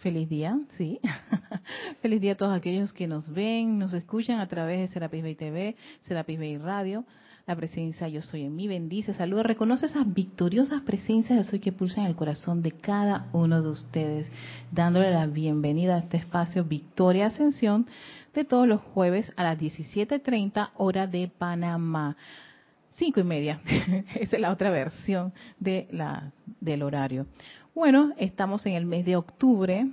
Feliz 0.00 0.30
día, 0.30 0.58
sí. 0.78 0.98
Feliz 2.00 2.22
día 2.22 2.32
a 2.32 2.36
todos 2.36 2.56
aquellos 2.56 2.90
que 2.92 3.06
nos 3.06 3.30
ven, 3.30 3.78
nos 3.78 3.92
escuchan 3.92 4.40
a 4.40 4.48
través 4.48 4.80
de 4.80 4.88
Serapis 4.88 5.22
Bay 5.22 5.34
TV, 5.34 5.76
Serapis 6.02 6.38
Bay 6.38 6.56
Radio. 6.56 7.04
La 7.46 7.54
presencia 7.54 8.08
Yo 8.08 8.22
Soy 8.22 8.44
en 8.44 8.56
mí 8.56 8.66
bendice, 8.66 9.12
saluda, 9.12 9.42
reconoce 9.42 9.86
esas 9.86 10.10
victoriosas 10.10 10.82
presencias 10.82 11.36
Yo 11.36 11.50
Soy 11.50 11.60
que 11.60 11.72
pulsan 11.72 12.06
el 12.06 12.16
corazón 12.16 12.62
de 12.62 12.72
cada 12.72 13.28
uno 13.32 13.60
de 13.60 13.68
ustedes, 13.68 14.26
dándole 14.72 15.10
la 15.10 15.26
bienvenida 15.26 15.96
a 15.96 15.98
este 15.98 16.16
espacio 16.16 16.64
Victoria 16.64 17.26
Ascensión 17.26 17.86
de 18.32 18.44
todos 18.44 18.66
los 18.66 18.80
jueves 18.80 19.30
a 19.36 19.44
las 19.44 19.58
17.30 19.58 20.70
hora 20.76 21.06
de 21.06 21.28
Panamá. 21.28 22.16
Cinco 22.94 23.20
y 23.20 23.24
media, 23.24 23.60
esa 24.14 24.36
es 24.36 24.40
la 24.40 24.50
otra 24.50 24.70
versión 24.70 25.32
de 25.58 25.88
la, 25.90 26.32
del 26.60 26.82
horario. 26.82 27.26
Bueno, 27.74 28.12
estamos 28.18 28.66
en 28.66 28.72
el 28.74 28.84
mes 28.84 29.04
de 29.06 29.16
octubre, 29.16 29.86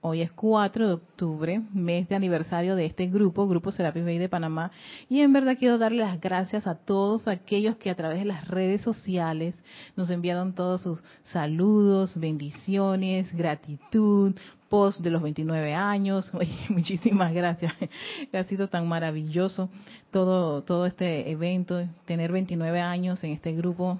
Hoy 0.00 0.20
es 0.22 0.30
4 0.30 0.86
de 0.86 0.92
octubre, 0.92 1.60
mes 1.74 2.08
de 2.08 2.14
aniversario 2.14 2.76
de 2.76 2.86
este 2.86 3.08
grupo, 3.08 3.48
Grupo 3.48 3.72
Serapis 3.72 4.04
Bay 4.04 4.18
de 4.18 4.28
Panamá, 4.28 4.70
y 5.08 5.22
en 5.22 5.32
verdad 5.32 5.56
quiero 5.58 5.76
darle 5.76 6.04
las 6.04 6.20
gracias 6.20 6.68
a 6.68 6.76
todos 6.76 7.26
aquellos 7.26 7.76
que 7.78 7.90
a 7.90 7.96
través 7.96 8.20
de 8.20 8.24
las 8.24 8.46
redes 8.46 8.80
sociales 8.82 9.56
nos 9.96 10.08
enviaron 10.10 10.54
todos 10.54 10.82
sus 10.82 11.02
saludos, 11.24 12.16
bendiciones, 12.16 13.34
gratitud, 13.36 14.36
post 14.68 15.00
de 15.00 15.10
los 15.10 15.20
29 15.20 15.74
años. 15.74 16.30
muchísimas 16.68 17.34
gracias. 17.34 17.74
Ha 18.32 18.44
sido 18.44 18.68
tan 18.68 18.86
maravilloso 18.86 19.68
todo 20.12 20.62
todo 20.62 20.86
este 20.86 21.28
evento, 21.28 21.84
tener 22.04 22.30
29 22.30 22.80
años 22.80 23.24
en 23.24 23.32
este 23.32 23.52
grupo. 23.52 23.98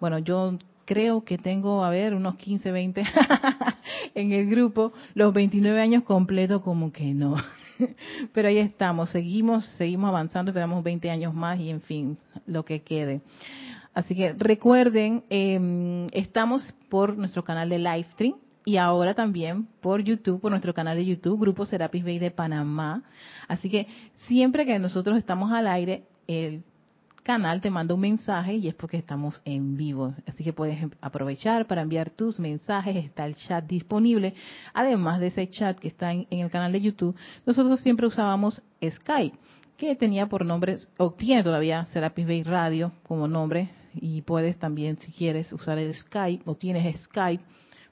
Bueno, 0.00 0.18
yo 0.18 0.56
creo 0.84 1.24
que 1.24 1.38
tengo, 1.38 1.84
a 1.84 1.90
ver, 1.90 2.14
unos 2.14 2.36
15, 2.36 2.70
20 2.70 3.04
en 4.14 4.32
el 4.32 4.48
grupo, 4.48 4.92
los 5.14 5.32
29 5.32 5.80
años 5.80 6.04
completos 6.04 6.62
como 6.62 6.92
que 6.92 7.14
no. 7.14 7.36
Pero 8.32 8.48
ahí 8.48 8.58
estamos, 8.58 9.10
seguimos, 9.10 9.64
seguimos 9.76 10.08
avanzando, 10.08 10.50
esperamos 10.50 10.82
20 10.84 11.10
años 11.10 11.34
más 11.34 11.58
y 11.58 11.70
en 11.70 11.80
fin, 11.80 12.18
lo 12.46 12.64
que 12.64 12.82
quede. 12.82 13.20
Así 13.94 14.14
que 14.14 14.32
recuerden, 14.34 15.24
eh, 15.30 16.08
estamos 16.12 16.74
por 16.88 17.16
nuestro 17.16 17.44
canal 17.44 17.68
de 17.68 17.78
Livestream 17.78 18.34
y 18.64 18.76
ahora 18.76 19.14
también 19.14 19.66
por 19.80 20.02
YouTube, 20.02 20.40
por 20.40 20.50
nuestro 20.50 20.74
canal 20.74 20.96
de 20.96 21.04
YouTube, 21.04 21.40
Grupo 21.40 21.64
Serapis 21.64 22.04
Bay 22.04 22.18
de 22.18 22.30
Panamá. 22.30 23.02
Así 23.48 23.68
que 23.68 23.88
siempre 24.28 24.66
que 24.66 24.78
nosotros 24.78 25.18
estamos 25.18 25.50
al 25.52 25.66
aire, 25.66 26.04
el 26.28 26.62
canal 27.22 27.60
te 27.60 27.70
manda 27.70 27.94
un 27.94 28.00
mensaje 28.00 28.54
y 28.54 28.68
es 28.68 28.74
porque 28.74 28.96
estamos 28.96 29.40
en 29.44 29.76
vivo. 29.76 30.14
Así 30.26 30.44
que 30.44 30.52
puedes 30.52 30.78
aprovechar 31.00 31.66
para 31.66 31.82
enviar 31.82 32.10
tus 32.10 32.40
mensajes, 32.40 32.96
está 32.96 33.26
el 33.26 33.36
chat 33.36 33.64
disponible. 33.66 34.34
Además 34.74 35.20
de 35.20 35.28
ese 35.28 35.48
chat 35.48 35.78
que 35.78 35.88
está 35.88 36.12
en, 36.12 36.26
el 36.30 36.50
canal 36.50 36.72
de 36.72 36.80
YouTube, 36.80 37.16
nosotros 37.46 37.80
siempre 37.80 38.06
usábamos 38.06 38.62
Skype, 38.82 39.36
que 39.76 39.96
tenía 39.96 40.26
por 40.26 40.44
nombre, 40.44 40.76
o 40.98 41.12
tiene 41.12 41.42
todavía 41.42 41.86
Serapis 41.92 42.26
Bay 42.26 42.42
Radio 42.42 42.92
como 43.02 43.28
nombre, 43.28 43.70
y 43.94 44.22
puedes 44.22 44.58
también, 44.58 44.98
si 44.98 45.12
quieres, 45.12 45.52
usar 45.52 45.78
el 45.78 45.94
Skype 45.94 46.42
o 46.46 46.54
tienes 46.54 47.00
Skype, 47.02 47.42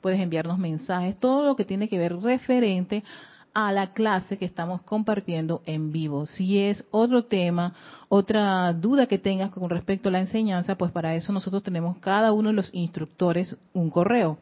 puedes 0.00 0.20
enviarnos 0.20 0.58
mensajes, 0.58 1.18
todo 1.18 1.44
lo 1.44 1.56
que 1.56 1.64
tiene 1.64 1.88
que 1.88 1.98
ver 1.98 2.16
referente 2.16 3.02
a 3.37 3.37
la 3.54 3.92
clase 3.92 4.38
que 4.38 4.44
estamos 4.44 4.82
compartiendo 4.82 5.62
en 5.66 5.90
vivo. 5.92 6.26
Si 6.26 6.58
es 6.58 6.84
otro 6.90 7.24
tema, 7.24 7.74
otra 8.08 8.72
duda 8.72 9.06
que 9.06 9.18
tengas 9.18 9.50
con 9.50 9.68
respecto 9.68 10.08
a 10.08 10.12
la 10.12 10.20
enseñanza, 10.20 10.76
pues 10.76 10.92
para 10.92 11.14
eso 11.14 11.32
nosotros 11.32 11.62
tenemos 11.62 11.98
cada 11.98 12.32
uno 12.32 12.50
de 12.50 12.54
los 12.54 12.72
instructores 12.72 13.56
un 13.72 13.90
correo. 13.90 14.38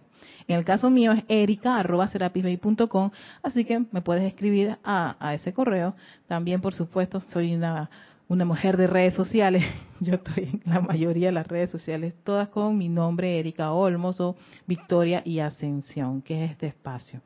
En 0.48 0.56
el 0.56 0.64
caso 0.64 0.90
mío 0.90 1.12
es 1.12 1.24
erica.com, 1.28 3.10
así 3.42 3.64
que 3.64 3.84
me 3.90 4.00
puedes 4.00 4.24
escribir 4.24 4.77
a, 4.84 5.16
a, 5.18 5.34
ese 5.34 5.52
correo. 5.52 5.94
También, 6.28 6.60
por 6.60 6.72
supuesto, 6.74 7.20
soy 7.20 7.54
una, 7.54 7.90
una 8.28 8.44
mujer 8.44 8.77
de 8.77 8.86
redes 8.86 9.14
sociales. 9.14 9.64
Yo 10.00 10.14
estoy 10.14 10.61
en 10.64 10.72
la 10.72 10.80
mayoría 10.80 11.28
de 11.28 11.33
las 11.33 11.48
redes 11.48 11.70
sociales, 11.70 12.14
todas 12.22 12.48
con 12.48 12.78
mi 12.78 12.89
nombre, 12.89 13.40
Erika 13.40 13.72
Olmos 13.72 14.20
o 14.20 14.36
Victoria 14.66 15.22
y 15.24 15.40
Ascensión, 15.40 16.22
que 16.22 16.45
es 16.45 16.52
este 16.52 16.68
espacio. 16.68 17.20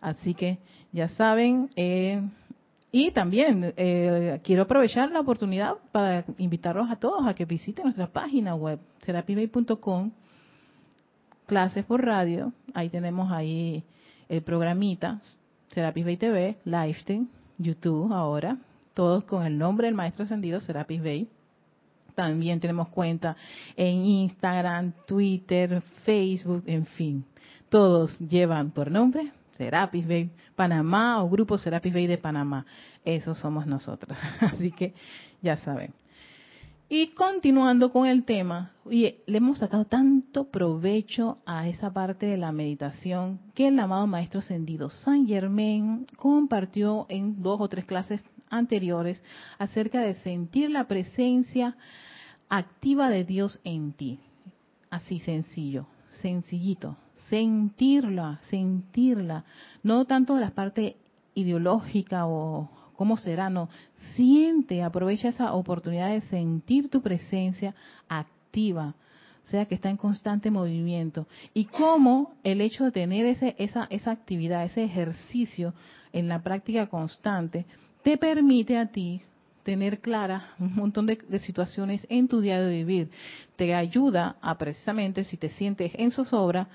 Así 0.00 0.34
que 0.34 0.58
ya 0.92 1.08
saben. 1.08 1.70
Eh, 1.76 2.22
y 2.90 3.10
también 3.10 3.74
eh, 3.76 4.40
quiero 4.42 4.62
aprovechar 4.62 5.10
la 5.10 5.20
oportunidad 5.20 5.74
para 5.92 6.24
invitarlos 6.38 6.90
a 6.90 6.96
todos 6.96 7.26
a 7.26 7.34
que 7.34 7.44
visiten 7.44 7.84
nuestra 7.84 8.06
página 8.06 8.54
web, 8.54 8.78
serapibay.com, 9.02 10.10
clases 11.46 11.84
por 11.84 12.04
radio. 12.04 12.52
Ahí 12.72 12.88
tenemos 12.88 13.30
ahí 13.30 13.84
el 14.28 14.42
programita, 14.42 15.20
Serapis 15.68 16.04
Bay 16.04 16.16
TV, 16.16 16.56
Livestream, 16.64 17.28
YouTube 17.58 18.12
ahora, 18.12 18.56
todos 18.94 19.24
con 19.24 19.44
el 19.44 19.58
nombre 19.58 19.86
del 19.86 19.94
Maestro 19.94 20.24
Ascendido, 20.24 20.60
Serapis 20.60 21.02
Bay. 21.02 21.28
También 22.14 22.58
tenemos 22.58 22.88
cuenta 22.88 23.36
en 23.76 24.02
Instagram, 24.02 24.92
Twitter, 25.06 25.82
Facebook, 26.04 26.64
en 26.66 26.86
fin. 26.86 27.24
Todos 27.68 28.18
llevan 28.18 28.70
por 28.70 28.90
nombre 28.90 29.30
Serapis 29.58 30.06
Bay 30.06 30.30
Panamá 30.56 31.22
o 31.22 31.28
Grupo 31.28 31.58
Serapis 31.58 31.92
Bay 31.92 32.06
de 32.06 32.16
Panamá. 32.16 32.64
Esos 33.04 33.38
somos 33.38 33.66
nosotros. 33.66 34.16
Así 34.40 34.70
que 34.72 34.94
ya 35.42 35.56
saben. 35.58 35.92
Y 36.90 37.08
continuando 37.08 37.92
con 37.92 38.06
el 38.06 38.24
tema, 38.24 38.70
oye, 38.86 39.20
le 39.26 39.36
hemos 39.36 39.58
sacado 39.58 39.84
tanto 39.84 40.44
provecho 40.44 41.36
a 41.44 41.68
esa 41.68 41.92
parte 41.92 42.24
de 42.24 42.38
la 42.38 42.50
meditación 42.50 43.40
que 43.54 43.68
el 43.68 43.78
amado 43.78 44.06
Maestro 44.06 44.38
Ascendido 44.38 44.88
San 44.88 45.26
Germain 45.26 46.06
compartió 46.16 47.04
en 47.10 47.42
dos 47.42 47.60
o 47.60 47.68
tres 47.68 47.84
clases 47.84 48.22
anteriores 48.48 49.22
acerca 49.58 50.00
de 50.00 50.14
sentir 50.14 50.70
la 50.70 50.84
presencia 50.88 51.76
activa 52.48 53.10
de 53.10 53.24
Dios 53.24 53.60
en 53.64 53.92
ti. 53.92 54.20
Así 54.88 55.20
sencillo, 55.20 55.86
sencillito, 56.22 56.96
sentirla, 57.28 58.40
sentirla, 58.44 59.44
no 59.82 60.04
tanto 60.06 60.38
la 60.38 60.50
parte 60.50 60.96
ideológica 61.34 62.26
o 62.26 62.70
cómo 62.96 63.16
será, 63.16 63.48
no, 63.48 63.68
siente, 64.14 64.82
aprovecha 64.82 65.28
esa 65.28 65.52
oportunidad 65.52 66.10
de 66.10 66.20
sentir 66.22 66.88
tu 66.88 67.00
presencia 67.00 67.74
activa, 68.08 68.94
o 69.44 69.46
sea 69.46 69.66
que 69.66 69.76
está 69.76 69.88
en 69.88 69.96
constante 69.96 70.50
movimiento. 70.50 71.26
Y 71.54 71.66
cómo 71.66 72.34
el 72.42 72.60
hecho 72.60 72.84
de 72.84 72.90
tener 72.90 73.24
ese, 73.24 73.54
esa, 73.58 73.86
esa 73.90 74.10
actividad, 74.10 74.64
ese 74.64 74.82
ejercicio 74.82 75.74
en 76.12 76.28
la 76.28 76.42
práctica 76.42 76.88
constante, 76.88 77.66
te 78.02 78.18
permite 78.18 78.76
a 78.76 78.86
ti 78.86 79.22
tener 79.62 80.00
clara 80.00 80.54
un 80.58 80.74
montón 80.74 81.06
de, 81.06 81.16
de, 81.16 81.38
situaciones 81.38 82.06
en 82.10 82.26
tu 82.26 82.40
día 82.40 82.60
de 82.60 82.72
vivir. 82.72 83.10
Te 83.56 83.74
ayuda 83.74 84.36
a 84.40 84.58
precisamente, 84.58 85.24
si 85.24 85.36
te 85.36 85.50
sientes 85.50 85.92
en 85.94 86.10
zozobra, 86.10 86.68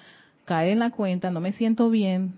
caer 0.45 0.71
en 0.73 0.79
la 0.79 0.91
cuenta, 0.91 1.31
no 1.31 1.39
me 1.39 1.51
siento 1.53 1.89
bien, 1.89 2.33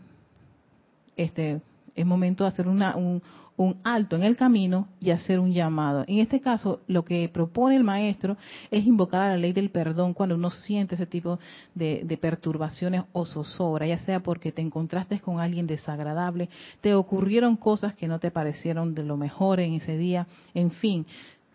este, 1.15 1.61
es 1.95 2.05
momento 2.05 2.43
de 2.43 2.49
hacer 2.49 2.67
una, 2.67 2.95
un, 2.95 3.21
un, 3.57 3.77
alto 3.83 4.15
en 4.15 4.23
el 4.23 4.35
camino 4.35 4.87
y 4.99 5.11
hacer 5.11 5.39
un 5.39 5.53
llamado. 5.53 6.03
En 6.07 6.19
este 6.19 6.41
caso, 6.41 6.81
lo 6.87 7.05
que 7.05 7.29
propone 7.29 7.75
el 7.77 7.83
maestro 7.83 8.37
es 8.69 8.85
invocar 8.85 9.21
a 9.21 9.29
la 9.29 9.37
ley 9.37 9.53
del 9.53 9.69
perdón 9.69 10.13
cuando 10.13 10.35
uno 10.35 10.51
siente 10.51 10.95
ese 10.95 11.05
tipo 11.05 11.39
de, 11.73 12.01
de 12.03 12.17
perturbaciones 12.17 13.03
o 13.13 13.25
zozobra, 13.25 13.87
ya 13.87 13.97
sea 13.99 14.19
porque 14.19 14.51
te 14.51 14.61
encontraste 14.61 15.19
con 15.19 15.39
alguien 15.39 15.67
desagradable, 15.67 16.49
te 16.81 16.93
ocurrieron 16.93 17.55
cosas 17.55 17.95
que 17.95 18.07
no 18.07 18.19
te 18.19 18.29
parecieron 18.29 18.93
de 18.93 19.03
lo 19.03 19.15
mejor 19.15 19.61
en 19.61 19.75
ese 19.75 19.97
día, 19.97 20.27
en 20.53 20.71
fin, 20.71 21.05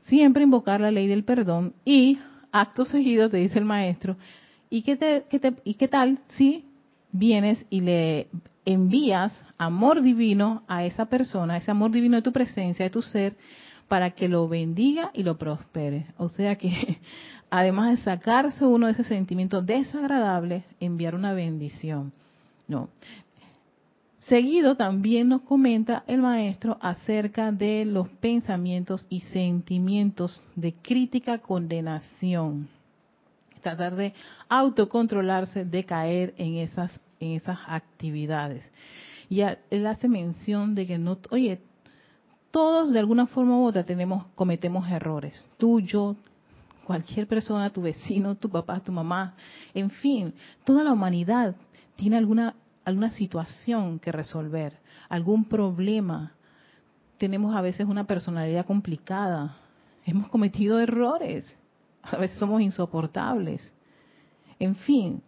siempre 0.03 0.43
invocar 0.43 0.81
la 0.81 0.91
ley 0.91 1.07
del 1.07 1.25
perdón 1.25 1.75
y 1.85 2.19
acto 2.53 2.85
seguido, 2.85 3.29
te 3.31 3.37
dice 3.37 3.59
el 3.59 3.65
maestro, 3.65 4.17
¿Y 4.71 4.83
qué, 4.83 4.97
te, 4.97 5.25
¿Y 5.65 5.75
qué 5.75 5.89
tal 5.89 6.19
si 6.37 6.65
vienes 7.11 7.67
y 7.71 7.81
le 7.81 8.29
envías 8.65 9.37
amor 9.59 10.01
divino 10.01 10.63
a 10.69 10.85
esa 10.85 11.07
persona, 11.07 11.57
ese 11.57 11.73
amor 11.73 11.91
divino 11.91 12.17
de 12.17 12.23
tu 12.23 12.33
presencia, 12.33 12.85
de 12.85 12.91
tu 12.91 13.03
ser, 13.03 13.37
para 13.89 14.13
que 14.13 14.29
lo 14.29 14.49
bendiga 14.49 15.11
y 15.13 15.25
lo 15.25 15.37
prospere? 15.37 16.07
O 16.19 16.29
sea 16.29 16.55
que, 16.55 17.01
además 17.51 17.91
de 17.91 18.05
sacarse 18.05 18.65
uno 18.65 18.87
de 18.87 18.93
ese 18.93 19.03
sentimiento 19.03 19.61
desagradable, 19.61 20.63
enviar 20.79 21.17
una 21.17 21.33
bendición. 21.33 22.13
Seguido 24.29 24.77
también 24.77 25.31
nos 25.31 25.41
comenta 25.43 26.05
el 26.07 26.23
maestro 26.23 26.79
acerca 26.81 27.51
de 27.51 27.85
los 27.85 28.09
pensamientos 28.09 29.05
y 29.11 29.23
sentimientos 29.23 30.45
de 30.55 30.75
crítica, 30.75 31.39
condenación 31.39 32.69
tratar 33.61 33.97
de 33.97 34.15
autocontrolarse, 34.49 35.65
de 35.65 35.85
caer 35.85 36.35
en 36.37 36.57
esas, 36.57 36.99
en 37.19 37.33
esas 37.33 37.59
actividades. 37.67 38.69
Y 39.29 39.43
él 39.43 39.87
hace 39.87 40.09
mención 40.09 40.75
de 40.75 40.87
que 40.87 40.99
no, 40.99 41.19
oye, 41.31 41.61
todos 42.51 42.93
de 42.93 42.99
alguna 42.99 43.27
forma 43.27 43.59
u 43.59 43.65
otra 43.65 43.85
tenemos, 43.85 44.27
cometemos 44.35 44.91
errores. 44.91 45.47
Tú, 45.57 45.81
yo, 45.81 46.17
cualquier 46.85 47.27
persona, 47.29 47.71
tu 47.71 47.83
vecino, 47.83 48.35
tu 48.35 48.51
papá, 48.51 48.81
tu 48.81 48.91
mamá, 48.91 49.35
en 49.73 49.91
fin, 49.91 50.35
toda 50.65 50.83
la 50.83 50.93
humanidad 50.93 51.55
tiene 51.97 52.17
alguna 52.17 52.55
alguna 52.85 53.11
situación 53.11 53.99
que 53.99 54.13
resolver, 54.13 54.79
algún 55.09 55.45
problema. 55.45 56.33
Tenemos 57.19 57.55
a 57.55 57.61
veces 57.61 57.87
una 57.87 58.05
personalidad 58.05 58.67
complicada, 58.67 59.57
hemos 60.05 60.29
cometido 60.29 60.81
errores, 60.81 61.59
a 62.03 62.17
veces 62.17 62.39
somos 62.39 62.61
insoportables. 62.61 63.73
En 64.59 64.77
fin, 64.77 65.23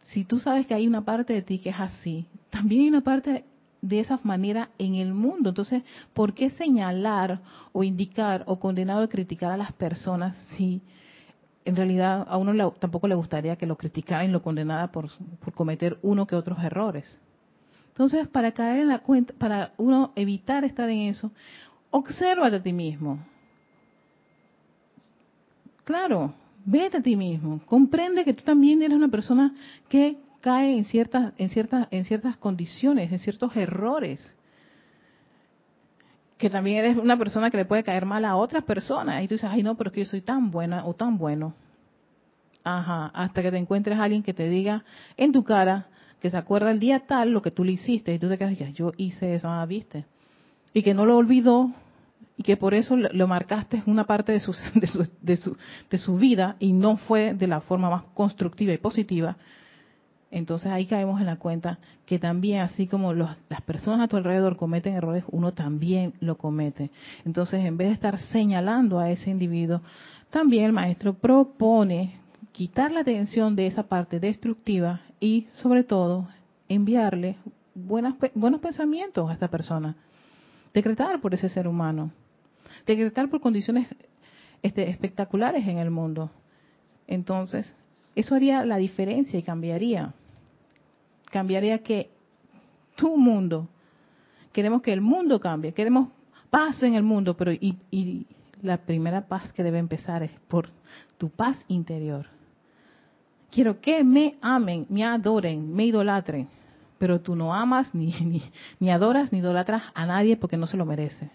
si 0.00 0.24
tú 0.24 0.38
sabes 0.38 0.66
que 0.66 0.74
hay 0.74 0.86
una 0.86 1.04
parte 1.04 1.32
de 1.32 1.42
ti 1.42 1.58
que 1.58 1.70
es 1.70 1.80
así, 1.80 2.26
también 2.50 2.82
hay 2.82 2.88
una 2.88 3.00
parte 3.02 3.44
de 3.80 4.00
esa 4.00 4.18
manera 4.22 4.70
en 4.78 4.96
el 4.96 5.14
mundo. 5.14 5.50
Entonces, 5.50 5.82
¿por 6.14 6.34
qué 6.34 6.50
señalar 6.50 7.40
o 7.72 7.84
indicar 7.84 8.44
o 8.46 8.58
condenar 8.58 9.02
o 9.02 9.08
criticar 9.08 9.52
a 9.52 9.56
las 9.56 9.72
personas 9.72 10.36
si 10.56 10.80
en 11.64 11.76
realidad 11.76 12.26
a 12.28 12.38
uno 12.38 12.72
tampoco 12.72 13.08
le 13.08 13.14
gustaría 13.14 13.56
que 13.56 13.66
lo 13.66 13.76
criticaran 13.76 14.28
y 14.28 14.32
lo 14.32 14.42
condenaran 14.42 14.90
por, 14.90 15.08
por 15.40 15.52
cometer 15.52 15.98
uno 16.02 16.26
que 16.26 16.36
otros 16.36 16.58
errores? 16.62 17.20
Entonces, 17.88 18.28
para 18.28 18.52
caer 18.52 18.80
en 18.80 18.88
la 18.88 19.00
cuenta, 19.00 19.34
para 19.36 19.72
uno 19.76 20.12
evitar 20.14 20.64
estar 20.64 20.88
en 20.88 21.00
eso, 21.00 21.32
obsérvate 21.90 22.56
a 22.56 22.62
ti 22.62 22.72
mismo. 22.72 23.18
Claro, 25.88 26.34
vete 26.66 26.98
a 26.98 27.00
ti 27.00 27.16
mismo, 27.16 27.62
comprende 27.64 28.22
que 28.22 28.34
tú 28.34 28.44
también 28.44 28.82
eres 28.82 28.94
una 28.94 29.08
persona 29.08 29.54
que 29.88 30.18
cae 30.42 30.76
en 30.76 30.84
ciertas, 30.84 31.32
en 31.38 31.48
ciertas, 31.48 31.88
en 31.90 32.04
ciertas 32.04 32.36
condiciones, 32.36 33.10
en 33.10 33.18
ciertos 33.18 33.56
errores. 33.56 34.36
Que 36.36 36.50
también 36.50 36.84
eres 36.84 36.98
una 36.98 37.16
persona 37.16 37.50
que 37.50 37.56
le 37.56 37.64
puede 37.64 37.84
caer 37.84 38.04
mal 38.04 38.26
a 38.26 38.36
otras 38.36 38.64
personas. 38.64 39.24
Y 39.24 39.28
tú 39.28 39.36
dices, 39.36 39.48
ay 39.50 39.62
no, 39.62 39.76
pero 39.76 39.88
es 39.88 39.94
que 39.94 40.00
yo 40.00 40.06
soy 40.10 40.20
tan 40.20 40.50
buena 40.50 40.84
o 40.84 40.92
tan 40.92 41.16
bueno. 41.16 41.54
Ajá, 42.64 43.06
hasta 43.14 43.40
que 43.40 43.50
te 43.50 43.56
encuentres 43.56 43.98
a 43.98 44.02
alguien 44.02 44.22
que 44.22 44.34
te 44.34 44.46
diga 44.50 44.84
en 45.16 45.32
tu 45.32 45.42
cara, 45.42 45.86
que 46.20 46.28
se 46.28 46.36
acuerda 46.36 46.70
el 46.70 46.80
día 46.80 47.06
tal 47.06 47.30
lo 47.30 47.40
que 47.40 47.50
tú 47.50 47.64
le 47.64 47.72
hiciste. 47.72 48.12
Y 48.12 48.18
tú 48.18 48.28
te 48.28 48.36
quedas, 48.36 48.58
yo 48.74 48.92
hice 48.98 49.32
eso, 49.32 49.48
ah, 49.48 49.64
viste. 49.64 50.04
Y 50.74 50.82
que 50.82 50.92
no 50.92 51.06
lo 51.06 51.16
olvidó 51.16 51.72
y 52.36 52.42
que 52.42 52.56
por 52.56 52.74
eso 52.74 52.96
lo 52.96 53.26
marcaste 53.26 53.82
una 53.86 54.04
parte 54.04 54.32
de 54.32 54.40
su, 54.40 54.52
de 54.74 54.86
su, 54.86 55.08
de, 55.20 55.36
su, 55.36 55.56
de 55.90 55.98
su 55.98 56.16
vida 56.16 56.56
y 56.58 56.72
no 56.72 56.96
fue 56.96 57.34
de 57.34 57.46
la 57.46 57.60
forma 57.60 57.90
más 57.90 58.04
constructiva 58.14 58.72
y 58.72 58.78
positiva, 58.78 59.36
entonces 60.30 60.70
ahí 60.70 60.86
caemos 60.86 61.20
en 61.20 61.26
la 61.26 61.36
cuenta 61.36 61.78
que 62.04 62.18
también, 62.18 62.60
así 62.60 62.86
como 62.86 63.14
las 63.14 63.62
personas 63.64 64.04
a 64.04 64.08
tu 64.08 64.16
alrededor 64.16 64.56
cometen 64.56 64.94
errores, 64.94 65.24
uno 65.30 65.52
también 65.52 66.14
lo 66.20 66.36
comete. 66.36 66.90
Entonces, 67.24 67.64
en 67.64 67.76
vez 67.76 67.88
de 67.88 67.94
estar 67.94 68.18
señalando 68.18 68.98
a 68.98 69.10
ese 69.10 69.30
individuo, 69.30 69.80
también 70.30 70.64
el 70.64 70.72
maestro 70.72 71.14
propone 71.14 72.20
quitar 72.52 72.90
la 72.92 73.00
atención 73.00 73.56
de 73.56 73.66
esa 73.66 73.84
parte 73.84 74.20
destructiva 74.20 75.00
y, 75.18 75.46
sobre 75.54 75.82
todo, 75.82 76.28
enviarle 76.68 77.36
buenas, 77.74 78.14
buenos 78.34 78.60
pensamientos 78.60 79.30
a 79.30 79.34
esa 79.34 79.48
persona. 79.48 79.96
Decretar 80.78 81.20
por 81.20 81.34
ese 81.34 81.48
ser 81.48 81.66
humano. 81.66 82.12
Decretar 82.86 83.28
por 83.28 83.40
condiciones 83.40 83.88
este, 84.62 84.88
espectaculares 84.88 85.66
en 85.66 85.78
el 85.78 85.90
mundo. 85.90 86.30
Entonces, 87.08 87.74
eso 88.14 88.36
haría 88.36 88.64
la 88.64 88.76
diferencia 88.76 89.36
y 89.36 89.42
cambiaría. 89.42 90.14
Cambiaría 91.32 91.82
que 91.82 92.10
tu 92.94 93.16
mundo, 93.16 93.66
queremos 94.52 94.80
que 94.80 94.92
el 94.92 95.00
mundo 95.00 95.40
cambie, 95.40 95.72
queremos 95.72 96.10
paz 96.48 96.80
en 96.84 96.94
el 96.94 97.02
mundo, 97.02 97.36
pero 97.36 97.50
y, 97.50 97.76
y 97.90 98.28
la 98.62 98.76
primera 98.76 99.26
paz 99.26 99.52
que 99.52 99.64
debe 99.64 99.80
empezar 99.80 100.22
es 100.22 100.30
por 100.46 100.68
tu 101.16 101.28
paz 101.28 101.56
interior. 101.66 102.26
Quiero 103.50 103.80
que 103.80 104.04
me 104.04 104.36
amen, 104.40 104.86
me 104.90 105.04
adoren, 105.04 105.74
me 105.74 105.86
idolatren, 105.86 106.46
pero 106.98 107.20
tú 107.20 107.34
no 107.34 107.54
amas, 107.54 107.94
ni, 107.94 108.12
ni, 108.20 108.42
ni 108.80 108.90
adoras, 108.90 109.32
ni 109.32 109.38
idolatras 109.38 109.84
a 109.94 110.06
nadie 110.06 110.36
porque 110.36 110.56
no 110.56 110.66
se 110.66 110.76
lo 110.76 110.84
merece. 110.84 111.30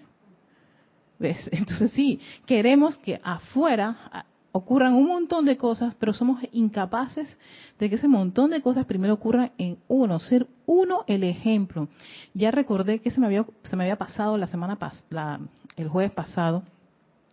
¿Ves? 1.19 1.49
Entonces 1.51 1.91
sí, 1.91 2.19
queremos 2.45 2.97
que 2.99 3.19
afuera 3.23 4.25
ocurran 4.51 4.93
un 4.93 5.07
montón 5.07 5.45
de 5.45 5.57
cosas, 5.57 5.95
pero 5.95 6.13
somos 6.13 6.39
incapaces 6.51 7.37
de 7.79 7.89
que 7.89 7.95
ese 7.95 8.07
montón 8.07 8.51
de 8.51 8.61
cosas 8.61 8.85
primero 8.85 9.15
ocurran 9.15 9.51
en 9.57 9.79
uno, 9.87 10.19
ser 10.19 10.47
uno 10.67 11.03
el 11.07 11.23
ejemplo. 11.23 11.87
Ya 12.35 12.51
recordé 12.51 12.99
que 12.99 13.09
se 13.09 13.19
me 13.19 13.25
había, 13.25 13.45
se 13.63 13.75
me 13.75 13.83
había 13.83 13.95
pasado 13.95 14.37
la 14.37 14.45
semana 14.45 14.75
pasada, 14.75 15.39
el 15.75 15.87
jueves 15.87 16.11
pasado 16.11 16.63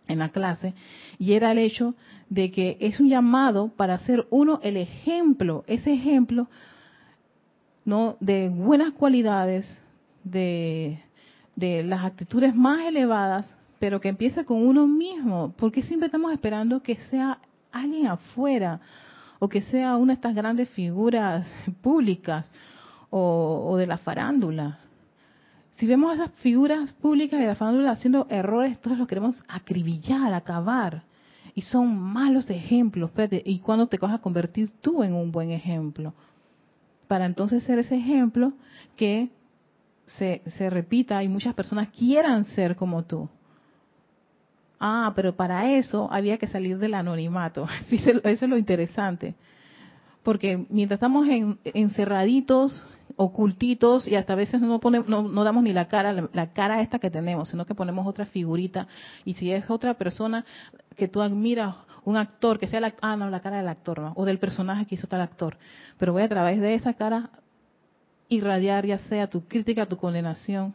en 0.07 0.17
la 0.17 0.29
clase, 0.29 0.73
y 1.19 1.33
era 1.33 1.51
el 1.51 1.59
hecho 1.59 1.93
de 2.27 2.49
que 2.49 2.77
es 2.79 2.99
un 2.99 3.07
llamado 3.07 3.67
para 3.77 3.99
ser 3.99 4.25
uno 4.31 4.59
el 4.63 4.75
ejemplo, 4.77 5.63
ese 5.67 5.93
ejemplo 5.93 6.47
no 7.85 8.17
de 8.19 8.49
buenas 8.49 8.93
cualidades, 8.93 9.81
de, 10.23 10.99
las 11.55 12.05
actitudes 12.05 12.55
más 12.55 12.85
elevadas, 12.85 13.45
pero 13.79 13.99
que 13.99 14.09
empiece 14.09 14.45
con 14.45 14.65
uno 14.65 14.87
mismo, 14.87 15.53
porque 15.57 15.83
siempre 15.83 16.07
estamos 16.07 16.31
esperando 16.31 16.81
que 16.81 16.95
sea 17.09 17.39
alguien 17.71 18.07
afuera 18.07 18.79
o 19.39 19.49
que 19.49 19.61
sea 19.61 19.95
una 19.95 20.13
de 20.13 20.15
estas 20.15 20.35
grandes 20.35 20.69
figuras 20.69 21.51
públicas 21.81 22.49
o, 23.09 23.75
de 23.77 23.87
la 23.87 23.97
farándula. 23.97 24.79
Si 25.71 25.87
vemos 25.87 26.11
a 26.11 26.13
esas 26.13 26.31
figuras 26.39 26.93
públicas 26.93 27.39
de 27.39 27.47
la 27.47 27.55
farándula 27.55 27.91
haciendo 27.91 28.27
errores, 28.29 28.79
todos 28.79 28.97
los 28.97 29.07
queremos 29.07 29.43
acribillar, 29.47 30.33
acabar. 30.33 31.03
Y 31.55 31.63
son 31.63 31.97
malos 31.97 32.49
ejemplos. 32.49 33.11
¿y 33.45 33.59
cuándo 33.59 33.87
te 33.87 33.97
vas 33.97 34.13
a 34.13 34.19
convertir 34.19 34.69
tú 34.79 35.03
en 35.03 35.13
un 35.13 35.31
buen 35.31 35.51
ejemplo? 35.51 36.13
Para 37.11 37.25
entonces 37.25 37.61
ser 37.63 37.77
ese 37.77 37.95
ejemplo 37.97 38.53
que 38.95 39.31
se, 40.05 40.41
se 40.55 40.69
repita 40.69 41.21
y 41.21 41.27
muchas 41.27 41.53
personas 41.53 41.89
quieran 41.89 42.45
ser 42.45 42.77
como 42.77 43.03
tú. 43.03 43.27
Ah, 44.79 45.11
pero 45.13 45.35
para 45.35 45.73
eso 45.73 46.07
había 46.09 46.37
que 46.37 46.47
salir 46.47 46.77
del 46.77 46.93
anonimato. 46.93 47.67
eso 47.91 48.21
es 48.23 48.41
lo 48.43 48.57
interesante. 48.57 49.35
Porque 50.23 50.65
mientras 50.69 50.99
estamos 50.99 51.27
encerraditos, 51.65 52.81
ocultitos, 53.17 54.07
y 54.07 54.15
hasta 54.15 54.31
a 54.31 54.37
veces 54.37 54.61
no, 54.61 54.79
no, 54.79 55.43
damos 55.43 55.63
ni 55.63 55.73
la 55.73 55.89
cara, 55.89 56.29
la, 56.31 56.53
cara 56.53 56.81
esta 56.81 56.99
que 56.99 57.11
tenemos, 57.11 57.49
sino 57.49 57.65
que 57.65 57.75
ponemos 57.75 58.07
otra 58.07 58.25
figurita. 58.25 58.87
Y 59.25 59.33
si 59.33 59.51
es 59.51 59.69
otra 59.69 59.95
persona 59.95 60.45
que 60.95 61.09
tú 61.09 61.21
admiras, 61.21 61.75
un 62.03 62.17
actor, 62.17 62.59
que 62.59 62.67
sea 62.67 62.79
la, 62.79 62.93
ah, 63.01 63.15
no, 63.15 63.29
la 63.29 63.41
cara 63.41 63.57
del 63.57 63.67
actor, 63.67 64.13
o 64.15 64.25
del 64.25 64.39
personaje 64.39 64.85
que 64.85 64.95
hizo 64.95 65.07
tal 65.07 65.21
actor. 65.21 65.57
Pero 65.97 66.13
voy 66.13 66.23
a 66.23 66.29
través 66.29 66.59
de 66.59 66.73
esa 66.73 66.93
cara 66.93 67.29
irradiar 68.27 68.85
ya 68.85 68.97
sea 68.97 69.27
tu 69.27 69.45
crítica, 69.45 69.85
tu 69.85 69.97
condenación, 69.97 70.73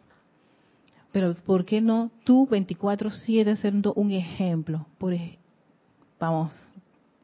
pero 1.17 1.35
¿por 1.35 1.65
qué 1.65 1.81
no 1.81 2.11
tú 2.25 2.47
24/7 2.47 3.57
siendo 3.57 3.95
un 3.95 4.11
ejemplo? 4.11 4.85
Por, 4.99 5.15
vamos, 6.21 6.53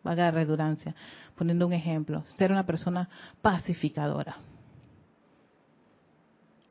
vaga 0.03 0.25
la 0.25 0.31
redundancia, 0.31 0.95
poniendo 1.37 1.67
un 1.67 1.75
ejemplo, 1.75 2.25
ser 2.39 2.53
una 2.53 2.65
persona 2.65 3.11
pacificadora. 3.43 4.37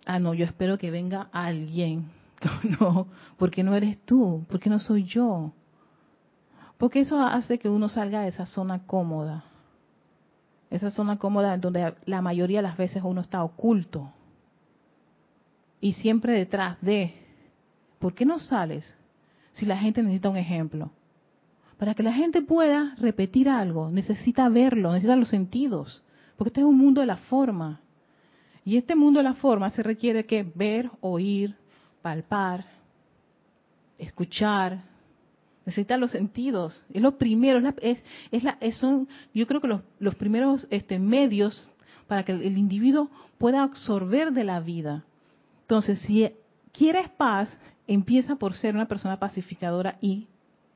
Ah, 0.07 0.17
no, 0.17 0.33
yo 0.33 0.45
espero 0.45 0.79
que 0.79 0.89
venga 0.89 1.29
alguien. 1.31 2.09
No, 2.79 3.05
porque 3.37 3.63
no 3.63 3.75
eres 3.75 4.03
tú, 4.03 4.43
porque 4.49 4.71
no 4.71 4.79
soy 4.79 5.03
yo. 5.03 5.53
Porque 6.81 7.01
eso 7.01 7.21
hace 7.21 7.59
que 7.59 7.69
uno 7.69 7.89
salga 7.89 8.21
de 8.21 8.29
esa 8.29 8.47
zona 8.47 8.87
cómoda. 8.87 9.43
Esa 10.71 10.89
zona 10.89 11.19
cómoda 11.19 11.53
en 11.53 11.61
donde 11.61 11.93
la 12.05 12.23
mayoría 12.23 12.57
de 12.57 12.67
las 12.67 12.75
veces 12.75 13.03
uno 13.05 13.21
está 13.21 13.43
oculto 13.43 14.11
y 15.79 15.93
siempre 15.93 16.33
detrás 16.33 16.81
de, 16.81 17.13
¿por 17.99 18.15
qué 18.15 18.25
no 18.25 18.39
sales 18.39 18.95
si 19.53 19.67
la 19.67 19.77
gente 19.77 20.01
necesita 20.01 20.29
un 20.29 20.37
ejemplo? 20.37 20.89
Para 21.77 21.93
que 21.93 22.01
la 22.01 22.13
gente 22.13 22.41
pueda 22.41 22.95
repetir 22.97 23.47
algo, 23.47 23.91
necesita 23.91 24.49
verlo, 24.49 24.91
necesita 24.91 25.15
los 25.15 25.29
sentidos, 25.29 26.01
porque 26.35 26.49
este 26.49 26.61
es 26.61 26.65
un 26.65 26.79
mundo 26.79 27.01
de 27.01 27.07
la 27.07 27.17
forma. 27.17 27.81
Y 28.65 28.77
este 28.77 28.95
mundo 28.95 29.19
de 29.19 29.25
la 29.25 29.33
forma 29.33 29.69
se 29.69 29.83
requiere 29.83 30.25
que 30.25 30.51
ver, 30.55 30.89
oír, 30.99 31.57
palpar, 32.01 32.65
escuchar, 33.99 34.89
necesita 35.65 35.97
los 35.97 36.11
sentidos. 36.11 36.83
Es 36.93 37.01
lo 37.01 37.17
primero, 37.17 37.59
es, 37.81 37.99
es, 38.31 38.75
son, 38.75 39.07
yo 39.33 39.45
creo 39.47 39.61
que 39.61 39.67
los, 39.67 39.81
los 39.99 40.15
primeros 40.15 40.67
este, 40.69 40.99
medios 40.99 41.69
para 42.07 42.23
que 42.23 42.31
el 42.31 42.57
individuo 42.57 43.09
pueda 43.37 43.63
absorber 43.63 44.31
de 44.31 44.43
la 44.43 44.59
vida. 44.59 45.05
Entonces, 45.61 45.99
si 45.99 46.29
quieres 46.73 47.09
paz, 47.09 47.49
empieza 47.87 48.35
por 48.35 48.53
ser 48.53 48.75
una 48.75 48.87
persona 48.87 49.19
pacificadora 49.19 49.97
y 50.01 50.27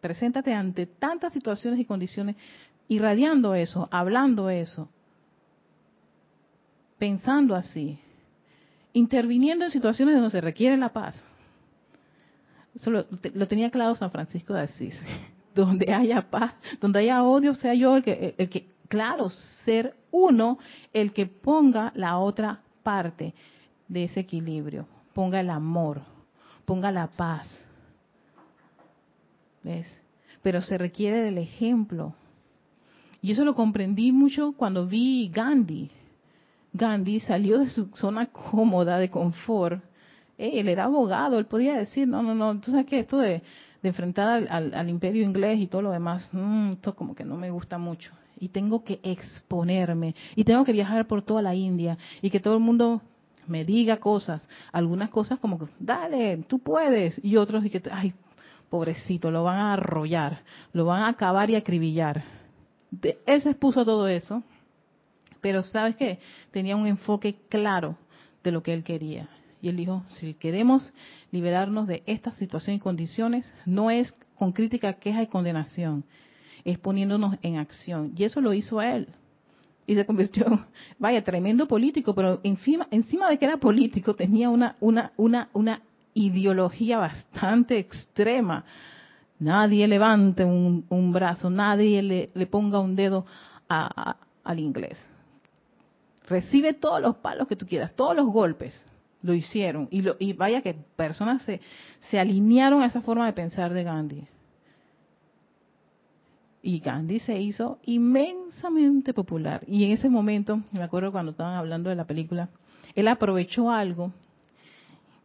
preséntate 0.02 0.54
ante 0.54 0.86
tantas 0.86 1.34
situaciones 1.34 1.80
y 1.80 1.86
condiciones 1.86 2.36
irradiando 2.88 3.56
eso, 3.56 3.90
hablando 3.92 4.50
eso, 4.50 4.90
pensando 6.98 7.56
así, 7.56 8.00
interviniendo 8.94 9.66
en 9.66 9.72
situaciones 9.72 10.16
donde 10.16 10.32
se 10.32 10.42
requiere 10.42 10.78
la 10.78 10.94
paz. 10.94 11.22
Eso 12.80 12.92
lo, 12.92 13.48
tenía 13.48 13.72
claro 13.72 13.96
San 13.96 14.12
Francisco 14.12 14.54
de 14.54 14.62
Asís. 14.62 15.00
Donde 15.56 15.94
haya 15.94 16.30
paz, 16.30 16.54
donde 16.82 17.00
haya 17.00 17.24
odio, 17.24 17.56
sea 17.56 17.74
yo 17.74 17.96
el 17.96 18.04
que, 18.04 18.36
el 18.38 18.50
que, 18.50 18.68
claro, 18.90 19.30
ser 19.64 19.96
uno 20.12 20.60
el 20.92 21.14
que 21.14 21.28
ponga 21.28 21.94
la 21.96 22.18
otra 22.18 22.60
parte 22.84 23.34
de 23.88 24.04
ese 24.04 24.20
equilibrio. 24.20 24.86
Ponga 25.14 25.40
el 25.40 25.50
amor, 25.50 26.02
ponga 26.66 26.92
la 26.92 27.08
paz. 27.08 27.48
¿Ves? 29.64 29.88
Pero 30.42 30.62
se 30.62 30.78
requiere 30.78 31.22
del 31.24 31.38
ejemplo. 31.38 32.14
Y 33.22 33.32
eso 33.32 33.46
lo 33.46 33.56
comprendí 33.56 34.12
mucho 34.12 34.54
cuando 34.58 34.86
vi 34.86 35.32
Gandhi. 35.34 35.90
Gandhi 36.74 37.22
salió 37.22 37.60
de 37.60 37.70
su 37.70 37.88
zona 37.96 38.28
cómoda 38.28 39.00
de 39.00 39.10
confort. 39.10 39.82
Él 40.38 40.68
era 40.68 40.86
abogado, 40.86 41.40
él 41.40 41.46
podía 41.46 41.76
decir, 41.76 42.08
no, 42.08 42.22
no, 42.22 42.36
no, 42.36 42.60
tú 42.60 42.72
sabes 42.72 42.86
que 42.86 43.00
esto 43.00 43.18
de, 43.18 43.42
enfrentar 43.84 44.48
al, 44.50 44.90
imperio 44.90 45.24
inglés 45.24 45.60
y 45.60 45.68
todo 45.68 45.84
lo 45.84 45.92
demás, 45.92 46.28
mm, 46.32 46.72
esto 46.72 46.96
como 46.96 47.14
que 47.14 47.24
no 47.24 47.38
me 47.38 47.52
gusta 47.52 47.78
mucho. 47.78 48.12
Y 48.40 48.50
tengo 48.50 48.84
que 48.84 49.00
exponerme, 49.04 50.16
y 50.36 50.44
tengo 50.44 50.64
que 50.66 50.72
viajar 50.72 51.08
por 51.08 51.22
toda 51.22 51.42
la 51.42 51.56
India, 51.56 51.98
y 52.22 52.30
que 52.30 52.40
todo 52.40 52.56
el 52.56 52.62
mundo 52.62 53.02
me 53.48 53.64
diga 53.64 53.98
cosas, 53.98 54.48
algunas 54.72 55.10
cosas 55.10 55.40
como 55.40 55.60
que, 55.60 55.66
dale, 55.80 56.38
tú 56.48 56.60
puedes, 56.60 57.24
y 57.24 57.38
otros 57.38 57.64
y 57.64 57.70
que, 57.70 57.82
ay, 57.92 58.14
pobrecito, 58.70 59.32
lo 59.32 59.44
van 59.44 59.58
a 59.58 59.74
arrollar, 59.74 60.42
lo 60.74 60.86
van 60.86 61.04
a 61.04 61.10
acabar 61.10 61.50
y 61.50 61.56
acribillar. 61.56 62.24
De, 62.92 63.20
él 63.26 63.42
se 63.42 63.52
expuso 63.52 63.86
todo 63.86 64.08
eso, 64.08 64.44
pero 65.42 65.62
sabes 65.62 65.96
qué, 65.96 66.20
tenía 66.52 66.76
un 66.76 66.88
enfoque 66.88 67.36
claro 67.50 67.98
de 68.44 68.52
lo 68.52 68.64
que 68.64 68.74
él 68.74 68.84
quería. 68.84 69.30
Y 69.62 69.70
él 69.70 69.78
dijo, 69.78 70.04
si 70.08 70.34
queremos 70.34 70.94
liberarnos 71.32 71.88
de 71.88 72.04
esta 72.06 72.32
situación 72.32 72.76
y 72.76 72.80
condiciones, 72.80 73.54
no 73.66 73.90
es 73.90 74.12
con 74.38 74.52
crítica, 74.52 74.94
queja 74.94 75.24
y 75.24 75.28
condenación, 75.28 76.04
es 76.64 76.78
poniéndonos 76.78 77.38
en 77.42 77.58
acción. 77.58 78.14
Y 78.16 78.24
eso 78.24 78.42
lo 78.42 78.54
hizo 78.54 78.82
él 78.82 79.08
y 79.88 79.96
se 79.96 80.06
convirtió, 80.06 80.46
vaya, 81.00 81.24
tremendo 81.24 81.68
político, 81.68 82.14
pero 82.16 82.40
encima, 82.44 82.88
encima 82.92 83.30
de 83.30 83.38
que 83.38 83.46
era 83.46 83.58
político 83.58 84.16
tenía 84.16 84.50
una, 84.50 84.76
una, 84.80 85.12
una, 85.18 85.50
una 85.54 85.82
ideología 86.14 86.98
bastante 86.98 87.78
extrema. 87.78 88.64
Nadie 89.38 89.88
levante 89.88 90.44
un, 90.46 90.86
un 90.90 91.12
brazo, 91.12 91.50
nadie 91.50 92.02
le, 92.02 92.48
ponga 92.48 92.80
un 92.80 92.96
dedo 92.96 93.26
a, 93.68 94.16
al 94.44 94.60
inglés. 94.60 95.06
Recibe 96.28 96.74
todos 96.74 97.02
los 97.02 97.18
palos 97.18 97.48
que 97.48 97.56
tú 97.56 97.68
quieras, 97.68 97.94
todos 97.96 98.16
los 98.16 98.28
golpes. 98.28 98.84
Lo 99.26 99.34
hicieron. 99.34 99.88
Y, 99.90 100.04
lo, 100.04 100.16
y 100.20 100.34
vaya 100.34 100.62
que 100.62 100.76
personas 100.96 101.42
se, 101.42 101.60
se 102.12 102.20
alinearon 102.20 102.84
a 102.84 102.86
esa 102.86 103.02
forma 103.02 103.26
de 103.26 103.34
pensar 103.34 103.74
de 103.74 103.84
Gandhi. 103.84 104.28
Y 106.62 106.80
Gandhi 106.80 107.18
se 107.20 107.42
hizo 107.42 107.80
inmensamente 107.86 109.16
popular. 109.16 109.64
Y 109.68 109.86
en 109.86 109.94
ese 109.94 110.10
momento, 110.10 110.62
me 110.72 110.84
acuerdo 110.84 111.12
cuando 111.12 111.32
estaban 111.32 111.56
hablando 111.56 111.90
de 111.90 111.96
la 111.96 112.06
película, 112.06 112.50
él 112.94 113.08
aprovechó 113.08 113.72
algo 113.72 114.12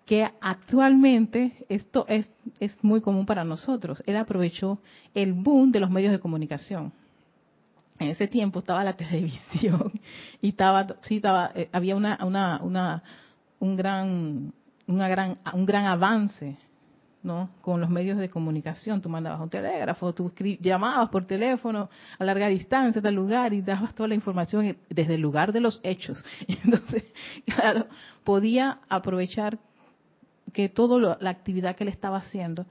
que 0.07 0.27
actualmente 0.41 1.67
esto 1.69 2.07
es, 2.09 2.27
es 2.59 2.83
muy 2.83 3.03
común 3.03 3.27
para 3.27 3.45
nosotros. 3.45 4.03
Él 4.07 4.17
aprovechó 4.17 4.79
el 5.15 5.35
boom 5.35 5.73
de 5.73 5.81
los 5.81 5.91
medios 5.91 6.11
de 6.11 6.21
comunicación. 6.21 6.93
En 7.99 8.09
ese 8.09 8.27
tiempo 8.27 8.61
estaba 8.61 8.83
la 8.83 8.95
televisión 8.97 9.93
y 10.41 10.49
estaba, 10.49 10.97
sí, 11.03 11.17
estaba, 11.17 11.53
eh, 11.55 11.69
había 11.71 11.97
una, 11.97 12.19
una, 12.25 12.61
una, 12.63 13.03
un 13.61 13.77
gran, 13.77 14.53
una 14.87 15.09
gran, 15.09 15.39
un 15.55 15.65
gran 15.65 15.87
avance 15.87 16.59
¿no? 17.23 17.51
Con 17.61 17.81
los 17.81 17.91
medios 17.91 18.19
de 18.19 18.31
comunicación, 18.31 19.03
tú 19.03 19.09
mandabas 19.09 19.41
un 19.41 19.51
telégrafo, 19.51 20.15
tú 20.15 20.33
llamabas 20.61 21.11
por 21.11 21.27
teléfono 21.27 21.91
a 22.19 22.25
larga 22.25 22.49
distancia 22.49 23.03
tal 23.03 23.15
lugar 23.15 23.53
y 23.53 23.61
dabas 23.61 23.95
toda 23.95 24.09
la 24.09 24.15
información 24.15 24.77
desde 24.89 25.15
el 25.15 25.21
lugar 25.21 25.53
de 25.53 25.61
los 25.61 25.81
hechos. 25.83 26.23
Entonces, 26.49 27.05
claro, 27.45 27.87
podía 28.25 28.81
aprovechar 28.89 29.59
que 30.53 30.69
toda 30.69 31.19
la 31.21 31.31
actividad 31.31 31.77
que 31.77 31.85
él 31.85 31.89
estaba 31.89 32.19
haciendo 32.19 32.67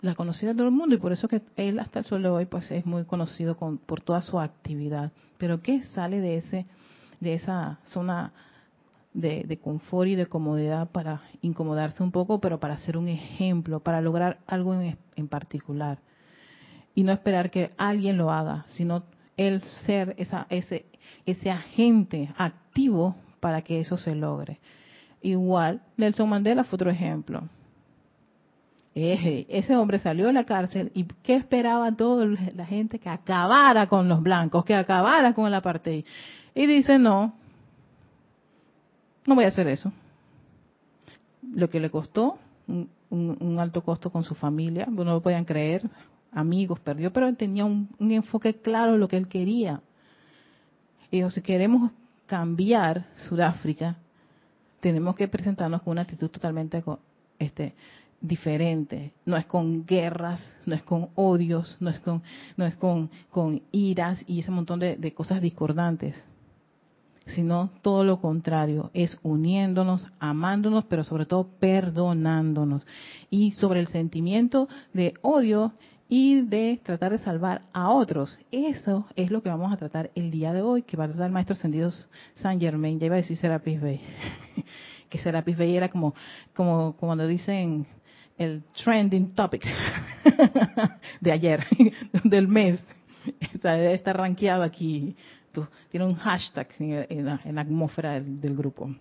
la 0.00 0.14
conocía 0.14 0.52
todo 0.52 0.66
el 0.66 0.74
mundo 0.74 0.94
y 0.94 0.98
por 0.98 1.12
eso 1.12 1.28
que 1.28 1.40
él 1.56 1.78
hasta 1.78 2.00
el 2.00 2.04
sol 2.04 2.22
de 2.22 2.28
hoy 2.28 2.44
pues 2.44 2.70
es 2.70 2.84
muy 2.84 3.04
conocido 3.04 3.56
por 3.56 4.00
toda 4.02 4.20
su 4.20 4.38
actividad. 4.38 5.12
Pero 5.38 5.62
¿qué 5.62 5.82
sale 5.84 6.20
de 6.20 6.38
ese 6.38 6.66
de 7.20 7.34
esa 7.34 7.78
zona 7.86 8.32
de, 9.14 9.58
confort 9.62 10.08
y 10.08 10.16
de 10.16 10.26
comodidad 10.26 10.90
para 10.90 11.22
incomodarse 11.40 12.02
un 12.02 12.10
poco, 12.10 12.40
pero 12.40 12.58
para 12.58 12.76
ser 12.78 12.96
un 12.98 13.08
ejemplo, 13.08 13.80
para 13.80 14.00
lograr 14.00 14.38
algo 14.46 14.74
en, 14.74 15.28
particular. 15.28 15.98
Y 16.94 17.04
no 17.04 17.12
esperar 17.12 17.50
que 17.50 17.70
alguien 17.78 18.18
lo 18.18 18.30
haga, 18.30 18.64
sino 18.68 19.04
él 19.36 19.62
ser 19.86 20.14
esa, 20.18 20.46
ese, 20.50 20.86
ese 21.26 21.50
agente 21.50 22.32
activo 22.36 23.16
para 23.40 23.62
que 23.62 23.80
eso 23.80 23.96
se 23.96 24.14
logre. 24.14 24.58
Igual, 25.22 25.80
Nelson 25.96 26.28
Mandela 26.28 26.64
fue 26.64 26.76
otro 26.76 26.90
ejemplo. 26.90 27.42
ese 28.94 29.76
hombre 29.76 29.98
salió 30.00 30.26
de 30.26 30.32
la 30.32 30.44
cárcel 30.44 30.90
y 30.94 31.04
¿qué 31.22 31.36
esperaba 31.36 31.90
toda 31.92 32.26
la 32.54 32.66
gente? 32.66 32.98
Que 32.98 33.08
acabara 33.08 33.86
con 33.86 34.08
los 34.08 34.22
blancos, 34.22 34.64
que 34.64 34.74
acabara 34.74 35.34
con 35.34 35.46
el 35.46 35.54
apartheid. 35.54 36.04
Y 36.54 36.66
dice, 36.66 36.98
no, 36.98 37.34
no 39.26 39.34
voy 39.34 39.44
a 39.44 39.48
hacer 39.48 39.66
eso. 39.68 39.92
Lo 41.54 41.68
que 41.68 41.80
le 41.80 41.90
costó, 41.90 42.38
un, 42.66 43.58
alto 43.58 43.82
costo 43.82 44.10
con 44.10 44.24
su 44.24 44.34
familia, 44.34 44.86
no 44.86 45.04
lo 45.04 45.22
podían 45.22 45.44
creer, 45.44 45.88
amigos, 46.32 46.80
perdió, 46.80 47.12
pero 47.12 47.28
él 47.28 47.36
tenía 47.36 47.64
un, 47.64 47.88
enfoque 47.98 48.54
claro 48.54 48.92
de 48.92 48.98
lo 48.98 49.08
que 49.08 49.16
él 49.16 49.28
quería. 49.28 49.80
Y 51.10 51.22
si 51.30 51.42
queremos 51.42 51.92
cambiar 52.26 53.06
Sudáfrica, 53.28 53.96
tenemos 54.80 55.14
que 55.14 55.28
presentarnos 55.28 55.82
con 55.82 55.92
una 55.92 56.02
actitud 56.02 56.28
totalmente 56.28 56.82
este, 57.38 57.74
diferente. 58.20 59.12
No 59.24 59.36
es 59.36 59.46
con 59.46 59.86
guerras, 59.86 60.52
no 60.66 60.74
es 60.74 60.82
con 60.82 61.10
odios, 61.14 61.76
no 61.80 61.90
es 61.90 62.00
con, 62.00 62.22
no 62.56 62.66
es 62.66 62.76
con, 62.76 63.10
con 63.30 63.62
iras 63.70 64.24
y 64.26 64.40
ese 64.40 64.50
montón 64.50 64.80
de 64.80 65.14
cosas 65.14 65.40
discordantes 65.40 66.22
sino 67.26 67.70
todo 67.82 68.04
lo 68.04 68.20
contrario, 68.20 68.90
es 68.94 69.18
uniéndonos, 69.22 70.06
amándonos, 70.18 70.84
pero 70.84 71.04
sobre 71.04 71.26
todo 71.26 71.48
perdonándonos. 71.58 72.86
Y 73.30 73.52
sobre 73.52 73.80
el 73.80 73.88
sentimiento 73.88 74.68
de 74.92 75.14
odio 75.22 75.72
y 76.08 76.42
de 76.42 76.80
tratar 76.84 77.12
de 77.12 77.18
salvar 77.18 77.62
a 77.72 77.90
otros. 77.90 78.38
Eso 78.52 79.06
es 79.16 79.30
lo 79.30 79.42
que 79.42 79.48
vamos 79.48 79.72
a 79.72 79.76
tratar 79.76 80.10
el 80.14 80.30
día 80.30 80.52
de 80.52 80.62
hoy, 80.62 80.82
que 80.82 80.96
va 80.96 81.04
a 81.04 81.08
tratar 81.08 81.26
el 81.26 81.32
maestro 81.32 81.54
ascendido 81.54 81.90
San 82.36 82.60
Germain. 82.60 82.98
Ya 82.98 83.06
iba 83.06 83.16
a 83.16 83.18
decir 83.18 83.36
Serapis 83.36 83.80
Bay. 83.80 84.00
que 85.08 85.18
Serapis 85.18 85.56
Bay 85.56 85.76
era 85.76 85.88
como, 85.88 86.14
como, 86.54 86.94
cuando 86.96 87.26
dicen 87.26 87.86
el 88.36 88.62
trending 88.84 89.34
topic 89.34 89.64
de 91.20 91.32
ayer, 91.32 91.64
del 92.24 92.48
mes. 92.48 92.84
O 93.56 93.58
sea, 93.58 94.62
aquí 94.62 95.16
tiene 95.90 96.06
un 96.06 96.14
hashtag 96.14 96.68
en, 96.78 97.24
la, 97.24 97.60
atmósfera 97.60 98.20
del, 98.20 98.56
grupo. 98.56 98.94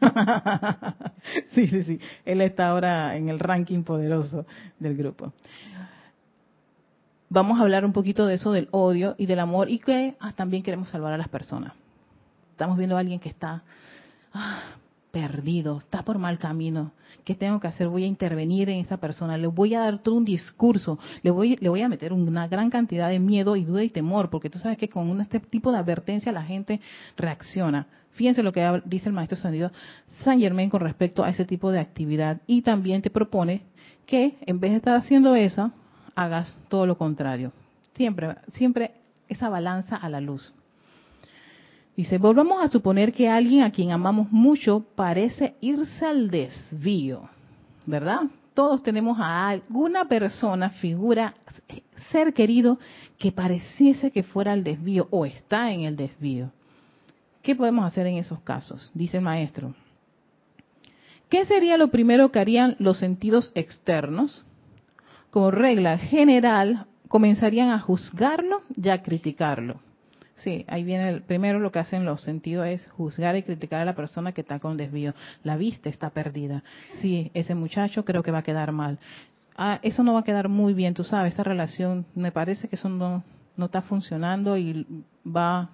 sí, 1.54 1.68
sí, 1.68 1.82
sí. 1.82 2.00
Él 2.24 2.40
está 2.40 2.68
ahora 2.68 3.16
en 3.16 3.28
el 3.28 3.38
ranking 3.38 3.82
poderoso 3.82 4.46
del 4.78 4.96
grupo. 4.96 5.32
Vamos 7.28 7.58
a 7.58 7.62
hablar 7.62 7.84
un 7.84 7.92
poquito 7.92 8.26
de 8.26 8.34
eso 8.34 8.52
del 8.52 8.68
odio 8.70 9.14
y 9.18 9.26
del 9.26 9.40
amor 9.40 9.68
y 9.68 9.78
que 9.78 10.14
ah, 10.20 10.32
también 10.32 10.62
queremos 10.62 10.88
salvar 10.88 11.12
a 11.12 11.18
las 11.18 11.28
personas. 11.28 11.72
Estamos 12.52 12.78
viendo 12.78 12.96
a 12.96 13.00
alguien 13.00 13.18
que 13.18 13.28
está 13.28 13.62
ah, 14.32 14.60
perdido, 15.14 15.78
está 15.78 16.02
por 16.02 16.18
mal 16.18 16.40
camino. 16.40 16.90
¿Qué 17.24 17.36
tengo 17.36 17.60
que 17.60 17.68
hacer? 17.68 17.86
Voy 17.86 18.02
a 18.02 18.08
intervenir 18.08 18.68
en 18.68 18.80
esa 18.80 18.96
persona, 18.96 19.38
le 19.38 19.46
voy 19.46 19.72
a 19.74 19.80
dar 19.80 20.00
todo 20.00 20.16
un 20.16 20.24
discurso, 20.24 20.98
le 21.22 21.30
voy, 21.30 21.56
le 21.60 21.68
voy 21.68 21.82
a 21.82 21.88
meter 21.88 22.12
una 22.12 22.48
gran 22.48 22.68
cantidad 22.68 23.08
de 23.08 23.20
miedo 23.20 23.54
y 23.54 23.64
duda 23.64 23.84
y 23.84 23.90
temor, 23.90 24.28
porque 24.28 24.50
tú 24.50 24.58
sabes 24.58 24.76
que 24.76 24.88
con 24.88 25.20
este 25.20 25.38
tipo 25.38 25.70
de 25.70 25.78
advertencia 25.78 26.32
la 26.32 26.42
gente 26.42 26.80
reacciona. 27.16 27.86
Fíjense 28.10 28.42
lo 28.42 28.52
que 28.52 28.82
dice 28.86 29.08
el 29.08 29.14
maestro 29.14 29.38
Sandido 29.38 29.70
San 30.24 30.40
Germain 30.40 30.68
con 30.68 30.80
respecto 30.80 31.22
a 31.22 31.30
ese 31.30 31.44
tipo 31.44 31.70
de 31.70 31.78
actividad 31.78 32.40
y 32.48 32.62
también 32.62 33.00
te 33.00 33.10
propone 33.10 33.62
que 34.06 34.36
en 34.44 34.58
vez 34.58 34.72
de 34.72 34.76
estar 34.78 34.96
haciendo 34.96 35.36
eso, 35.36 35.70
hagas 36.16 36.52
todo 36.68 36.86
lo 36.86 36.98
contrario. 36.98 37.52
Siempre, 37.94 38.34
siempre 38.52 38.90
esa 39.28 39.48
balanza 39.48 39.94
a 39.94 40.08
la 40.08 40.20
luz. 40.20 40.52
Dice, 41.96 42.18
volvamos 42.18 42.62
a 42.62 42.68
suponer 42.68 43.12
que 43.12 43.28
alguien 43.28 43.62
a 43.62 43.70
quien 43.70 43.92
amamos 43.92 44.30
mucho 44.32 44.84
parece 44.96 45.54
irse 45.60 46.04
al 46.04 46.28
desvío, 46.28 47.28
¿verdad? 47.86 48.22
Todos 48.52 48.82
tenemos 48.82 49.18
a 49.20 49.48
alguna 49.48 50.04
persona, 50.06 50.70
figura, 50.70 51.34
ser 52.10 52.32
querido 52.32 52.78
que 53.16 53.30
pareciese 53.30 54.10
que 54.10 54.24
fuera 54.24 54.52
al 54.52 54.64
desvío 54.64 55.06
o 55.10 55.24
está 55.24 55.72
en 55.72 55.82
el 55.82 55.96
desvío. 55.96 56.50
¿Qué 57.42 57.54
podemos 57.54 57.84
hacer 57.84 58.06
en 58.08 58.16
esos 58.16 58.40
casos? 58.40 58.90
Dice 58.94 59.18
el 59.18 59.22
maestro. 59.22 59.74
¿Qué 61.28 61.44
sería 61.44 61.76
lo 61.76 61.88
primero 61.88 62.32
que 62.32 62.40
harían 62.40 62.74
los 62.80 62.98
sentidos 62.98 63.52
externos? 63.54 64.44
Como 65.30 65.52
regla 65.52 65.98
general, 65.98 66.86
comenzarían 67.06 67.70
a 67.70 67.78
juzgarlo 67.78 68.62
y 68.76 68.88
a 68.88 69.02
criticarlo 69.02 69.83
Sí, 70.36 70.64
ahí 70.68 70.82
viene 70.82 71.08
el 71.08 71.22
primero 71.22 71.60
lo 71.60 71.70
que 71.70 71.78
hacen 71.78 72.04
los 72.04 72.22
sentidos 72.22 72.66
es 72.66 72.90
juzgar 72.92 73.36
y 73.36 73.42
criticar 73.42 73.80
a 73.80 73.84
la 73.84 73.94
persona 73.94 74.32
que 74.32 74.40
está 74.40 74.58
con 74.58 74.76
desvío. 74.76 75.14
La 75.42 75.56
vista 75.56 75.88
está 75.88 76.10
perdida. 76.10 76.64
Sí, 77.00 77.30
ese 77.34 77.54
muchacho 77.54 78.04
creo 78.04 78.22
que 78.22 78.32
va 78.32 78.38
a 78.38 78.42
quedar 78.42 78.72
mal. 78.72 78.98
Ah, 79.56 79.78
eso 79.82 80.02
no 80.02 80.14
va 80.14 80.20
a 80.20 80.24
quedar 80.24 80.48
muy 80.48 80.74
bien, 80.74 80.94
tú 80.94 81.04
sabes, 81.04 81.30
esta 81.30 81.44
relación, 81.44 82.06
me 82.16 82.32
parece 82.32 82.68
que 82.68 82.74
eso 82.74 82.88
no, 82.88 83.22
no 83.56 83.66
está 83.66 83.82
funcionando 83.82 84.56
y 84.56 84.84
va 85.24 85.70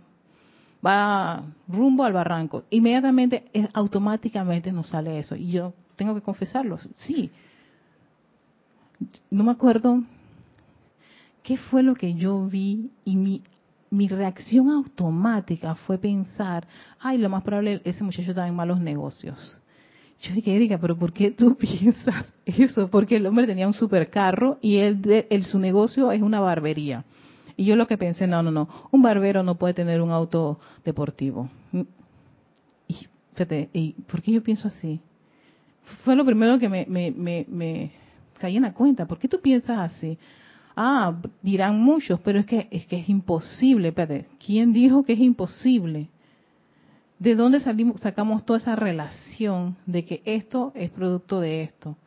va 0.85 1.45
rumbo 1.69 2.05
al 2.05 2.13
barranco. 2.13 2.65
Inmediatamente, 2.71 3.45
automáticamente 3.73 4.73
nos 4.73 4.89
sale 4.89 5.19
eso. 5.19 5.37
Y 5.37 5.53
yo 5.53 5.75
tengo 5.97 6.15
que 6.15 6.23
confesarlo, 6.23 6.79
sí. 6.95 7.31
No 9.31 9.45
me 9.45 9.53
acuerdo 9.53 10.03
qué 11.43 11.57
fue 11.57 11.83
lo 11.83 11.95
que 11.95 12.15
yo 12.15 12.47
vi 12.47 12.91
y 13.05 13.17
mi, 13.17 13.43
mi 13.91 14.07
reacción 14.09 14.71
automática 14.71 15.75
fue 15.75 15.99
pensar, 15.99 16.67
ay, 17.01 17.19
lo 17.19 17.29
más 17.29 17.43
probable, 17.43 17.83
ese 17.85 18.05
muchacho 18.05 18.31
estaba 18.31 18.49
en 18.49 18.55
malos 18.55 18.81
negocios. 18.81 19.61
Yo 20.21 20.35
dije, 20.35 20.55
Erika, 20.55 20.79
pero 20.79 20.97
¿por 20.97 21.13
qué 21.13 21.31
tú 21.31 21.57
piensas 21.59 22.27
eso? 22.45 22.89
Porque 22.89 23.17
el 23.17 23.27
hombre 23.27 23.47
tenía 23.47 23.67
un 23.67 23.75
supercarro 23.75 24.59
y 24.61 24.77
él, 24.77 25.27
él, 25.29 25.45
su 25.47 25.59
negocio 25.59 26.13
es 26.13 26.23
una 26.23 26.41
barbería. 26.41 27.05
Y 27.57 27.65
yo 27.65 27.77
lo 27.77 27.87
que 27.87 27.99
pensé, 27.99 28.27
no, 28.27 28.43
no, 28.43 28.51
no, 28.51 28.69
un 28.91 29.03
barbero 29.03 29.43
no 29.43 29.57
puede 29.57 29.75
tener 29.75 30.01
un 30.01 30.11
auto 30.11 30.61
deportivo. 30.85 31.51
Y, 32.87 32.97
fíjate, 33.35 33.71
¿y 33.73 33.93
por 33.93 34.23
qué 34.23 34.33
yo 34.33 34.43
pienso 34.43 34.69
así? 34.69 35.01
Fue 36.05 36.15
lo 36.15 36.25
primero 36.25 36.59
que 36.59 36.69
me, 36.69 36.87
me, 36.87 37.45
me, 37.49 37.91
caí 38.39 38.57
en 38.57 38.63
la 38.63 38.73
cuenta. 38.73 39.07
¿Por 39.07 39.19
qué 39.19 39.29
tú 39.29 39.41
piensas 39.41 39.79
así? 39.79 40.17
Ah, 40.83 41.15
dirán 41.43 41.79
muchos, 41.79 42.19
pero 42.21 42.39
es 42.39 42.47
que 42.47 42.67
es 42.71 42.87
que 42.87 43.01
es 43.01 43.09
imposible. 43.11 43.89
Espérate, 43.89 44.29
¿quién 44.43 44.73
dijo 44.73 45.03
que 45.03 45.13
es 45.13 45.19
imposible? 45.19 46.09
¿De 47.19 47.35
dónde 47.35 47.61
salimos, 47.61 48.01
sacamos 48.01 48.47
toda 48.47 48.61
esa 48.61 48.77
relación 48.77 49.77
de 49.85 50.07
que 50.07 50.23
esto 50.25 50.73
es 50.75 50.91
producto 50.91 51.39
de 51.39 51.65
esto? 51.65 51.99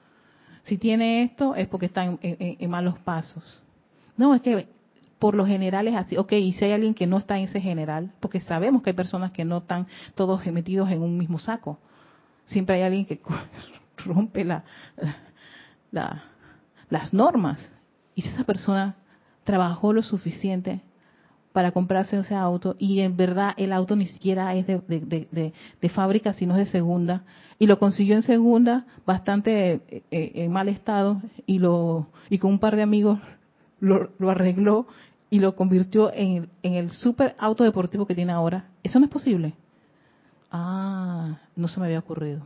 Si 0.63 0.79
tiene 0.79 1.21
esto 1.21 1.53
es 1.53 1.67
porque 1.67 1.85
está 1.85 2.17
en 2.19 2.69
malos 2.71 2.97
pasos. 2.97 3.61
No, 4.17 4.33
es 4.33 4.41
que 4.41 4.67
por 5.19 5.35
lo 5.35 5.45
general 5.45 5.87
es 5.87 5.95
así. 5.95 6.17
Ok, 6.17 6.31
y 6.31 6.53
si 6.53 6.65
hay 6.65 6.71
alguien 6.71 6.95
que 6.95 7.05
no 7.05 7.19
está 7.19 7.37
en 7.37 7.43
ese 7.43 7.61
general, 7.61 8.11
porque 8.19 8.39
sabemos 8.39 8.81
que 8.81 8.89
hay 8.89 8.95
personas 8.95 9.33
que 9.33 9.45
no 9.45 9.59
están 9.59 9.85
todos 10.15 10.43
metidos 10.47 10.89
en 10.89 11.03
un 11.03 11.15
mismo 11.15 11.37
saco. 11.37 11.77
Siempre 12.45 12.77
hay 12.77 12.81
alguien 12.81 13.05
que 13.05 13.21
rompe 14.03 14.43
la, 14.43 14.63
las 16.89 17.13
normas. 17.13 17.71
Y 18.15 18.21
si 18.21 18.29
esa 18.29 18.43
persona 18.43 18.95
trabajó 19.43 19.93
lo 19.93 20.03
suficiente 20.03 20.81
para 21.51 21.71
comprarse 21.71 22.17
ese 22.17 22.35
auto 22.35 22.75
y 22.79 23.01
en 23.01 23.15
verdad 23.15 23.53
el 23.57 23.71
auto 23.71 23.95
ni 23.95 24.07
siquiera 24.07 24.55
es 24.55 24.65
de, 24.65 24.81
de, 25.81 25.89
fábrica, 25.89 26.33
sino 26.33 26.57
es 26.57 26.65
de 26.65 26.71
segunda, 26.71 27.23
y 27.59 27.67
lo 27.67 27.77
consiguió 27.77 28.15
en 28.15 28.23
segunda, 28.23 28.85
bastante 29.05 29.73
eh, 29.73 30.03
eh, 30.09 30.31
en 30.35 30.51
mal 30.51 30.67
estado, 30.67 31.21
y, 31.45 31.59
lo, 31.59 32.07
y 32.29 32.39
con 32.39 32.51
un 32.51 32.59
par 32.59 32.75
de 32.75 32.81
amigos 32.81 33.19
lo, 33.79 34.09
lo 34.17 34.31
arregló 34.31 34.87
y 35.29 35.39
lo 35.39 35.55
convirtió 35.55 36.11
en, 36.13 36.49
en 36.63 36.73
el 36.73 36.89
super 36.91 37.35
auto 37.37 37.63
deportivo 37.63 38.07
que 38.07 38.15
tiene 38.15 38.31
ahora. 38.31 38.65
¿Eso 38.81 38.99
no 38.99 39.05
es 39.05 39.11
posible? 39.11 39.53
Ah, 40.51 41.37
no 41.55 41.67
se 41.67 41.79
me 41.79 41.85
había 41.85 41.99
ocurrido. 41.99 42.41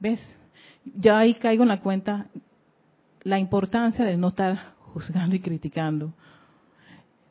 ¿Ves? 0.00 0.20
Ya 0.84 1.18
ahí 1.18 1.34
caigo 1.34 1.62
en 1.62 1.68
la 1.68 1.80
cuenta 1.80 2.26
la 3.24 3.38
importancia 3.38 4.04
de 4.04 4.16
no 4.16 4.28
estar 4.28 4.74
juzgando 4.92 5.36
y 5.36 5.40
criticando. 5.40 6.12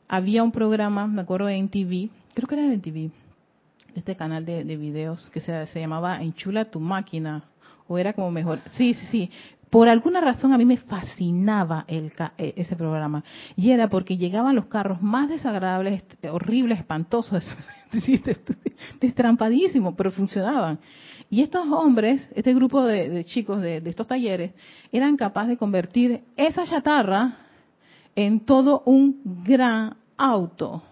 Había 0.08 0.42
un 0.42 0.52
programa, 0.52 1.06
me 1.06 1.22
acuerdo 1.22 1.48
en 1.48 1.68
TV, 1.68 2.10
creo 2.34 2.48
que 2.48 2.54
era 2.54 2.72
en 2.72 2.80
TV, 2.80 3.10
este 3.94 4.16
canal 4.16 4.44
de, 4.44 4.64
de 4.64 4.76
videos 4.76 5.30
que 5.30 5.40
se, 5.40 5.66
se, 5.66 5.80
llamaba 5.80 6.22
Enchula 6.22 6.66
tu 6.66 6.80
máquina, 6.80 7.44
o 7.88 7.98
era 7.98 8.12
como 8.12 8.30
mejor, 8.30 8.60
sí, 8.72 8.94
sí, 8.94 9.06
sí, 9.06 9.30
por 9.72 9.88
alguna 9.88 10.20
razón 10.20 10.52
a 10.52 10.58
mí 10.58 10.66
me 10.66 10.76
fascinaba 10.76 11.86
el, 11.88 12.12
e, 12.36 12.52
ese 12.58 12.76
programa. 12.76 13.24
Y 13.56 13.70
era 13.70 13.88
porque 13.88 14.18
llegaban 14.18 14.54
los 14.54 14.66
carros 14.66 15.00
más 15.00 15.30
desagradables, 15.30 16.04
horribles, 16.30 16.80
espantosos, 16.80 17.42
destrampadísimos, 19.00 19.94
pero 19.96 20.10
funcionaban. 20.10 20.78
Y 21.32 21.40
estos 21.40 21.66
hombres, 21.68 22.28
este 22.34 22.52
grupo 22.52 22.84
de, 22.84 23.24
chicos 23.24 23.62
de, 23.62 23.78
estos 23.86 24.06
talleres, 24.06 24.52
eran 24.92 25.16
capaces 25.16 25.48
de 25.48 25.56
convertir 25.56 26.20
esa 26.36 26.66
chatarra 26.66 27.38
en 28.14 28.40
todo 28.40 28.82
un 28.84 29.22
gran 29.42 29.96
auto 30.18 30.82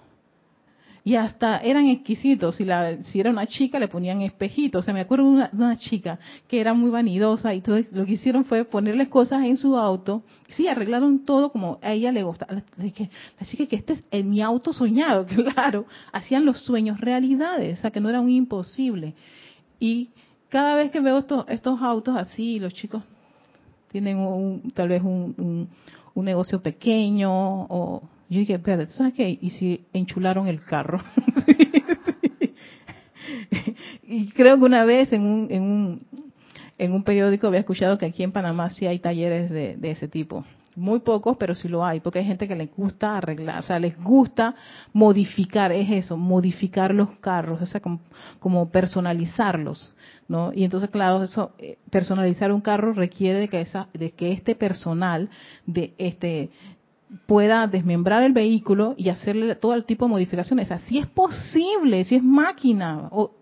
y 1.05 1.17
hasta 1.17 1.59
eran 1.59 1.89
exquisitos. 1.89 2.57
Si, 2.57 2.65
la, 2.65 3.03
si 3.05 3.21
era 3.21 3.29
una 3.29 3.47
chica, 3.47 3.79
le 3.79 3.89
ponían 3.89 4.23
espejitos. 4.23 4.81
O 4.81 4.83
sea, 4.83 4.95
me 4.95 5.01
acuerdo 5.01 5.31
de 5.31 5.49
una, 5.53 5.77
chica 5.77 6.19
que 6.49 6.59
era 6.59 6.73
muy 6.73 6.89
vanidosa 6.89 7.53
y 7.53 7.61
todo, 7.61 7.79
lo 7.93 8.07
que 8.07 8.13
hicieron 8.13 8.47
fue 8.47 8.65
ponerle 8.65 9.11
cosas 9.11 9.45
en 9.45 9.59
su 9.59 9.77
auto. 9.77 10.23
Sí, 10.49 10.69
arreglaron 10.69 11.27
todo 11.27 11.53
como 11.53 11.79
a 11.83 11.93
ella 11.93 12.13
le 12.13 12.23
gusta. 12.23 12.47
La, 12.49 12.65
chica 13.45 13.67
que 13.67 13.77
este 13.77 14.03
es 14.11 14.25
mi 14.25 14.41
auto 14.41 14.73
soñado, 14.73 15.27
claro. 15.55 15.85
Hacían 16.13 16.47
los 16.47 16.63
sueños 16.63 16.99
realidades, 16.99 17.79
o 17.79 17.81
sea, 17.83 17.91
que 17.91 18.01
no 18.01 18.09
era 18.09 18.23
un 18.23 18.31
imposible. 18.31 19.13
Y 19.79 20.09
cada 20.51 20.77
vez 20.77 20.91
que 20.91 21.01
veo 21.01 21.19
estos, 21.19 21.47
estos 21.49 21.81
autos 21.81 22.17
así, 22.17 22.59
los 22.59 22.75
chicos 22.75 23.03
tienen 23.91 24.19
un, 24.19 24.71
tal 24.75 24.89
vez 24.89 25.03
un, 25.03 25.69
un 26.15 26.25
negocio 26.25 26.63
pequeño 26.63 27.63
o 27.65 28.03
yo 28.29 28.39
dije, 28.39 28.55
espérate, 28.55 28.93
¿sabes 28.93 29.15
qué? 29.15 29.39
¿Y 29.41 29.51
si 29.51 29.85
enchularon 29.93 30.47
el 30.47 30.63
carro? 30.63 31.03
y 34.05 34.31
creo 34.31 34.57
que 34.57 34.65
una 34.65 34.85
vez 34.85 35.13
en 35.13 35.23
un, 35.23 35.49
en 35.51 35.63
un, 35.63 36.07
en 36.79 36.93
un 36.93 37.03
periódico 37.03 37.49
había 37.49 37.61
escuchado 37.61 37.99
que 37.99 38.07
aquí 38.07 38.23
en 38.23 38.31
Panamá 38.31 38.71
sí 38.71 38.87
hay 38.87 39.01
talleres 39.01 39.51
de, 39.51 39.77
de 39.77 39.91
ese 39.91 40.07
tipo. 40.07 40.45
Muy 40.77 41.01
pocos, 41.01 41.37
pero 41.37 41.55
sí 41.57 41.69
lo 41.69 41.85
hay, 41.85 41.99
porque 41.99 42.21
hay 42.21 42.25
gente 42.25 42.47
que 42.47 42.55
les 42.55 42.75
gusta 42.75 43.17
arreglar, 43.17 43.59
o 43.59 43.63
sea, 43.63 43.81
les 43.81 44.01
gusta 44.01 44.55
modificar, 44.93 45.73
es 45.73 45.91
eso, 45.91 46.17
modificar 46.17 46.95
los 46.95 47.11
carros, 47.19 47.61
o 47.61 47.67
sea, 47.67 47.81
como, 47.81 48.01
como 48.39 48.71
personalizarlos, 48.71 49.95
¿no? 50.29 50.53
Y 50.55 50.63
entonces, 50.63 50.89
claro, 50.91 51.25
eso, 51.25 51.53
eh, 51.59 51.77
personalizar 51.91 52.53
un 52.53 52.61
carro 52.61 52.93
requiere 52.93 53.41
de 53.41 53.49
que, 53.49 53.61
esa, 53.61 53.89
de 53.95 54.13
que 54.13 54.31
este 54.31 54.55
personal 54.55 55.29
de 55.67 55.93
este 55.99 56.51
pueda 57.27 57.67
desmembrar 57.67 58.23
el 58.23 58.33
vehículo 58.33 58.95
y 58.97 59.09
hacerle 59.09 59.57
todo 59.57 59.75
el 59.75 59.85
tipo 59.85 60.05
de 60.05 60.13
modificaciones. 60.13 60.71
Así 60.71 60.99
es 60.99 61.07
posible, 61.09 62.05
si 62.05 62.15
es 62.15 62.23
máquina, 62.23 63.09
o, 63.11 63.33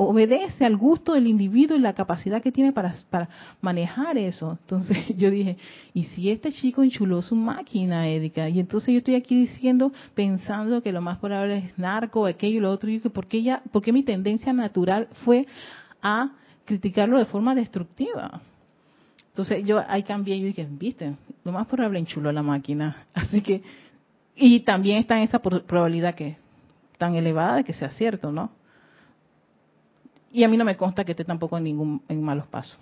obedece 0.00 0.64
al 0.64 0.76
gusto 0.76 1.14
del 1.14 1.26
individuo 1.26 1.76
y 1.76 1.80
la 1.80 1.92
capacidad 1.92 2.40
que 2.40 2.52
tiene 2.52 2.72
para, 2.72 2.94
para 3.10 3.28
manejar 3.60 4.16
eso. 4.16 4.56
Entonces 4.60 4.96
yo 5.16 5.28
dije, 5.28 5.58
¿y 5.92 6.04
si 6.04 6.30
este 6.30 6.52
chico 6.52 6.84
enchuló 6.84 7.20
su 7.20 7.34
máquina, 7.34 8.08
Édica? 8.08 8.48
Y 8.48 8.60
entonces 8.60 8.92
yo 8.92 8.98
estoy 8.98 9.16
aquí 9.16 9.40
diciendo, 9.40 9.92
pensando 10.14 10.82
que 10.82 10.92
lo 10.92 11.02
más 11.02 11.18
probable 11.18 11.58
es 11.58 11.78
narco, 11.78 12.26
aquello 12.26 12.58
y 12.58 12.60
lo 12.60 12.70
otro, 12.70 12.88
y 12.88 13.00
que 13.00 13.10
¿por 13.10 13.26
qué, 13.26 13.42
ya, 13.42 13.60
por 13.72 13.82
qué 13.82 13.92
mi 13.92 14.04
tendencia 14.04 14.52
natural 14.52 15.08
fue 15.24 15.46
a 16.00 16.30
criticarlo 16.64 17.18
de 17.18 17.24
forma 17.24 17.56
destructiva? 17.56 18.40
Entonces 19.30 19.64
yo 19.64 19.82
ahí 19.88 20.04
cambié 20.04 20.36
y 20.36 20.44
dije, 20.44 20.66
viste, 20.70 21.16
lo 21.42 21.50
más 21.50 21.66
probable 21.66 21.98
enchuló 21.98 22.30
la 22.30 22.42
máquina. 22.42 23.04
Así 23.14 23.40
que, 23.40 23.62
y 24.36 24.60
también 24.60 24.98
está 24.98 25.20
esa 25.20 25.40
probabilidad 25.40 26.14
que 26.14 26.36
tan 26.98 27.16
elevada 27.16 27.56
de 27.56 27.64
que 27.64 27.72
sea 27.72 27.90
cierto, 27.90 28.30
¿no? 28.30 28.57
Y 30.32 30.44
a 30.44 30.48
mí 30.48 30.56
no 30.56 30.64
me 30.64 30.76
consta 30.76 31.04
que 31.04 31.12
esté 31.12 31.24
tampoco 31.24 31.56
en 31.58 31.64
ningún 31.64 32.02
en 32.08 32.22
malos 32.22 32.46
pasos. 32.46 32.78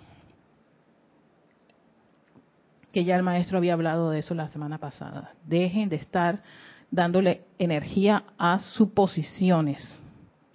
Que 2.91 3.03
ya 3.03 3.15
el 3.15 3.23
maestro 3.23 3.57
había 3.57 3.73
hablado 3.73 4.09
de 4.09 4.19
eso 4.19 4.33
la 4.33 4.47
semana 4.49 4.77
pasada. 4.77 5.31
Dejen 5.45 5.89
de 5.89 5.97
estar 5.97 6.41
dándole 6.89 7.41
energía 7.59 8.23
a 8.37 8.59
suposiciones, 8.59 10.03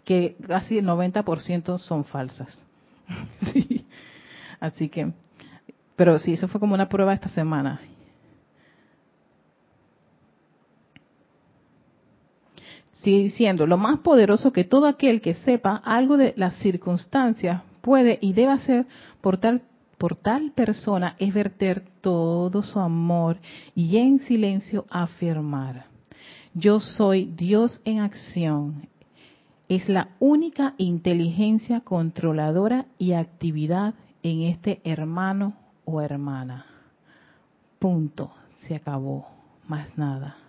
que 0.05 0.37
casi 0.47 0.79
el 0.79 0.87
90% 0.87 1.79
son 1.79 2.05
falsas. 2.05 2.65
Así 4.61 4.89
que 4.89 5.13
pero 5.97 6.19
sí, 6.19 6.33
eso 6.33 6.49
fue 6.49 6.61
como 6.61 6.75
una 6.75 6.89
prueba 6.89 7.13
esta 7.13 7.29
semana. 7.29 7.81
Sigue 13.03 13.19
diciendo, 13.25 13.67
lo 13.67 13.79
más 13.79 13.99
poderoso 13.99 14.53
que 14.53 14.63
todo 14.63 14.87
aquel 14.87 15.21
que 15.21 15.35
sepa 15.35 15.75
algo 15.85 16.17
de 16.17 16.35
las 16.37 16.55
circunstancias 16.59 17.63
puede 17.81 18.19
y 18.21 18.33
debe 18.33 18.53
hacer 18.53 18.87
por 19.21 19.39
tal, 19.39 19.63
por 19.99 20.15
tal 20.15 20.53
persona 20.53 21.17
es 21.19 21.35
verter 21.35 21.83
todo 22.01 22.63
su 22.63 22.79
amor 22.79 23.39
y 23.75 23.97
en 23.97 24.21
silencio 24.21 24.87
afirmar, 24.89 25.87
yo 26.55 26.79
soy 26.79 27.25
Dios 27.25 27.83
en 27.85 27.99
acción. 27.99 28.89
Es 29.69 29.89
la 29.89 30.11
única 30.21 30.75
inteligencia 30.77 31.81
controladora 31.81 32.87
y 32.99 33.15
actividad 33.15 33.95
en 34.23 34.43
este 34.43 34.81
hermano 34.85 35.55
o 35.85 36.01
hermana. 36.01 36.67
Punto. 37.81 38.33
Se 38.55 38.77
acabó. 38.77 39.27
Más 39.67 39.97
nada. 39.99 40.42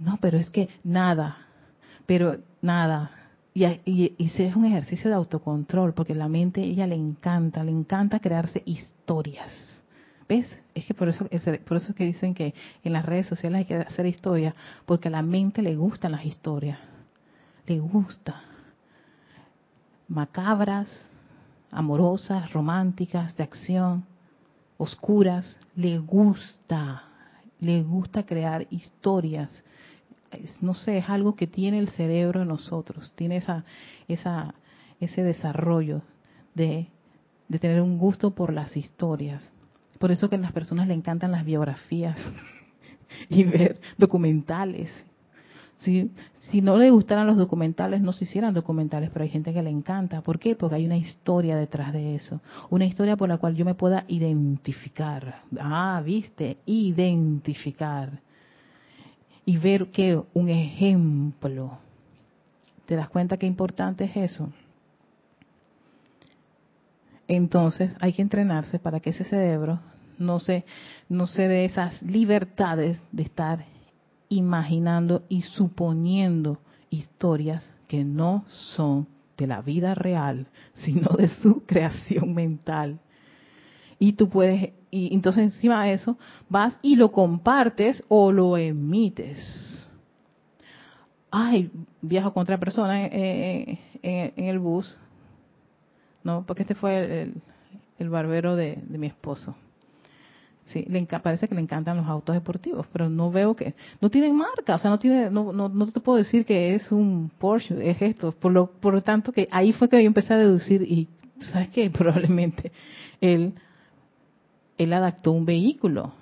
No, 0.00 0.16
pero 0.20 0.38
es 0.38 0.48
que 0.50 0.68
nada, 0.82 1.36
pero 2.06 2.38
nada. 2.62 3.10
Y, 3.52 3.66
y, 3.66 4.14
y 4.16 4.42
es 4.42 4.56
un 4.56 4.64
ejercicio 4.64 5.10
de 5.10 5.16
autocontrol, 5.16 5.92
porque 5.92 6.14
la 6.14 6.28
mente, 6.28 6.62
ella 6.62 6.86
le 6.86 6.94
encanta, 6.94 7.62
le 7.62 7.70
encanta 7.70 8.18
crearse 8.18 8.62
historias. 8.64 9.52
¿Ves? 10.26 10.48
Es 10.74 10.86
que 10.86 10.94
por 10.94 11.08
eso, 11.08 11.26
por 11.66 11.76
eso 11.76 11.90
es 11.90 11.94
que 11.94 12.04
dicen 12.04 12.34
que 12.34 12.54
en 12.82 12.92
las 12.94 13.04
redes 13.04 13.26
sociales 13.26 13.58
hay 13.58 13.64
que 13.66 13.74
hacer 13.74 14.06
historia, 14.06 14.54
porque 14.86 15.08
a 15.08 15.10
la 15.10 15.22
mente 15.22 15.60
le 15.60 15.76
gustan 15.76 16.12
las 16.12 16.24
historias. 16.24 16.78
Le 17.66 17.78
gusta. 17.78 18.42
Macabras, 20.08 20.88
amorosas, 21.70 22.50
románticas, 22.52 23.36
de 23.36 23.42
acción, 23.42 24.06
oscuras. 24.78 25.58
Le 25.74 25.98
gusta. 25.98 27.02
Le 27.58 27.82
gusta 27.82 28.24
crear 28.24 28.66
historias 28.70 29.62
no 30.60 30.74
sé, 30.74 30.98
es 30.98 31.08
algo 31.08 31.34
que 31.34 31.46
tiene 31.46 31.78
el 31.78 31.88
cerebro 31.88 32.42
en 32.42 32.48
nosotros, 32.48 33.12
tiene 33.16 33.38
esa, 33.38 33.64
esa, 34.08 34.54
ese 35.00 35.22
desarrollo 35.22 36.02
de, 36.54 36.88
de 37.48 37.58
tener 37.58 37.80
un 37.80 37.98
gusto 37.98 38.34
por 38.34 38.52
las 38.52 38.76
historias. 38.76 39.52
Por 39.98 40.12
eso 40.12 40.28
que 40.28 40.36
a 40.36 40.38
las 40.38 40.52
personas 40.52 40.88
le 40.88 40.94
encantan 40.94 41.32
las 41.32 41.44
biografías 41.44 42.18
y 43.28 43.44
ver 43.44 43.80
documentales. 43.98 44.88
Si, 45.78 46.10
si 46.38 46.60
no 46.60 46.76
le 46.76 46.90
gustaran 46.90 47.26
los 47.26 47.38
documentales, 47.38 48.02
no 48.02 48.12
se 48.12 48.24
hicieran 48.24 48.52
documentales, 48.52 49.10
pero 49.10 49.22
hay 49.22 49.30
gente 49.30 49.52
que 49.52 49.62
le 49.62 49.70
encanta. 49.70 50.20
¿Por 50.20 50.38
qué? 50.38 50.54
Porque 50.54 50.76
hay 50.76 50.84
una 50.84 50.96
historia 50.96 51.56
detrás 51.56 51.92
de 51.92 52.14
eso. 52.14 52.40
Una 52.68 52.84
historia 52.84 53.16
por 53.16 53.28
la 53.28 53.38
cual 53.38 53.56
yo 53.56 53.64
me 53.64 53.74
pueda 53.74 54.04
identificar. 54.08 55.42
Ah, 55.58 56.02
viste, 56.04 56.58
identificar 56.66 58.20
y 59.44 59.58
ver 59.58 59.90
que 59.90 60.20
un 60.34 60.48
ejemplo. 60.48 61.78
¿Te 62.86 62.96
das 62.96 63.08
cuenta 63.08 63.36
qué 63.36 63.46
importante 63.46 64.04
es 64.04 64.16
eso? 64.16 64.52
Entonces 67.28 67.96
hay 68.00 68.12
que 68.12 68.22
entrenarse 68.22 68.78
para 68.78 69.00
que 69.00 69.10
ese 69.10 69.24
cerebro 69.24 69.80
no 70.18 70.40
se, 70.40 70.64
no 71.08 71.26
se 71.26 71.46
dé 71.46 71.64
esas 71.64 72.02
libertades 72.02 73.00
de 73.12 73.22
estar 73.22 73.64
imaginando 74.28 75.24
y 75.28 75.42
suponiendo 75.42 76.58
historias 76.90 77.74
que 77.88 78.04
no 78.04 78.44
son 78.48 79.06
de 79.36 79.46
la 79.46 79.62
vida 79.62 79.94
real, 79.94 80.46
sino 80.74 81.16
de 81.16 81.28
su 81.28 81.64
creación 81.66 82.34
mental. 82.34 82.98
Y 83.98 84.14
tú 84.14 84.28
puedes 84.28 84.72
y 84.90 85.14
entonces 85.14 85.44
encima 85.44 85.84
de 85.84 85.94
eso 85.94 86.18
vas 86.48 86.78
y 86.82 86.96
lo 86.96 87.12
compartes 87.12 88.02
o 88.08 88.32
lo 88.32 88.56
emites. 88.56 89.88
Ay, 91.30 91.70
viajo 92.02 92.32
con 92.32 92.42
otra 92.42 92.58
persona 92.58 93.06
en, 93.06 93.78
el 94.02 94.58
bus, 94.58 94.98
¿no? 96.24 96.44
Porque 96.44 96.62
este 96.62 96.74
fue 96.74 97.32
el, 97.98 98.10
barbero 98.10 98.56
de, 98.56 98.82
mi 98.88 99.06
esposo. 99.06 99.54
Sí, 100.66 100.84
le 100.88 101.04
parece 101.04 101.48
que 101.48 101.54
le 101.54 101.60
encantan 101.60 101.96
los 101.96 102.06
autos 102.06 102.34
deportivos, 102.34 102.86
pero 102.92 103.08
no 103.08 103.30
veo 103.30 103.54
que 103.54 103.74
no 104.00 104.08
tienen 104.08 104.36
marca, 104.36 104.76
o 104.76 104.78
sea, 104.78 104.90
no 104.90 104.98
tiene, 104.98 105.30
no, 105.30 105.52
no, 105.52 105.68
no 105.68 105.86
te 105.90 106.00
puedo 106.00 106.18
decir 106.18 106.44
que 106.44 106.74
es 106.74 106.92
un 106.92 107.30
Porsche, 107.38 107.90
es 107.90 108.00
esto, 108.00 108.32
por 108.32 108.52
lo, 108.52 108.70
por 108.70 108.94
lo 108.94 109.02
tanto 109.02 109.32
que 109.32 109.48
ahí 109.50 109.72
fue 109.72 109.88
que 109.88 110.00
yo 110.00 110.06
empecé 110.06 110.34
a 110.34 110.38
deducir 110.38 110.82
y 110.82 111.08
sabes 111.40 111.68
que 111.70 111.90
probablemente 111.90 112.70
él 113.20 113.54
él 114.80 114.94
adaptó 114.94 115.32
un 115.32 115.44
vehículo 115.44 116.12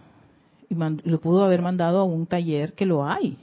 y 0.68 0.74
lo 0.74 1.20
pudo 1.20 1.44
haber 1.44 1.62
mandado 1.62 2.00
a 2.00 2.04
un 2.04 2.26
taller 2.26 2.72
que 2.74 2.86
lo 2.86 3.06
hay. 3.06 3.38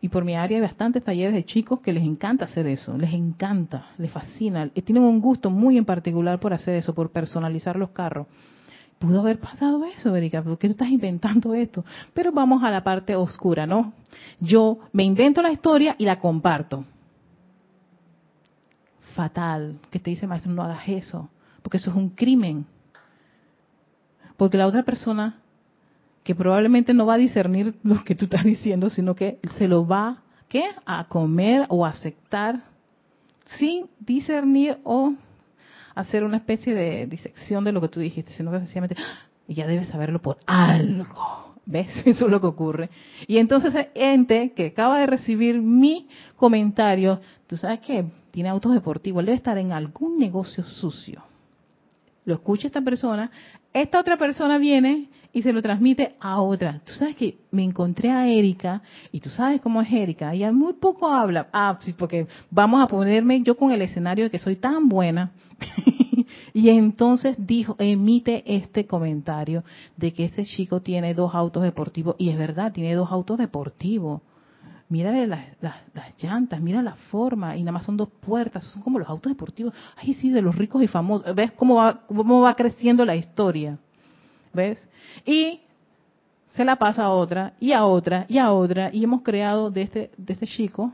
Y 0.00 0.08
por 0.08 0.24
mi 0.24 0.34
área 0.34 0.58
hay 0.58 0.62
bastantes 0.62 1.04
talleres 1.04 1.32
de 1.32 1.44
chicos 1.44 1.78
que 1.78 1.92
les 1.92 2.02
encanta 2.02 2.46
hacer 2.46 2.66
eso, 2.66 2.98
les 2.98 3.12
encanta, 3.12 3.86
les 3.98 4.10
fascina, 4.10 4.68
tienen 4.68 5.04
un 5.04 5.20
gusto 5.20 5.48
muy 5.48 5.78
en 5.78 5.84
particular 5.84 6.40
por 6.40 6.52
hacer 6.52 6.74
eso, 6.74 6.92
por 6.92 7.12
personalizar 7.12 7.76
los 7.76 7.90
carros. 7.90 8.26
Pudo 8.98 9.20
haber 9.20 9.38
pasado 9.38 9.84
eso, 9.84 10.14
Erika, 10.16 10.42
¿por 10.42 10.58
qué 10.58 10.66
estás 10.66 10.88
inventando 10.88 11.54
esto? 11.54 11.84
Pero 12.12 12.32
vamos 12.32 12.64
a 12.64 12.70
la 12.70 12.82
parte 12.82 13.14
oscura, 13.14 13.64
¿no? 13.64 13.92
Yo 14.40 14.78
me 14.92 15.04
invento 15.04 15.40
la 15.40 15.52
historia 15.52 15.94
y 15.98 16.04
la 16.04 16.18
comparto. 16.18 16.84
Fatal, 19.14 19.78
que 19.90 20.00
te 20.00 20.10
dice 20.10 20.26
maestro, 20.26 20.50
no 20.50 20.64
hagas 20.64 20.88
eso, 20.88 21.28
porque 21.62 21.76
eso 21.76 21.90
es 21.90 21.96
un 21.96 22.10
crimen. 22.10 22.66
Porque 24.42 24.58
la 24.58 24.66
otra 24.66 24.82
persona, 24.82 25.36
que 26.24 26.34
probablemente 26.34 26.92
no 26.92 27.06
va 27.06 27.14
a 27.14 27.16
discernir 27.16 27.76
lo 27.84 28.02
que 28.02 28.16
tú 28.16 28.24
estás 28.24 28.42
diciendo, 28.42 28.90
sino 28.90 29.14
que 29.14 29.38
se 29.56 29.68
lo 29.68 29.86
va 29.86 30.24
¿qué? 30.48 30.64
a 30.84 31.04
comer 31.06 31.64
o 31.68 31.86
aceptar 31.86 32.64
sin 33.56 33.86
discernir 34.00 34.78
o 34.82 35.14
hacer 35.94 36.24
una 36.24 36.38
especie 36.38 36.74
de 36.74 37.06
disección 37.06 37.62
de 37.62 37.70
lo 37.70 37.80
que 37.80 37.86
tú 37.86 38.00
dijiste, 38.00 38.32
sino 38.32 38.50
que 38.50 38.58
sencillamente, 38.58 38.96
¡ah! 38.98 39.28
ella 39.46 39.64
debe 39.68 39.84
saberlo 39.84 40.20
por 40.20 40.38
algo. 40.44 41.54
¿Ves? 41.64 41.90
Eso 42.04 42.24
es 42.24 42.30
lo 42.32 42.40
que 42.40 42.48
ocurre. 42.48 42.90
Y 43.28 43.38
entonces 43.38 43.72
ente 43.94 44.54
que 44.56 44.66
acaba 44.66 44.98
de 44.98 45.06
recibir 45.06 45.62
mi 45.62 46.08
comentario, 46.34 47.20
tú 47.46 47.56
sabes 47.56 47.78
que 47.78 48.06
tiene 48.32 48.48
autos 48.48 48.74
deportivos, 48.74 49.20
él 49.20 49.26
debe 49.26 49.36
estar 49.36 49.56
en 49.56 49.70
algún 49.70 50.16
negocio 50.16 50.64
sucio. 50.64 51.22
Lo 52.24 52.34
escucha 52.34 52.68
esta 52.68 52.80
persona, 52.80 53.30
esta 53.72 53.98
otra 53.98 54.16
persona 54.16 54.58
viene 54.58 55.08
y 55.32 55.42
se 55.42 55.52
lo 55.52 55.62
transmite 55.62 56.14
a 56.20 56.40
otra. 56.40 56.80
Tú 56.84 56.92
sabes 56.92 57.16
que 57.16 57.38
me 57.50 57.64
encontré 57.64 58.10
a 58.10 58.28
Erika 58.28 58.82
y 59.10 59.20
tú 59.20 59.30
sabes 59.30 59.60
cómo 59.60 59.80
es 59.80 59.90
Erika. 59.90 60.32
Ella 60.34 60.52
muy 60.52 60.74
poco 60.74 61.08
habla. 61.08 61.48
Ah, 61.52 61.78
sí, 61.80 61.94
porque 61.94 62.26
vamos 62.50 62.82
a 62.82 62.86
ponerme 62.86 63.42
yo 63.42 63.56
con 63.56 63.72
el 63.72 63.82
escenario 63.82 64.24
de 64.24 64.30
que 64.30 64.38
soy 64.38 64.56
tan 64.56 64.88
buena. 64.88 65.32
y 66.52 66.68
entonces 66.68 67.36
dijo, 67.38 67.76
emite 67.78 68.42
este 68.46 68.86
comentario 68.86 69.64
de 69.96 70.12
que 70.12 70.24
este 70.24 70.44
chico 70.44 70.80
tiene 70.80 71.14
dos 71.14 71.34
autos 71.34 71.62
deportivos. 71.62 72.14
Y 72.18 72.28
es 72.28 72.38
verdad, 72.38 72.72
tiene 72.72 72.94
dos 72.94 73.10
autos 73.10 73.38
deportivos 73.38 74.20
las, 75.26 75.46
las, 75.60 76.22
llantas, 76.22 76.60
mira 76.60 76.82
la 76.82 76.94
forma, 76.94 77.56
y 77.56 77.62
nada 77.62 77.72
más 77.72 77.86
son 77.86 77.96
dos 77.96 78.08
puertas, 78.08 78.64
son 78.64 78.82
como 78.82 78.98
los 78.98 79.08
autos 79.08 79.32
deportivos. 79.32 79.74
Ay, 79.96 80.14
sí, 80.14 80.30
de 80.30 80.42
los 80.42 80.54
ricos 80.56 80.82
y 80.82 80.88
famosos. 80.88 81.34
¿Ves 81.34 81.52
cómo 81.52 81.76
va, 81.76 82.00
cómo 82.06 82.40
va 82.40 82.54
creciendo 82.54 83.04
la 83.04 83.16
historia? 83.16 83.78
¿Ves? 84.52 84.88
Y 85.24 85.60
se 86.50 86.64
la 86.64 86.76
pasa 86.76 87.04
a 87.04 87.10
otra, 87.10 87.54
y 87.58 87.72
a 87.72 87.84
otra, 87.84 88.26
y 88.28 88.38
a 88.38 88.52
otra, 88.52 88.90
y 88.92 89.02
hemos 89.02 89.22
creado 89.22 89.70
de 89.70 89.82
este, 89.82 90.10
de 90.16 90.32
este 90.32 90.46
chico 90.46 90.92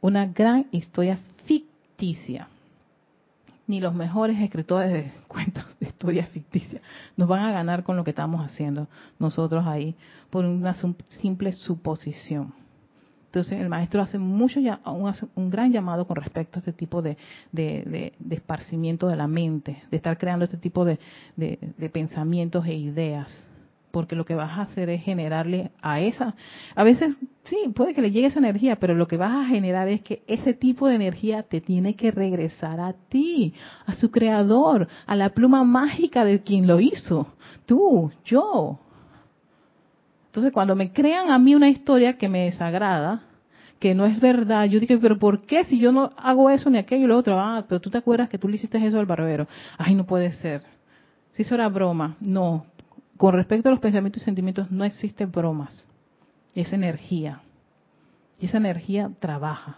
una 0.00 0.26
gran 0.26 0.66
historia 0.72 1.18
ficticia 1.44 2.48
ni 3.66 3.80
los 3.80 3.94
mejores 3.94 4.38
escritores 4.40 4.92
de 4.92 5.12
cuentos 5.28 5.64
de 6.10 6.14
historias 6.14 6.28
ficticias 6.32 6.82
nos 7.16 7.28
van 7.28 7.44
a 7.44 7.52
ganar 7.52 7.82
con 7.82 7.96
lo 7.96 8.04
que 8.04 8.10
estamos 8.10 8.44
haciendo 8.44 8.88
nosotros 9.18 9.66
ahí 9.66 9.94
por 10.30 10.44
una 10.44 10.74
simple 11.08 11.52
suposición. 11.52 12.54
Entonces 13.26 13.60
el 13.60 13.70
maestro 13.70 14.02
hace 14.02 14.18
mucho 14.18 14.60
un, 15.34 15.50
gran 15.50 15.72
llamado 15.72 16.06
con 16.06 16.16
respecto 16.16 16.58
a 16.58 16.60
este 16.60 16.74
tipo 16.74 17.00
de, 17.00 17.16
de, 17.50 18.12
esparcimiento 18.28 19.08
de 19.08 19.16
la 19.16 19.26
mente, 19.26 19.82
de 19.90 19.96
estar 19.96 20.18
creando 20.18 20.44
este 20.44 20.58
tipo 20.58 20.84
de, 20.84 20.98
de 21.36 21.88
pensamientos 21.88 22.66
e 22.66 22.74
ideas 22.74 23.51
porque 23.92 24.16
lo 24.16 24.24
que 24.24 24.34
vas 24.34 24.58
a 24.58 24.62
hacer 24.62 24.88
es 24.88 25.04
generarle 25.04 25.70
a 25.80 26.00
esa, 26.00 26.34
a 26.74 26.82
veces 26.82 27.14
sí, 27.44 27.56
puede 27.74 27.94
que 27.94 28.02
le 28.02 28.10
llegue 28.10 28.26
esa 28.26 28.40
energía, 28.40 28.76
pero 28.76 28.94
lo 28.94 29.06
que 29.06 29.16
vas 29.16 29.32
a 29.32 29.48
generar 29.48 29.88
es 29.88 30.02
que 30.02 30.22
ese 30.26 30.54
tipo 30.54 30.88
de 30.88 30.96
energía 30.96 31.44
te 31.44 31.60
tiene 31.60 31.94
que 31.94 32.10
regresar 32.10 32.80
a 32.80 32.94
ti, 33.08 33.54
a 33.86 33.94
su 33.94 34.10
creador, 34.10 34.88
a 35.06 35.14
la 35.14 35.28
pluma 35.28 35.62
mágica 35.62 36.24
de 36.24 36.40
quien 36.42 36.66
lo 36.66 36.80
hizo, 36.80 37.28
tú, 37.66 38.10
yo. 38.24 38.80
Entonces 40.26 40.52
cuando 40.52 40.74
me 40.74 40.92
crean 40.92 41.30
a 41.30 41.38
mí 41.38 41.54
una 41.54 41.68
historia 41.68 42.16
que 42.16 42.28
me 42.28 42.46
desagrada, 42.46 43.22
que 43.78 43.94
no 43.94 44.06
es 44.06 44.18
verdad, 44.20 44.64
yo 44.66 44.80
dije, 44.80 44.96
pero 44.96 45.18
¿por 45.18 45.42
qué 45.44 45.64
si 45.64 45.78
yo 45.78 45.92
no 45.92 46.10
hago 46.16 46.48
eso 46.48 46.70
ni 46.70 46.78
aquello 46.78 47.04
y 47.04 47.08
lo 47.08 47.16
otro? 47.18 47.38
Ah, 47.38 47.66
pero 47.68 47.80
tú 47.80 47.90
te 47.90 47.98
acuerdas 47.98 48.28
que 48.28 48.38
tú 48.38 48.48
le 48.48 48.56
hiciste 48.56 48.78
eso 48.86 48.98
al 48.98 49.06
barbero. 49.06 49.46
Ay, 49.76 49.94
no 49.94 50.06
puede 50.06 50.30
ser. 50.30 50.62
Si 51.32 51.42
eso 51.42 51.56
era 51.56 51.68
broma. 51.68 52.16
No, 52.20 52.66
con 53.22 53.34
respecto 53.34 53.68
a 53.68 53.70
los 53.70 53.78
pensamientos 53.78 54.20
y 54.20 54.24
sentimientos 54.24 54.68
no 54.72 54.82
existen 54.82 55.30
bromas. 55.30 55.86
Es 56.56 56.72
energía. 56.72 57.42
Y 58.40 58.46
esa 58.46 58.56
energía 58.56 59.12
trabaja. 59.20 59.76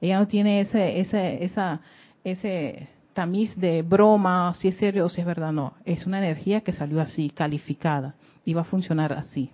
Ella 0.00 0.20
no 0.20 0.28
tiene 0.28 0.60
ese, 0.60 1.00
ese, 1.00 1.42
esa, 1.44 1.80
ese 2.22 2.88
tamiz 3.14 3.56
de 3.56 3.82
broma, 3.82 4.54
si 4.60 4.68
es 4.68 4.76
serio 4.76 5.06
o 5.06 5.08
si 5.08 5.22
es 5.22 5.26
verdad. 5.26 5.50
No, 5.50 5.74
es 5.84 6.06
una 6.06 6.18
energía 6.18 6.60
que 6.60 6.72
salió 6.72 7.00
así, 7.00 7.30
calificada, 7.30 8.14
y 8.44 8.54
va 8.54 8.60
a 8.60 8.64
funcionar 8.64 9.12
así. 9.12 9.50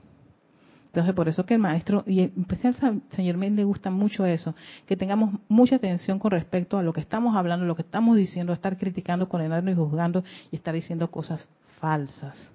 Entonces, 0.88 1.14
por 1.14 1.30
eso 1.30 1.46
que 1.46 1.54
el 1.54 1.60
maestro, 1.60 2.04
y 2.06 2.20
en 2.20 2.32
especial 2.40 2.76
al 2.82 3.00
señor 3.08 3.38
Mel 3.38 3.56
le 3.56 3.64
gusta 3.64 3.88
mucho 3.88 4.26
eso, 4.26 4.54
que 4.84 4.98
tengamos 4.98 5.40
mucha 5.48 5.76
atención 5.76 6.18
con 6.18 6.32
respecto 6.32 6.76
a 6.76 6.82
lo 6.82 6.92
que 6.92 7.00
estamos 7.00 7.34
hablando, 7.34 7.64
lo 7.64 7.74
que 7.74 7.80
estamos 7.80 8.18
diciendo, 8.18 8.52
estar 8.52 8.76
criticando, 8.76 9.30
condenando 9.30 9.70
y 9.70 9.74
juzgando 9.74 10.22
y 10.50 10.56
estar 10.56 10.74
diciendo 10.74 11.10
cosas 11.10 11.48
falsas. 11.82 12.48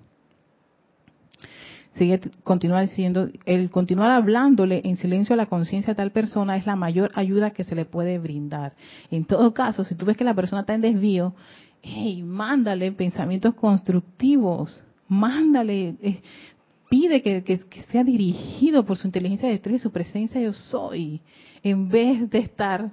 sigue, 1.96 2.22
continúa 2.44 2.80
diciendo, 2.82 3.28
el 3.46 3.70
continuar 3.70 4.12
hablándole 4.12 4.82
en 4.86 4.96
silencio 4.96 5.34
a 5.34 5.38
la 5.38 5.48
conciencia 5.48 5.94
de 5.94 5.98
tal 5.98 6.12
persona 6.12 6.56
es 6.56 6.66
la 6.66 6.78
mayor 6.78 7.12
ayuda 7.13 7.52
que 7.52 7.66
se 7.66 7.76
le 7.76 7.84
puede 7.84 8.20
brindar. 8.20 8.72
En 9.12 9.26
todo 9.26 9.54
caso, 9.54 9.84
si 9.84 9.96
tú 9.96 10.06
ves 10.06 10.16
que 10.16 10.24
la 10.24 10.34
persona 10.34 10.62
está 10.62 10.76
en 10.76 10.82
desvío, 10.82 11.34
hey, 11.82 12.24
mándale 12.24 12.94
pensamientos 12.94 13.54
constructivos, 13.56 14.82
mándale, 15.10 15.96
eh, 16.02 16.22
pide 16.90 17.22
que, 17.22 17.66
sea 17.92 18.06
dirigido 18.06 18.86
por 18.86 18.96
su 18.96 19.08
inteligencia 19.08 19.50
de 19.50 19.60
tres, 19.60 19.82
su 19.82 19.92
presencia 19.92 20.40
yo 20.40 20.54
soy, 20.54 21.20
en 21.63 21.90
vez 21.90 22.30
de 22.30 22.40
estar 22.40 22.92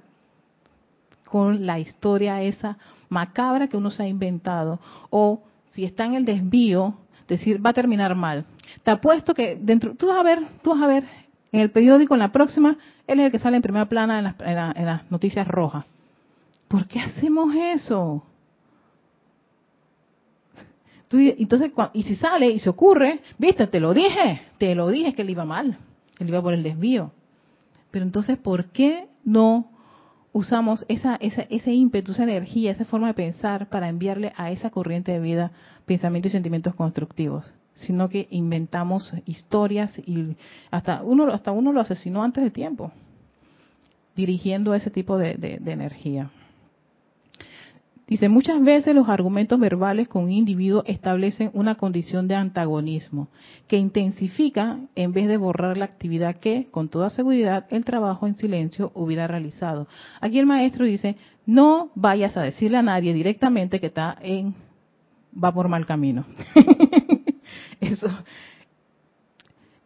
con 1.27 1.65
la 1.65 1.79
historia 1.79 2.43
esa 2.43 2.77
macabra 3.09 3.69
que 3.69 3.77
uno 3.77 3.93
se 3.93 4.03
ha 4.03 4.09
inventado, 4.09 4.81
o 5.11 5.43
si 5.75 5.85
está 5.85 6.05
en 6.05 6.15
el 6.15 6.25
desvío, 6.25 6.95
decir 7.27 7.65
va 7.65 7.71
a 7.71 7.75
terminar 7.75 8.15
mal. 8.15 8.45
Te 8.85 8.93
apuesto 8.93 9.35
que 9.35 9.59
dentro, 9.61 9.95
tú 9.95 10.07
vas 10.07 10.19
a 10.19 10.23
ver, 10.23 10.39
tú 10.63 10.71
vas 10.71 10.83
a 10.83 10.87
ver 10.87 11.05
en 11.51 11.61
el 11.61 11.71
periódico, 11.71 12.15
en 12.15 12.21
la 12.21 12.33
próxima, 12.33 12.79
él 13.07 13.21
es 13.21 13.27
el 13.27 13.33
que 13.33 13.39
sale 13.39 13.57
en 13.57 13.63
primera 13.63 13.87
plana 13.87 14.19
en 14.19 14.25
las, 14.25 14.35
en 14.77 14.87
las 14.87 15.11
noticias 15.11 15.47
rojas. 15.47 15.85
¿Por 16.69 16.87
qué 16.87 17.01
hacemos 17.01 17.55
eso? 17.55 18.25
entonces, 21.17 21.71
y 21.93 22.03
si 22.03 22.17
sale 22.17 22.49
y 22.49 22.59
se 22.59 22.69
ocurre, 22.69 23.21
viste, 23.39 23.69
te 23.69 23.79
lo 23.79 23.95
dije, 23.95 24.43
te 24.59 24.75
lo 24.75 24.89
dije 24.89 25.15
que 25.15 25.23
él 25.23 25.31
iba 25.31 25.45
mal, 25.45 25.79
él 26.19 26.29
iba 26.29 26.43
por 26.43 26.55
el 26.55 26.65
desvío. 26.65 27.13
Pero 27.93 28.05
entonces, 28.05 28.37
¿por 28.37 28.67
qué 28.71 29.07
no 29.25 29.71
usamos 30.35 30.85
esa, 30.89 31.15
esa, 31.17 31.43
ese 31.43 31.73
ímpetu, 31.73 32.13
esa 32.13 32.25
energía, 32.25 32.73
esa 32.73 32.85
forma 32.85 33.07
de 33.07 33.15
pensar 33.15 33.69
para 33.71 33.89
enviarle 33.89 34.33
a 34.37 34.51
esa 34.51 34.69
corriente 34.69 35.13
de 35.13 35.21
vida 35.21 35.53
pensamientos 35.87 36.31
y 36.31 36.35
sentimientos 36.35 36.75
constructivos? 36.75 37.55
Sino 37.75 38.09
que 38.09 38.27
inventamos 38.31 39.15
historias 39.25 39.97
y 39.99 40.37
hasta 40.71 41.03
uno, 41.03 41.33
hasta 41.33 41.53
uno 41.53 41.73
lo 41.73 41.81
asesinó 41.81 42.23
antes 42.23 42.45
de 42.45 42.51
tiempo, 42.51 42.93
dirigiendo 44.15 44.75
ese 44.75 44.91
tipo 44.91 45.17
de 45.17 45.61
energía. 45.65 46.31
Dice, 48.07 48.29
muchas 48.29 48.63
veces 48.63 48.95
los 48.95 49.09
argumentos 49.09 49.59
verbales 49.59 50.09
con 50.09 50.25
un 50.25 50.33
individuo 50.33 50.83
establecen 50.87 51.51
una 51.55 51.77
condición 51.77 52.29
de 52.29 52.35
antagonismo 52.35 53.29
que 53.67 53.79
intensifica 53.79 54.79
en 54.95 55.13
vez 55.13 55.27
de 55.27 55.39
borrar 55.39 55.79
la 55.79 55.87
actividad 55.87 56.37
que, 56.37 56.69
con 56.71 56.91
toda 56.91 57.09
seguridad, 57.09 57.67
el 57.71 57.87
trabajo 57.87 58.27
en 58.27 58.37
silencio 58.37 58.93
hubiera 58.95 59.27
realizado. 59.27 59.89
Aquí 60.21 60.39
el 60.39 60.45
maestro 60.45 60.85
dice, 60.85 61.17
no 61.47 61.91
vayas 61.95 62.37
a 62.37 62.43
decirle 62.43 62.77
a 62.77 62.83
nadie 62.83 63.15
directamente 63.15 63.81
que 63.81 63.87
está 63.87 64.19
en, 64.21 64.55
va 65.43 65.53
por 65.53 65.69
mal 65.69 65.87
camino. 65.87 66.27
Eso, 67.81 68.09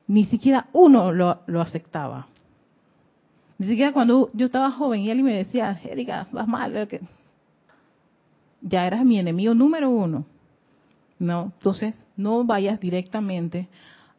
ni 0.08 0.24
siquiera 0.24 0.66
uno 0.72 1.12
lo, 1.12 1.42
lo 1.46 1.60
aceptaba. 1.60 2.26
Ni 3.58 3.68
siquiera 3.68 3.92
cuando 3.92 4.30
yo 4.34 4.46
estaba 4.46 4.72
joven 4.72 5.02
y 5.02 5.10
él 5.10 5.22
me 5.22 5.36
decía, 5.36 5.80
Erika, 5.84 6.26
vas 6.32 6.48
mal, 6.48 6.88
ya 8.60 8.86
eras 8.86 9.04
mi 9.04 9.18
enemigo 9.18 9.54
número 9.54 9.90
uno. 9.90 10.24
No, 11.18 11.52
entonces 11.56 11.94
no 12.16 12.44
vayas 12.44 12.78
directamente 12.80 13.68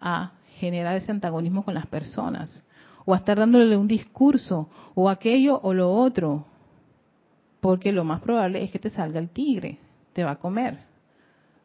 a 0.01 0.31
generar 0.57 0.97
ese 0.97 1.11
antagonismo 1.11 1.63
con 1.63 1.73
las 1.73 1.87
personas 1.87 2.63
o 3.05 3.13
a 3.13 3.17
estar 3.17 3.37
dándole 3.37 3.77
un 3.77 3.87
discurso 3.87 4.69
o 4.95 5.09
aquello 5.09 5.59
o 5.63 5.73
lo 5.73 5.91
otro, 5.91 6.45
porque 7.61 7.91
lo 7.91 8.03
más 8.03 8.21
probable 8.21 8.63
es 8.63 8.71
que 8.71 8.79
te 8.79 8.89
salga 8.89 9.19
el 9.19 9.29
tigre, 9.29 9.77
te 10.13 10.23
va 10.23 10.31
a 10.31 10.39
comer, 10.39 10.79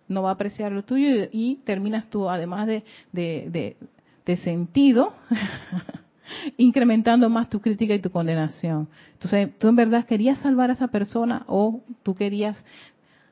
no 0.09 0.23
va 0.23 0.31
a 0.31 0.35
apreciar 0.35 0.73
lo 0.73 0.85
tuyo 0.85 1.29
y, 1.33 1.57
terminas 1.65 2.09
tú, 2.11 2.29
además 2.29 2.67
de, 2.67 2.85
de, 3.13 3.77
de 4.25 4.37
sentido, 4.39 5.13
incrementando 6.57 7.29
más 7.29 7.49
tu 7.49 7.61
crítica 7.61 7.95
y 7.95 8.01
tu 8.01 8.11
condenación. 8.11 8.89
Entonces, 9.13 9.51
tú 9.59 9.69
en 9.69 9.77
verdad 9.77 10.07
querías 10.07 10.39
salvar 10.39 10.71
a 10.71 10.75
esa 10.75 10.89
persona 10.89 11.45
o 11.49 11.83
tú 12.03 12.15
querías 12.15 12.63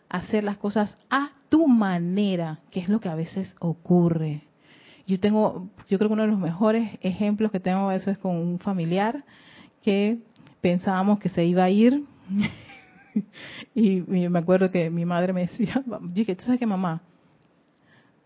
hacer 0.08 0.44
las 0.44 0.58
cosas 0.58 0.96
a 1.10 1.30
tu 1.48 1.66
manera, 1.66 2.60
que 2.70 2.80
es 2.80 2.88
lo 2.88 3.00
que 3.00 3.08
a 3.08 3.14
veces 3.14 3.56
ocurre. 3.60 4.42
Yo 5.06 5.18
tengo, 5.18 5.68
yo 5.88 5.98
creo 5.98 6.08
que 6.08 6.14
uno 6.14 6.22
de 6.22 6.28
los 6.28 6.38
mejores 6.38 6.98
ejemplos 7.00 7.50
que 7.50 7.60
tengo 7.60 7.90
de 7.90 7.96
eso 7.96 8.10
es 8.10 8.18
con 8.18 8.36
un 8.36 8.58
familiar 8.58 9.24
que 9.82 10.18
pensábamos 10.60 11.18
que 11.18 11.28
se 11.28 11.44
iba 11.44 11.64
a 11.64 11.70
ir 11.70 12.04
y 13.74 14.00
me 14.00 14.38
acuerdo 14.38 14.70
que 14.70 14.90
mi 14.90 15.04
madre 15.04 15.32
me 15.32 15.42
decía, 15.42 15.82
dije, 16.02 16.36
tú 16.36 16.44
sabes 16.44 16.60
que 16.60 16.66
mamá, 16.66 17.02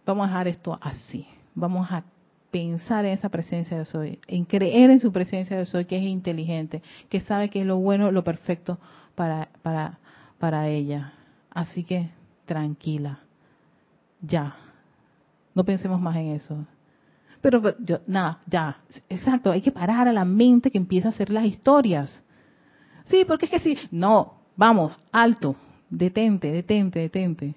vamos 0.05 0.27
a 0.27 0.29
dejar 0.29 0.49
esto 0.49 0.79
así, 0.81 1.27
vamos 1.55 1.91
a 1.91 2.05
pensar 2.51 3.05
en 3.05 3.13
esa 3.13 3.29
presencia 3.29 3.79
de 3.79 3.85
soy, 3.85 4.19
en 4.27 4.45
creer 4.45 4.91
en 4.91 5.01
su 5.01 5.13
presencia 5.13 5.57
de 5.57 5.67
soy, 5.67 5.85
que 5.85 5.97
es 5.97 6.03
inteligente, 6.03 6.83
que 7.09 7.21
sabe 7.21 7.51
que 7.51 7.61
es 7.61 7.67
lo 7.67 7.79
bueno, 7.79 8.11
lo 8.11 8.25
perfecto 8.25 8.79
para, 9.15 9.49
para, 9.63 9.99
para 10.39 10.69
ella. 10.69 11.13
Así 11.51 11.85
que 11.85 12.11
tranquila, 12.45 13.21
ya, 14.21 14.57
no 15.55 15.65
pensemos 15.65 16.01
más 16.01 16.17
en 16.17 16.33
eso. 16.33 16.67
Pero 17.41 17.77
yo, 17.79 18.01
nada, 18.07 18.41
ya, 18.47 18.79
exacto, 19.09 19.53
hay 19.53 19.61
que 19.61 19.73
parar 19.73 20.09
a 20.09 20.13
la 20.13 20.25
mente 20.25 20.71
que 20.71 20.79
empieza 20.79 21.09
a 21.09 21.11
hacer 21.13 21.31
las 21.31 21.45
historias. 21.45 22.25
Sí, 23.07 23.25
porque 23.27 23.47
es 23.47 23.51
que 23.51 23.61
sí, 23.61 23.79
no, 23.91 24.35
vamos, 24.57 24.97
alto, 25.13 25.57
detente, 25.91 26.51
detente, 26.51 26.99
detente. 26.99 27.55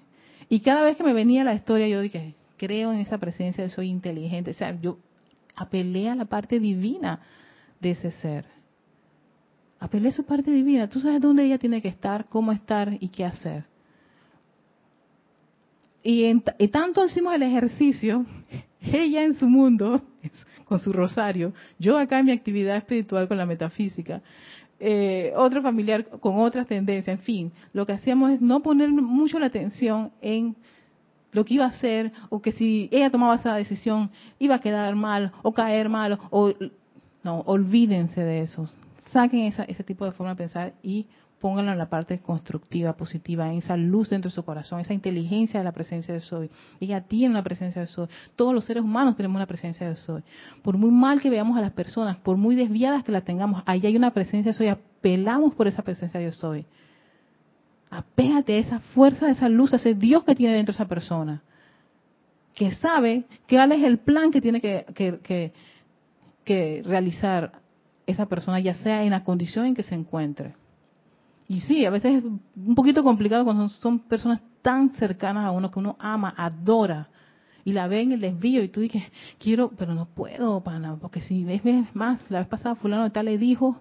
Y 0.48 0.60
cada 0.60 0.82
vez 0.82 0.96
que 0.96 1.04
me 1.04 1.12
venía 1.12 1.44
la 1.44 1.54
historia 1.54 1.88
yo 1.88 2.00
dije, 2.00 2.34
creo 2.60 2.92
en 2.92 3.00
esa 3.00 3.16
presencia 3.16 3.64
de 3.64 3.70
soy 3.70 3.88
inteligente. 3.88 4.50
O 4.50 4.54
sea, 4.54 4.78
yo 4.78 4.98
apelé 5.56 6.10
a 6.10 6.14
la 6.14 6.26
parte 6.26 6.60
divina 6.60 7.20
de 7.80 7.92
ese 7.92 8.10
ser. 8.10 8.44
Apelé 9.78 10.10
a 10.10 10.12
su 10.12 10.26
parte 10.26 10.50
divina. 10.50 10.90
Tú 10.90 11.00
sabes 11.00 11.22
dónde 11.22 11.44
ella 11.44 11.56
tiene 11.56 11.80
que 11.80 11.88
estar, 11.88 12.26
cómo 12.28 12.52
estar 12.52 12.98
y 13.00 13.08
qué 13.08 13.24
hacer. 13.24 13.64
Y, 16.02 16.38
tanto 16.68 17.06
hicimos 17.06 17.34
el 17.34 17.44
ejercicio, 17.44 18.26
ella 18.80 19.24
en 19.24 19.38
su 19.38 19.48
mundo, 19.48 20.02
con 20.66 20.80
su 20.80 20.92
rosario, 20.92 21.54
yo 21.78 21.96
acá 21.96 22.18
en 22.18 22.26
mi 22.26 22.32
actividad 22.32 22.76
espiritual 22.76 23.26
con 23.26 23.38
la 23.38 23.46
metafísica, 23.46 24.20
eh, 24.78 25.32
otro 25.34 25.62
familiar 25.62 26.06
con 26.20 26.38
otras 26.40 26.66
tendencias, 26.66 27.18
en 27.18 27.24
fin, 27.24 27.52
lo 27.72 27.86
que 27.86 27.92
hacíamos 27.92 28.32
es 28.32 28.40
no 28.42 28.62
poner 28.62 28.90
mucho 28.90 29.38
la 29.38 29.46
atención 29.46 30.12
en 30.20 30.56
lo 31.32 31.44
que 31.44 31.54
iba 31.54 31.64
a 31.64 31.68
hacer, 31.68 32.12
o 32.28 32.40
que 32.40 32.52
si 32.52 32.88
ella 32.92 33.10
tomaba 33.10 33.36
esa 33.36 33.54
decisión 33.54 34.10
iba 34.38 34.56
a 34.56 34.60
quedar 34.60 34.94
mal, 34.94 35.32
o 35.42 35.52
caer 35.52 35.88
mal, 35.88 36.18
o 36.30 36.52
no, 37.22 37.40
olvídense 37.40 38.22
de 38.22 38.40
eso. 38.40 38.68
Saquen 39.12 39.52
ese 39.68 39.84
tipo 39.84 40.04
de 40.04 40.12
forma 40.12 40.32
de 40.32 40.36
pensar 40.36 40.72
y 40.82 41.06
pónganlo 41.40 41.72
en 41.72 41.78
la 41.78 41.88
parte 41.88 42.18
constructiva, 42.20 42.92
positiva, 42.92 43.50
en 43.50 43.58
esa 43.58 43.76
luz 43.76 44.10
dentro 44.10 44.30
de 44.30 44.34
su 44.34 44.44
corazón, 44.44 44.80
esa 44.80 44.94
inteligencia 44.94 45.58
de 45.58 45.64
la 45.64 45.72
presencia 45.72 46.12
de 46.14 46.20
Soy. 46.20 46.50
Ella 46.80 47.00
tiene 47.00 47.34
la 47.34 47.42
presencia 47.42 47.80
de 47.80 47.86
Soy. 47.86 48.08
Todos 48.36 48.54
los 48.54 48.64
seres 48.64 48.84
humanos 48.84 49.16
tenemos 49.16 49.40
la 49.40 49.46
presencia 49.46 49.88
de 49.88 49.96
Soy. 49.96 50.22
Por 50.62 50.76
muy 50.76 50.90
mal 50.90 51.20
que 51.20 51.30
veamos 51.30 51.56
a 51.56 51.62
las 51.62 51.72
personas, 51.72 52.18
por 52.18 52.36
muy 52.36 52.54
desviadas 52.54 53.02
que 53.04 53.12
la 53.12 53.22
tengamos, 53.22 53.62
ahí 53.66 53.84
hay 53.86 53.96
una 53.96 54.12
presencia 54.12 54.52
de 54.52 54.58
Soy. 54.58 54.68
Apelamos 54.68 55.54
por 55.54 55.66
esa 55.66 55.82
presencia 55.82 56.20
de 56.20 56.30
Soy 56.30 56.66
apégate 57.90 58.54
a 58.54 58.58
esa 58.58 58.80
fuerza, 58.80 59.26
a 59.26 59.30
esa 59.30 59.48
luz, 59.48 59.72
a 59.72 59.76
ese 59.76 59.94
Dios 59.94 60.24
que 60.24 60.34
tiene 60.34 60.54
dentro 60.54 60.72
de 60.72 60.76
esa 60.76 60.88
persona. 60.88 61.42
Que 62.54 62.70
sabe 62.72 63.24
cuál 63.48 63.72
es 63.72 63.82
el 63.82 63.98
plan 63.98 64.30
que 64.30 64.40
tiene 64.40 64.60
que, 64.60 64.86
que, 64.94 65.52
que, 66.44 66.82
realizar 66.84 67.52
esa 68.06 68.26
persona, 68.26 68.60
ya 68.60 68.74
sea 68.74 69.02
en 69.02 69.10
la 69.10 69.24
condición 69.24 69.66
en 69.66 69.74
que 69.74 69.82
se 69.82 69.94
encuentre. 69.94 70.54
Y 71.48 71.60
sí, 71.60 71.84
a 71.84 71.90
veces 71.90 72.18
es 72.18 72.24
un 72.24 72.74
poquito 72.74 73.02
complicado 73.02 73.44
cuando 73.44 73.68
son 73.68 73.98
personas 74.00 74.40
tan 74.62 74.90
cercanas 74.90 75.46
a 75.46 75.50
uno 75.50 75.70
que 75.70 75.78
uno 75.78 75.96
ama, 75.98 76.34
adora, 76.36 77.08
y 77.64 77.72
la 77.72 77.86
ve 77.88 78.02
en 78.02 78.12
el 78.12 78.20
desvío 78.20 78.62
y 78.62 78.68
tú 78.68 78.80
dices, 78.80 79.02
quiero, 79.38 79.70
pero 79.76 79.94
no 79.94 80.06
puedo, 80.06 80.60
pana, 80.62 80.96
porque 81.00 81.20
si 81.20 81.44
ves 81.44 81.62
más, 81.94 82.20
la 82.30 82.40
vez 82.40 82.48
pasada 82.48 82.74
fulano 82.74 83.04
de 83.04 83.10
tal 83.10 83.26
le 83.26 83.38
dijo 83.38 83.80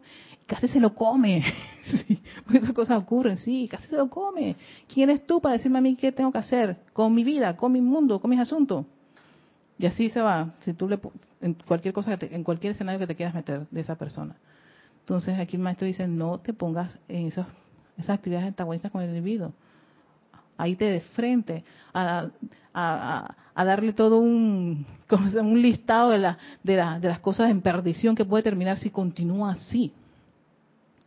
casi 0.49 0.67
se 0.67 0.79
lo 0.79 0.95
come. 0.95 1.43
sí, 1.85 2.21
esas 2.51 2.73
cosas 2.73 2.97
ocurren, 2.97 3.37
sí, 3.37 3.67
casi 3.69 3.87
se 3.87 3.95
lo 3.95 4.09
come. 4.09 4.55
¿Quién 4.91 5.09
eres 5.09 5.25
tú 5.25 5.39
para 5.39 5.53
decirme 5.53 5.77
a 5.77 5.81
mí 5.81 5.95
qué 5.95 6.11
tengo 6.11 6.31
que 6.31 6.39
hacer 6.39 6.77
con 6.91 7.13
mi 7.13 7.23
vida, 7.23 7.55
con 7.55 7.71
mi 7.71 7.79
mundo, 7.79 8.19
con 8.19 8.31
mis 8.31 8.39
asuntos? 8.39 8.85
Y 9.77 9.85
así 9.85 10.09
se 10.09 10.19
va, 10.19 10.55
si 10.59 10.73
tú 10.73 10.89
le 10.89 10.99
en 11.39 11.53
cualquier 11.53 11.93
cosa, 11.93 12.17
en 12.19 12.43
cualquier 12.43 12.71
escenario 12.71 12.99
que 12.99 13.07
te 13.07 13.15
quieras 13.15 13.33
meter 13.33 13.67
de 13.69 13.79
esa 13.79 13.95
persona. 13.95 14.35
Entonces 15.01 15.39
aquí 15.39 15.55
el 15.55 15.61
maestro 15.61 15.87
dice, 15.87 16.05
no 16.07 16.39
te 16.39 16.51
pongas 16.51 16.97
en 17.07 17.27
esas, 17.27 17.47
esas 17.97 18.17
actividades 18.17 18.47
antagonistas 18.47 18.91
con 18.91 19.01
el 19.01 19.09
individuo. 19.09 19.53
Ahí 20.57 20.75
te 20.75 20.85
de 20.85 20.99
frente 20.99 21.63
a, 21.93 22.27
a, 22.27 22.31
a, 22.73 23.35
darle 23.65 23.93
todo 23.93 24.19
un, 24.19 24.86
un 25.41 25.62
listado 25.62 26.12
de, 26.12 26.19
la, 26.19 26.38
de, 26.63 26.76
la, 26.76 27.00
de 27.00 27.08
las 27.08 27.19
cosas 27.19 27.50
en 27.50 27.62
perdición 27.62 28.15
que 28.15 28.26
puede 28.26 28.43
terminar 28.43 28.78
si 28.78 28.89
continúa 28.89 29.52
así. 29.52 29.93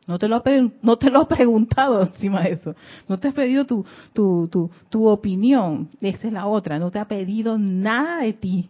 No 0.07 0.19
te, 0.19 0.29
lo 0.29 0.37
ha, 0.37 0.43
no 0.83 0.97
te 0.97 1.11
lo 1.11 1.29
preguntado 1.29 2.03
encima 2.07 2.43
de 2.43 2.53
eso. 2.53 2.75
No 3.09 3.19
te 3.19 3.29
has 3.29 3.35
pedido 3.35 3.65
tu, 3.65 3.85
tu, 4.13 4.49
tu, 4.51 4.71
tu 4.89 5.07
opinión. 5.07 5.89
Esa 6.01 6.27
es 6.27 6.33
la 6.33 6.47
otra. 6.47 6.79
No 6.79 6.91
te 6.91 6.99
ha 6.99 7.07
pedido 7.07 7.57
nada 7.57 8.23
de 8.23 8.33
ti. 8.33 8.69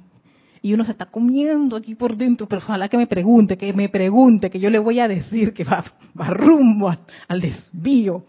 y 0.61 0.75
uno 0.75 0.85
se 0.85 0.93
está 0.93 1.07
comiendo 1.07 1.77
aquí 1.77 1.95
por 1.95 2.17
dentro, 2.17 2.47
pero 2.47 2.61
ojalá 2.63 2.89
que 2.89 2.99
me 2.99 3.07
pregunte, 3.07 3.57
que 3.57 3.73
me 3.73 3.89
pregunte, 3.89 4.51
que 4.51 4.61
yo 4.61 4.71
le 4.71 4.79
voy 4.79 5.01
a 5.01 5.09
decir 5.09 5.55
que 5.55 5.65
va, 5.65 5.83
va 6.21 6.27
rumbo 6.29 6.95
al 7.29 7.41
desvío. 7.41 8.25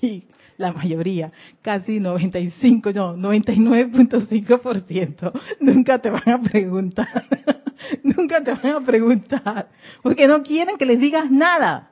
Y 0.00 0.24
la 0.56 0.72
mayoría, 0.72 1.32
casi 1.62 2.00
95, 2.00 2.92
no, 2.92 3.16
99.5%, 3.16 5.32
nunca 5.60 5.98
te 5.98 6.10
van 6.10 6.28
a 6.28 6.42
preguntar, 6.42 7.24
nunca 8.02 8.42
te 8.42 8.52
van 8.52 8.66
a 8.66 8.80
preguntar, 8.80 9.68
porque 10.02 10.28
no 10.28 10.42
quieren 10.42 10.76
que 10.76 10.86
les 10.86 11.00
digas 11.00 11.30
nada, 11.30 11.90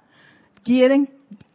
quieren, 0.62 1.08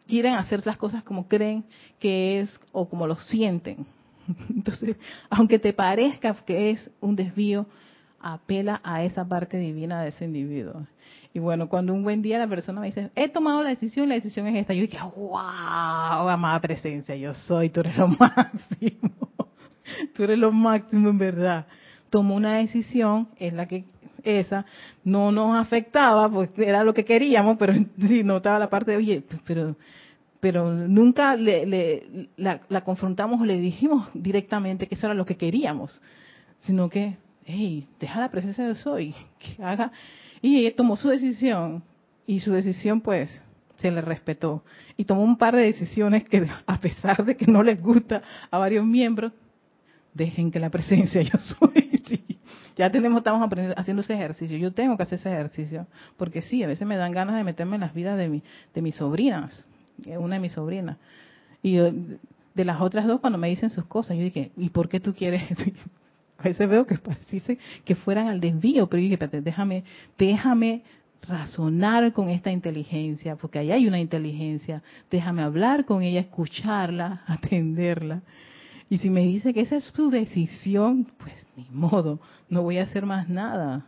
quieren 0.08 0.36
hacer 0.36 0.65
las 0.65 0.78
cosas 0.78 1.04
como 1.04 1.28
creen 1.28 1.63
que 2.00 2.41
es 2.41 2.60
o 2.72 2.89
como 2.89 3.08
lo 3.08 3.15
sienten. 3.15 3.86
Entonces, 4.50 4.98
aunque 5.30 5.60
te 5.60 5.74
parezca 5.74 6.34
que 6.46 6.72
es 6.72 6.91
un 7.00 7.15
desvío, 7.15 7.65
apela 8.20 8.82
a 8.84 9.04
esa 9.04 9.26
parte 9.26 9.58
divina 9.58 10.02
de 10.02 10.10
ese 10.10 10.26
individuo. 10.26 10.86
Y 11.33 11.39
bueno, 11.39 11.69
cuando 11.69 11.93
un 11.93 12.03
buen 12.03 12.21
día 12.21 12.39
la 12.39 12.47
persona 12.47 12.81
me 12.81 12.87
dice, 12.87 13.11
he 13.15 13.29
tomado 13.29 13.61
la 13.63 13.69
decisión 13.69 14.09
la 14.09 14.15
decisión 14.15 14.47
es 14.47 14.55
esta, 14.55 14.73
yo 14.73 14.81
dije, 14.81 14.97
wow, 15.15 15.37
amada 16.29 16.59
presencia, 16.61 17.15
yo 17.15 17.33
soy, 17.33 17.69
tú 17.69 17.81
eres 17.81 17.97
lo 17.97 18.07
máximo, 18.19 19.31
tú 20.15 20.23
eres 20.23 20.39
lo 20.39 20.51
máximo 20.51 21.09
en 21.09 21.17
verdad. 21.17 21.67
Tomó 22.09 22.35
una 22.35 22.55
decisión, 22.57 23.27
es 23.37 23.53
la 23.53 23.67
que 23.67 23.85
esa, 24.23 24.65
no 25.03 25.31
nos 25.31 25.59
afectaba, 25.59 26.29
pues 26.29 26.49
era 26.57 26.83
lo 26.83 26.93
que 26.93 27.05
queríamos, 27.05 27.57
pero 27.57 27.73
sí 28.07 28.23
notaba 28.23 28.59
la 28.59 28.69
parte 28.69 28.91
de, 28.91 28.97
oye, 28.97 29.23
pero 29.45 29.75
pero 30.39 30.71
nunca 30.71 31.35
le, 31.35 32.29
la, 32.37 32.61
la, 32.69 32.81
confrontamos 32.81 33.41
o 33.41 33.45
le 33.45 33.59
dijimos 33.59 34.07
directamente 34.13 34.87
que 34.87 34.95
eso 34.95 35.07
era 35.07 35.15
lo 35.15 35.25
que 35.25 35.35
queríamos, 35.35 35.99
sino 36.61 36.89
que, 36.89 37.17
hey, 37.45 37.87
deja 37.99 38.19
la 38.19 38.29
presencia 38.29 38.67
de 38.67 38.75
Soy, 38.75 39.15
que 39.39 39.63
haga 39.63 39.91
y 40.41 40.69
tomó 40.71 40.95
su 40.95 41.10
decisión 41.10 41.84
y 42.26 42.39
su 42.41 42.52
decisión 42.52 43.02
pues 43.02 43.41
se 43.78 43.91
le 43.91 44.02
respetó. 44.02 44.63
Y 44.97 45.06
tomó 45.06 45.23
un 45.23 45.38
par 45.38 45.56
de 45.56 45.63
decisiones 45.63 46.23
que 46.26 46.45
a 46.67 46.80
pesar 46.80 47.26
de 47.26 47.36
que 47.36 47.47
no 47.47 47.63
les 47.63 47.82
gusta 47.82 48.21
a 48.52 48.58
varios 48.58 48.86
miembros, 48.86 49.32
dejen 50.13 50.52
que 50.52 50.60
la 50.60 50.69
presencia 50.69 51.21
yo 51.23 51.38
soy. 51.39 52.23
ya 52.76 52.91
tenemos, 52.91 53.19
estamos 53.19 53.50
haciendo 53.76 54.02
ese 54.02 54.13
ejercicio. 54.13 54.58
Yo 54.58 54.73
tengo 54.73 54.97
que 54.97 55.04
hacer 55.04 55.19
ese 55.19 55.32
ejercicio. 55.32 55.88
Porque 56.17 56.41
sí, 56.41 56.63
a 56.63 56.67
veces 56.67 56.88
me 56.88 56.97
dan 56.97 57.12
ganas 57.12 57.36
de 57.36 57.43
meterme 57.43 57.76
en 57.76 57.82
las 57.82 57.93
vidas 57.93 58.17
de, 58.17 58.28
mi, 58.28 58.43
de 58.73 58.82
mis 58.82 58.95
sobrinas. 58.95 59.65
Una 60.06 60.36
de 60.36 60.41
mis 60.41 60.52
sobrinas. 60.52 60.97
Y 61.63 61.78
de 61.78 62.65
las 62.65 62.82
otras 62.82 63.06
dos, 63.06 63.19
cuando 63.19 63.38
me 63.38 63.50
dicen 63.50 63.69
sus 63.69 63.86
cosas, 63.86 64.17
yo 64.17 64.23
dije, 64.23 64.52
¿y 64.58 64.69
por 64.69 64.89
qué 64.89 65.00
tú 65.00 65.13
quieres? 65.13 65.43
A 66.38 66.43
veces 66.43 66.69
veo 66.69 66.86
que 66.86 66.95
parece 66.97 67.58
que 67.84 67.95
fueran 67.95 68.28
al 68.28 68.39
desvío, 68.39 68.88
pero 68.88 69.02
dije, 69.02 69.17
déjame, 69.41 69.84
déjame 70.17 70.84
razonar 71.28 72.13
con 72.13 72.30
esta 72.30 72.52
inteligencia, 72.52 73.36
porque 73.36 73.60
ahí 73.60 73.71
hay 73.71 73.88
una 73.88 74.00
inteligencia, 74.00 74.84
déjame 75.10 75.41
hablar 75.41 75.86
con 75.86 76.04
ella, 76.04 76.19
escucharla, 76.19 77.23
atenderla. 77.28 78.21
Y 78.89 79.00
si 79.00 79.10
me 79.10 79.21
dice 79.21 79.54
que 79.54 79.62
esa 79.62 79.78
es 79.78 79.84
su 79.86 80.10
decisión, 80.10 81.08
pues 81.17 81.45
ni 81.58 81.67
modo, 81.71 82.19
no 82.50 82.63
voy 82.63 82.78
a 82.78 82.84
hacer 82.84 83.06
más 83.06 83.28
nada. 83.28 83.86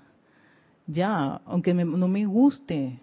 Ya, 0.87 1.39
aunque 1.45 1.73
no 1.73 2.07
me 2.07 2.25
guste, 2.25 2.99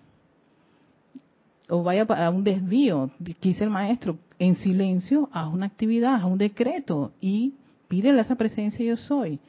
o 1.69 1.83
vaya 1.83 2.03
a 2.03 2.31
un 2.31 2.45
desvío, 2.45 3.11
dice 3.19 3.65
el 3.65 3.71
maestro, 3.71 4.19
en 4.39 4.57
silencio, 4.57 5.31
haz 5.33 5.53
una 5.53 5.67
actividad, 5.67 6.17
haz 6.17 6.25
un 6.25 6.37
decreto 6.37 7.13
y 7.21 7.55
pídele 7.89 8.21
esa 8.21 8.35
presencia 8.35 8.85
yo 8.85 8.97
soy. 8.97 9.41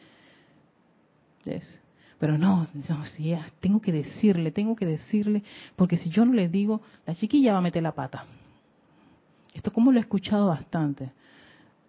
Pero 2.20 2.38
no, 2.38 2.66
no 2.90 3.06
sí, 3.06 3.36
tengo 3.60 3.80
que 3.80 3.92
decirle, 3.92 4.52
tengo 4.52 4.76
que 4.76 4.86
decirle, 4.86 5.44
porque 5.76 5.98
si 5.98 6.10
yo 6.10 6.26
no 6.26 6.34
le 6.34 6.50
digo, 6.50 6.82
la 7.06 7.14
chiquilla 7.14 7.54
va 7.54 7.60
a 7.60 7.62
meter 7.62 7.84
la 7.84 7.92
pata. 7.92 8.26
Esto 9.54 9.72
como 9.72 9.92
lo 9.92 10.00
he 10.00 10.02
escuchado 10.02 10.48
bastante. 10.48 11.12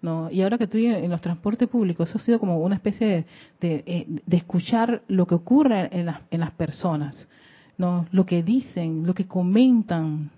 ¿no? 0.02 0.30
Y 0.30 0.42
ahora 0.42 0.58
que 0.58 0.64
estoy 0.64 0.86
en 0.86 1.10
los 1.10 1.20
transportes 1.20 1.68
públicos, 1.68 2.08
eso 2.08 2.18
ha 2.18 2.22
sido 2.22 2.38
como 2.38 2.58
una 2.60 2.76
especie 2.76 3.26
de, 3.60 3.84
eh, 3.86 4.06
escuchar 4.30 5.02
lo 5.08 5.26
que 5.26 5.34
ocurre 5.34 5.88
en 5.98 6.06
las, 6.06 6.20
en 6.30 6.40
las 6.40 6.52
personas, 6.52 7.28
¿no? 7.76 8.06
lo 8.12 8.24
que 8.24 8.42
dicen, 8.42 9.06
lo 9.06 9.14
que 9.14 9.26
comentan, 9.26 10.30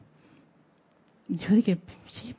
yo 1.30 1.54
dije, 1.54 1.78
si, 2.08 2.34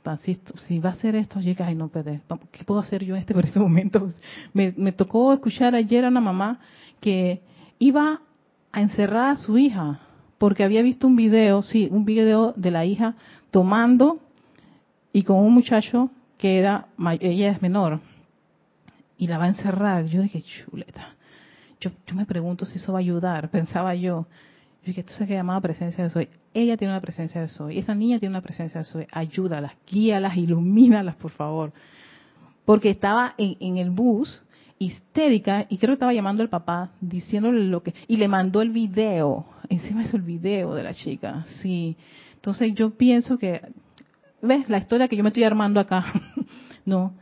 si 0.68 0.80
va 0.80 0.92
a 0.92 0.96
ser 0.96 1.16
esto, 1.16 1.40
llega 1.40 1.72
y 1.72 1.76
no 1.76 1.88
puede. 1.88 2.22
¿Qué 2.52 2.64
puedo 2.64 2.80
hacer 2.80 3.04
yo 3.04 3.16
en 3.16 3.22
este 3.22 3.34
preciso 3.36 3.60
momento? 3.60 4.10
Me, 4.54 4.74
me 4.78 4.92
tocó 4.92 5.34
escuchar 5.34 5.76
ayer 5.76 6.06
a 6.06 6.10
una 6.10 6.22
mamá 6.22 6.60
que 7.00 7.42
iba 7.80 8.22
a 8.72 8.82
encerrar 8.82 9.32
a 9.32 9.36
su 9.38 9.58
hija 9.58 10.02
porque 10.38 10.64
había 10.64 10.82
visto 10.82 11.08
un 11.08 11.16
video, 11.16 11.62
sí, 11.62 11.88
un 11.92 12.04
video 12.04 12.54
de 12.56 12.72
la 12.72 12.86
hija 12.86 13.16
tomando 13.52 14.20
y 15.14 15.24
con 15.24 15.38
un 15.38 15.54
muchacho 15.54 16.10
que 16.38 16.58
era, 16.58 16.88
ella 17.20 17.52
es 17.52 17.62
menor, 17.62 18.00
y 19.18 19.28
la 19.28 19.38
va 19.38 19.46
a 19.46 19.50
encerrar. 19.50 20.06
Yo 20.06 20.24
dije, 20.24 20.42
chuleta. 20.42 21.14
Yo, 21.80 21.92
yo 22.08 22.16
me 22.16 22.26
pregunto 22.26 22.66
si 22.66 22.78
eso 22.78 22.94
va 22.94 23.00
a 23.00 23.02
ayudar, 23.02 23.50
pensaba 23.52 23.94
yo. 23.94 24.26
Yo 24.82 24.88
dije, 24.88 25.02
esto 25.02 25.14
se 25.14 25.28
llamaba 25.28 25.62
presencia 25.62 26.04
de 26.04 26.10
soy. 26.10 26.28
Ella 26.56 26.76
tiene 26.76 26.94
una 26.94 27.02
presencia 27.02 27.40
de 27.40 27.50
soy. 27.50 27.78
Esa 27.78 27.94
niña 27.94 28.18
tiene 28.18 28.34
una 28.34 28.42
presencia 28.42 28.80
de 28.80 28.86
soy. 28.86 29.06
Ayúdalas, 29.12 29.74
guíalas, 29.90 30.36
ilumínalas, 30.38 31.16
por 31.18 31.30
favor. 31.30 31.72
Porque 32.66 32.90
estaba 32.90 33.36
en, 33.38 33.78
el 33.78 33.92
bus 33.92 34.42
histérica 34.80 35.68
y 35.70 35.78
creo 35.78 35.90
que 35.90 35.94
estaba 35.94 36.14
llamando 36.14 36.42
al 36.42 36.50
papá 36.50 36.90
diciéndole 37.00 37.66
lo 37.66 37.84
que 37.84 37.94
y 38.08 38.18
le 38.18 38.28
mandó 38.28 38.64
el 38.64 38.72
video 38.72 39.46
encima 39.70 40.02
es 40.02 40.14
el 40.16 40.24
video 40.24 40.74
de 40.74 40.82
la 40.82 40.92
chica 40.96 41.46
sí 41.62 41.96
entonces 42.34 42.74
yo 42.74 42.90
pienso 42.90 43.38
que 43.38 43.62
ves 44.42 44.68
la 44.70 44.80
historia 44.80 45.08
que 45.08 45.16
yo 45.16 45.22
me 45.22 45.30
estoy 45.30 45.44
armando 45.44 45.80
acá 45.80 46.04
no 46.86 47.14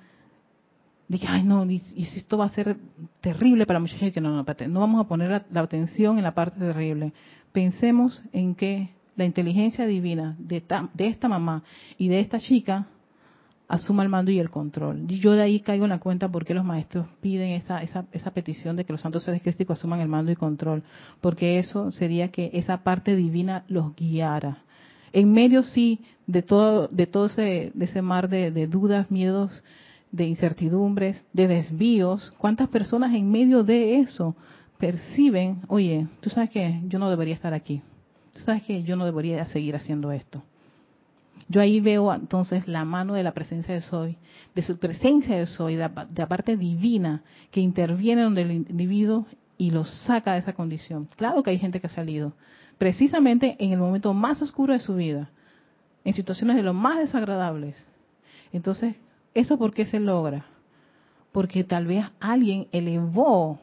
dije 1.10 1.28
ay 1.28 1.44
no 1.44 1.70
y, 1.70 1.80
si 1.80 2.20
esto 2.20 2.38
va 2.38 2.46
a 2.46 2.50
ser 2.50 2.78
terrible 3.20 3.66
para 3.66 3.80
la 3.80 3.82
muchacha 3.82 4.10
que 4.10 4.22
no 4.22 4.30
no 4.30 4.46
no 4.70 4.80
vamos 4.80 5.06
a 5.06 5.10
poner 5.10 5.44
la 5.52 5.60
atención 5.60 6.18
en 6.18 6.24
la 6.24 6.34
parte 6.34 6.58
terrible 6.62 7.12
pensemos 7.52 8.22
en 8.32 8.56
que 8.56 8.90
la 9.16 9.26
inteligencia 9.26 9.86
divina 9.86 10.36
de, 10.40 10.64
esta 10.98 11.28
mamá 11.28 11.64
y 11.98 12.08
de 12.08 12.22
esta 12.22 12.40
chica 12.40 12.88
asuma 13.68 14.02
el 14.02 14.10
mando 14.10 14.32
y 14.32 14.40
el 14.40 14.50
control. 14.50 15.06
Y 15.10 15.20
yo 15.20 15.34
de 15.34 15.42
ahí 15.42 15.60
caigo 15.60 15.86
en 15.86 15.90
la 15.90 16.00
cuenta 16.00 16.30
por 16.30 16.46
qué 16.46 16.54
los 16.54 16.66
maestros 16.66 17.08
piden 17.22 17.50
esa, 17.50 17.84
esa, 17.84 18.06
esa 18.14 18.32
petición 18.32 18.76
de 18.76 18.86
que 18.86 18.94
los 18.94 19.02
santos 19.02 19.24
seres 19.24 19.42
crísticos 19.42 19.78
asuman 19.78 20.00
el 20.00 20.08
mando 20.08 20.32
y 20.32 20.36
control, 20.36 20.84
porque 21.22 21.60
eso 21.60 21.92
sería 21.92 22.30
que 22.30 22.50
esa 22.54 22.84
parte 22.84 23.16
divina 23.16 23.66
los 23.68 23.96
guiara. 23.96 24.64
En 25.12 25.32
medio 25.34 25.64
sí 25.64 26.00
de 26.26 26.42
todo, 26.42 26.88
de 26.88 27.06
todo 27.06 27.26
ese, 27.26 27.72
de 27.74 27.86
ese 27.86 28.02
mar 28.02 28.30
de, 28.30 28.52
de 28.52 28.68
dudas, 28.68 29.12
miedos, 29.12 29.64
de 30.12 30.26
incertidumbres, 30.26 31.26
de 31.34 31.48
desvíos, 31.48 32.34
¿cuántas 32.38 32.70
personas 32.70 33.14
en 33.14 33.30
medio 33.30 33.64
de 33.64 33.98
eso 33.98 34.36
perciben, 34.80 35.62
oye, 35.68 36.08
tú 36.22 36.30
sabes 36.30 36.50
que 36.50 36.82
yo 36.88 37.00
no 37.00 37.10
debería 37.10 37.36
estar 37.36 37.54
aquí, 37.54 37.82
tú 38.34 38.40
sabes 38.40 38.64
que 38.64 38.82
yo 38.84 38.96
no 38.96 39.06
debería 39.06 39.46
seguir 39.48 39.76
haciendo 39.76 40.12
esto. 40.12 40.42
Yo 41.48 41.62
ahí 41.62 41.80
veo 41.80 42.14
entonces 42.14 42.68
la 42.68 42.86
mano 42.86 43.14
de 43.14 43.24
la 43.24 43.34
presencia 43.34 43.74
de 43.74 43.82
Soy, 43.82 44.18
de 44.56 44.62
su 44.62 44.78
presencia 44.78 45.38
de 45.38 45.48
Soy, 45.48 45.76
de 45.76 45.90
la, 45.90 46.28
parte 46.28 46.58
divina 46.58 47.24
que 47.52 47.60
interviene 47.60 48.24
en 48.24 48.38
el 48.38 48.52
individuo 48.52 49.26
y 49.58 49.72
lo 49.72 49.84
saca 49.84 50.34
de 50.34 50.40
esa 50.40 50.54
condición. 50.54 51.08
Claro 51.18 51.44
que 51.44 51.50
hay 51.50 51.60
gente 51.60 51.80
que 51.80 51.88
ha 51.88 51.92
salido, 51.92 52.34
precisamente 52.78 53.58
en 53.60 53.74
el 53.74 53.80
momento 53.80 54.14
más 54.14 54.42
oscuro 54.42 54.74
de 54.74 54.80
su 54.80 54.96
vida, 54.96 55.30
en 56.06 56.14
situaciones 56.14 56.56
de 56.56 56.64
lo 56.64 56.74
más 56.74 57.00
desagradables. 57.00 57.76
Entonces, 58.54 58.96
¿eso 59.34 59.58
por 59.58 59.74
qué 59.74 59.86
se 59.86 60.00
logra? 60.00 60.46
Porque 61.32 61.64
tal 61.64 61.86
vez 61.86 62.06
alguien 62.20 62.68
elevó 62.72 63.60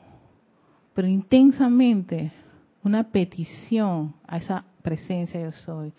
pero 0.96 1.08
intensamente 1.08 2.32
una 2.82 3.04
petición 3.04 4.14
a 4.26 4.38
esa 4.38 4.64
presencia 4.80 5.38
yo 5.38 5.52
soy. 5.52 5.92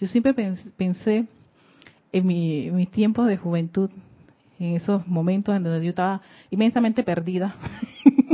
Yo 0.00 0.08
siempre 0.08 0.34
pensé 0.34 1.26
en, 2.10 2.26
mi, 2.26 2.68
mis 2.72 2.90
tiempos 2.90 3.28
de 3.28 3.36
juventud, 3.36 3.88
en 4.58 4.74
esos 4.74 5.06
momentos 5.06 5.54
en 5.54 5.62
donde 5.62 5.84
yo 5.84 5.90
estaba 5.90 6.22
inmensamente 6.50 7.04
perdida, 7.04 7.54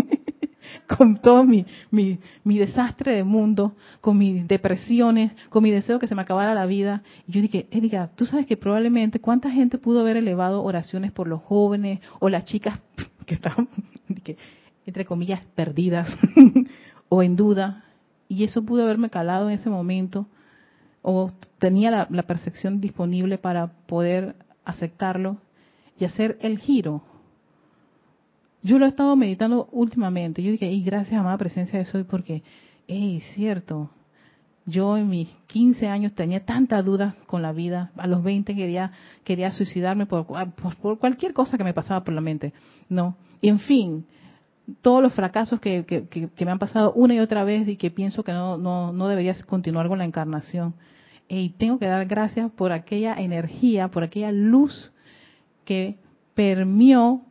con 0.97 1.21
todo 1.21 1.45
mi, 1.45 1.67
mi, 1.91 2.19
desastre 2.59 3.13
de 3.13 3.23
mundo, 3.25 3.75
con 4.01 4.17
mis 4.17 4.49
depresiones, 4.49 5.33
con 5.51 5.63
mi 5.63 5.71
deseo 5.71 5.99
que 5.99 6.07
se 6.07 6.15
me 6.15 6.23
acabara 6.23 6.55
la 6.55 6.65
vida. 6.65 7.03
Y 7.27 7.33
yo 7.33 7.43
dije, 7.43 7.67
Erika, 7.71 8.11
tú 8.17 8.25
sabes 8.25 8.47
que 8.47 8.57
probablemente 8.57 9.21
cuánta 9.21 9.51
gente 9.51 9.77
pudo 9.77 10.01
haber 10.01 10.17
elevado 10.17 10.63
oraciones 10.63 11.13
por 11.13 11.29
los 11.29 11.43
jóvenes 11.43 12.01
o 12.19 12.31
las 12.31 12.47
chicas 12.47 12.81
que 13.27 13.35
estaban, 13.35 13.69
entre 14.89 15.05
comillas, 15.05 15.45
perdidas 15.55 16.09
o 17.11 17.23
en 17.23 17.37
duda, 17.37 17.85
y 18.27 18.45
eso 18.45 18.65
pudo 18.65 18.85
haberme 18.85 19.11
calado 19.11 19.49
en 19.49 19.55
ese 19.55 19.69
momento, 19.69 20.27
o 21.03 21.31
tenía 21.59 22.09
la, 22.11 22.23
percepción 22.25 22.81
disponible 22.81 23.37
para 23.37 23.69
poder 23.87 24.35
aceptarlo 24.65 25.37
y 25.99 26.05
hacer 26.05 26.39
el 26.41 26.59
giro 26.59 27.03
Yo 28.63 28.79
lo 28.79 28.87
he 28.87 28.89
estado 28.89 29.15
meditando 29.15 29.69
últimamente. 29.73 30.43
Yo 30.43 30.51
dije, 30.51 30.71
y 30.71 30.83
gracias, 30.83 31.21
amada 31.21 31.37
presencia 31.37 31.79
de 31.79 31.85
soy, 31.85 32.05
porque, 32.05 32.43
es 32.87 33.25
cierto, 33.35 33.91
yo 34.65 34.97
en 34.97 35.09
mis 35.09 35.29
15 35.49 35.87
años 35.87 36.15
tenía 36.15 36.45
tanta 36.45 36.83
duda 36.83 37.15
con 37.27 37.43
la 37.43 37.53
vida. 37.53 37.91
A 37.97 38.07
los 38.07 38.23
20 38.23 38.55
quería, 38.55 38.93
quería 39.25 39.51
suicidarme 39.51 40.07
por, 40.07 40.27
por, 40.27 40.99
cualquier 40.99 41.33
cosa 41.33 41.57
que 41.57 41.65
me 41.65 41.75
pasaba 41.75 42.05
por 42.05 42.15
la 42.15 42.21
mente. 42.21 42.53
No. 42.89 43.17
Y 43.41 43.49
en 43.49 43.61
fin, 43.61 44.07
todos 44.83 45.03
los 45.03 45.13
fracasos 45.15 45.61
que, 45.61 46.31
me 46.39 46.51
han 46.51 46.59
pasado 46.59 46.93
una 46.93 47.15
y 47.15 47.21
otra 47.21 47.45
vez 47.45 47.69
y 47.69 47.77
que 47.77 47.91
pienso 47.91 48.23
que 48.23 48.33
no, 48.33 48.59
no, 48.59 48.93
no 48.93 49.09
deberías 49.09 49.43
continuar 49.45 49.89
con 49.89 49.99
la 49.99 50.05
encarnación. 50.05 50.75
Y 51.29 51.51
tengo 51.51 51.79
que 51.79 51.87
dar 51.87 52.07
gracias 52.07 52.51
por 52.53 52.73
aquella 52.73 53.15
energía, 53.15 53.89
por 53.89 54.03
aquella 54.03 54.33
luz 54.33 54.93
que 55.65 55.99
permió 56.35 57.23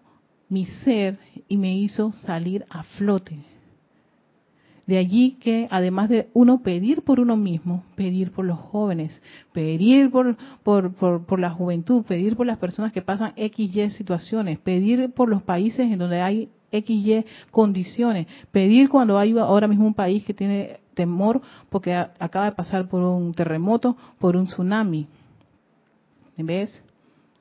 mi 0.50 0.66
ser 0.66 1.18
y 1.48 1.58
me 1.58 1.78
hizo 1.78 2.14
salir 2.14 2.66
a 2.70 2.84
flote. 2.84 3.40
De 4.86 4.98
allí 4.98 5.32
que 5.42 5.68
además 5.70 6.08
de 6.08 6.30
uno 6.34 6.62
pedir 6.62 7.02
por 7.02 7.20
uno 7.20 7.36
mismo, 7.36 7.84
pedir 7.96 8.32
por 8.32 8.46
los 8.46 8.58
jóvenes, 8.58 9.22
pedir 9.52 10.10
por, 10.10 10.38
por, 10.64 10.94
por, 10.94 11.40
la 11.40 11.50
juventud, 11.50 12.06
pedir 12.06 12.38
por 12.38 12.46
las 12.48 12.58
personas 12.58 12.94
que 12.94 13.02
pasan 13.02 13.34
XY 13.36 13.90
situaciones, 13.90 14.60
pedir 14.60 15.12
por 15.12 15.28
los 15.28 15.44
países 15.44 15.92
en 15.92 16.00
donde 16.00 16.22
hay 16.22 16.50
XY 16.82 17.25
condiciones, 17.51 18.28
pedir 18.51 18.89
cuando 18.89 19.17
hay 19.17 19.38
ahora 19.38 19.67
mismo 19.67 19.86
un 19.86 19.93
país 19.93 20.23
que 20.23 20.34
tiene 20.34 20.80
temor 20.93 21.41
porque 21.69 21.93
acaba 21.93 22.45
de 22.45 22.51
pasar 22.53 22.88
por 22.88 23.01
un 23.01 23.34
terremoto, 23.34 23.95
por 24.19 24.36
un 24.36 24.47
tsunami. 24.47 25.07
¿Ves? 26.38 26.84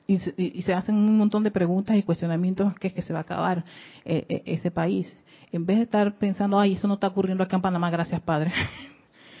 Y 0.07 0.15
y 0.37 0.61
se 0.61 0.73
hacen 0.73 0.95
un 0.95 1.17
montón 1.17 1.43
de 1.43 1.51
preguntas 1.51 1.95
y 1.97 2.03
cuestionamientos 2.03 2.73
que 2.75 2.87
es 2.87 2.93
que 2.93 3.01
se 3.01 3.13
va 3.13 3.19
a 3.19 3.23
acabar 3.23 3.65
eh, 4.05 4.25
eh, 4.29 4.43
ese 4.45 4.71
país 4.71 5.15
en 5.51 5.65
vez 5.65 5.77
de 5.77 5.83
estar 5.83 6.17
pensando, 6.17 6.59
ay, 6.59 6.73
eso 6.73 6.87
no 6.87 6.95
está 6.95 7.07
ocurriendo 7.07 7.43
acá 7.43 7.55
en 7.55 7.61
Panamá, 7.61 7.89
gracias 7.89 8.21
Padre. 8.21 8.51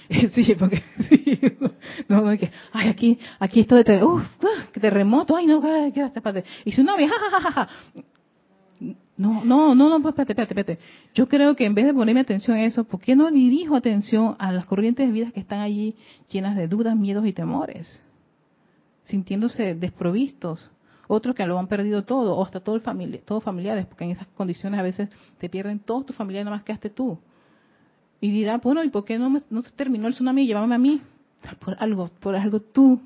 sí, 0.33 0.55
porque 0.57 0.83
sí, 1.09 1.39
no, 2.07 2.23
que, 2.37 2.51
ay, 2.71 2.89
aquí, 2.89 3.19
aquí 3.39 3.61
esto 3.61 3.75
de 3.75 4.03
uf, 4.03 4.23
terremoto, 4.79 5.35
ay, 5.35 5.45
no, 5.45 5.61
gracias 5.61 6.23
Padre. 6.23 6.43
Y 6.65 6.71
si 6.71 6.81
una 6.81 6.95
vez, 6.95 7.09
ja, 7.09 7.69
No, 9.17 9.43
no, 9.43 9.73
no, 9.73 9.89
no, 9.89 10.01
pues, 10.01 10.13
espérate, 10.13 10.33
espérate, 10.33 10.53
espérate. 10.53 10.79
Yo 11.15 11.27
creo 11.27 11.55
que 11.55 11.65
en 11.65 11.73
vez 11.73 11.85
de 11.85 11.93
ponerme 11.93 12.21
atención 12.21 12.57
a 12.57 12.63
eso, 12.65 12.83
¿por 12.83 12.99
qué 12.99 13.15
no 13.15 13.31
dirijo 13.31 13.75
atención 13.75 14.35
a 14.37 14.51
las 14.51 14.65
corrientes 14.65 15.07
de 15.07 15.11
vida 15.11 15.31
que 15.31 15.39
están 15.39 15.59
allí 15.59 15.95
llenas 16.29 16.55
de 16.55 16.67
dudas, 16.67 16.95
miedos 16.95 17.25
y 17.25 17.33
temores? 17.33 18.03
Sintiéndose 19.05 19.73
desprovistos 19.73 20.69
otros 21.07 21.35
que 21.35 21.45
lo 21.45 21.57
han 21.57 21.67
perdido 21.67 22.03
todo, 22.03 22.35
o 22.35 22.43
hasta 22.43 22.59
todo 22.59 22.75
el 22.75 22.81
familia, 22.81 23.21
todos 23.23 23.43
familiares, 23.43 23.85
porque 23.85 24.03
en 24.03 24.11
esas 24.11 24.27
condiciones 24.27 24.79
a 24.79 24.83
veces 24.83 25.09
te 25.37 25.49
pierden 25.49 25.79
todos 25.79 26.05
tus 26.05 26.15
familiares, 26.15 26.45
nada 26.45 26.57
más 26.57 26.65
quedaste 26.65 26.89
tú. 26.89 27.17
Y 28.19 28.31
dirá, 28.31 28.57
bueno, 28.57 28.83
¿y 28.83 28.89
por 28.89 29.05
qué 29.05 29.17
no, 29.17 29.29
no 29.49 29.61
se 29.61 29.71
terminó 29.71 30.07
el 30.07 30.13
tsunami? 30.13 30.45
Llévame 30.45 30.75
a 30.75 30.77
mí. 30.77 31.01
Por 31.63 31.77
algo, 31.79 32.09
por 32.19 32.35
algo 32.35 32.59
tú, 32.59 32.99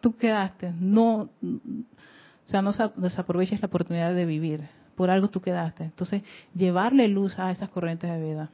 tú 0.00 0.14
quedaste. 0.14 0.72
No, 0.78 1.30
o 1.40 2.44
sea, 2.44 2.60
no 2.60 2.72
desaproveches 2.96 3.62
la 3.62 3.66
oportunidad 3.66 4.14
de 4.14 4.26
vivir. 4.26 4.68
Por 4.98 5.10
algo 5.10 5.28
tú 5.28 5.40
quedaste. 5.40 5.84
Entonces, 5.84 6.24
llevarle 6.56 7.06
luz 7.06 7.38
a 7.38 7.52
esas 7.52 7.68
corrientes 7.68 8.10
de 8.10 8.20
vida. 8.20 8.50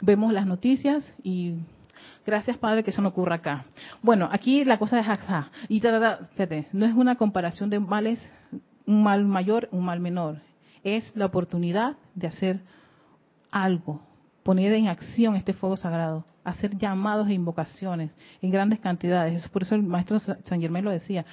Vemos 0.00 0.32
las 0.32 0.46
noticias 0.46 1.16
y 1.24 1.56
Gracias, 2.24 2.56
Padre, 2.58 2.84
que 2.84 2.90
eso 2.90 3.02
no 3.02 3.08
ocurra 3.08 3.36
acá. 3.36 3.64
Bueno, 4.02 4.28
aquí 4.30 4.64
la 4.64 4.78
cosa 4.78 5.00
es 5.00 5.08
acá. 5.08 5.50
Y 5.68 5.80
fíjate, 5.80 6.68
no 6.72 6.86
es 6.86 6.94
una 6.94 7.16
comparación 7.16 7.68
de 7.68 7.80
males, 7.80 8.20
un 8.86 9.02
mal 9.02 9.24
mayor, 9.24 9.68
un 9.72 9.84
mal 9.84 9.98
menor. 9.98 10.40
Es 10.84 11.10
la 11.16 11.26
oportunidad 11.26 11.96
de 12.14 12.28
hacer 12.28 12.60
algo, 13.50 14.02
poner 14.44 14.72
en 14.72 14.86
acción 14.86 15.34
este 15.34 15.52
fuego 15.52 15.76
sagrado, 15.76 16.24
hacer 16.44 16.76
llamados 16.76 17.28
e 17.28 17.32
invocaciones 17.32 18.16
en 18.40 18.50
grandes 18.50 18.78
cantidades. 18.78 19.48
Por 19.48 19.62
eso 19.62 19.74
el 19.74 19.82
maestro 19.82 20.20
San 20.20 20.60
Germán 20.60 20.84
lo 20.84 20.90
decía. 20.90 21.24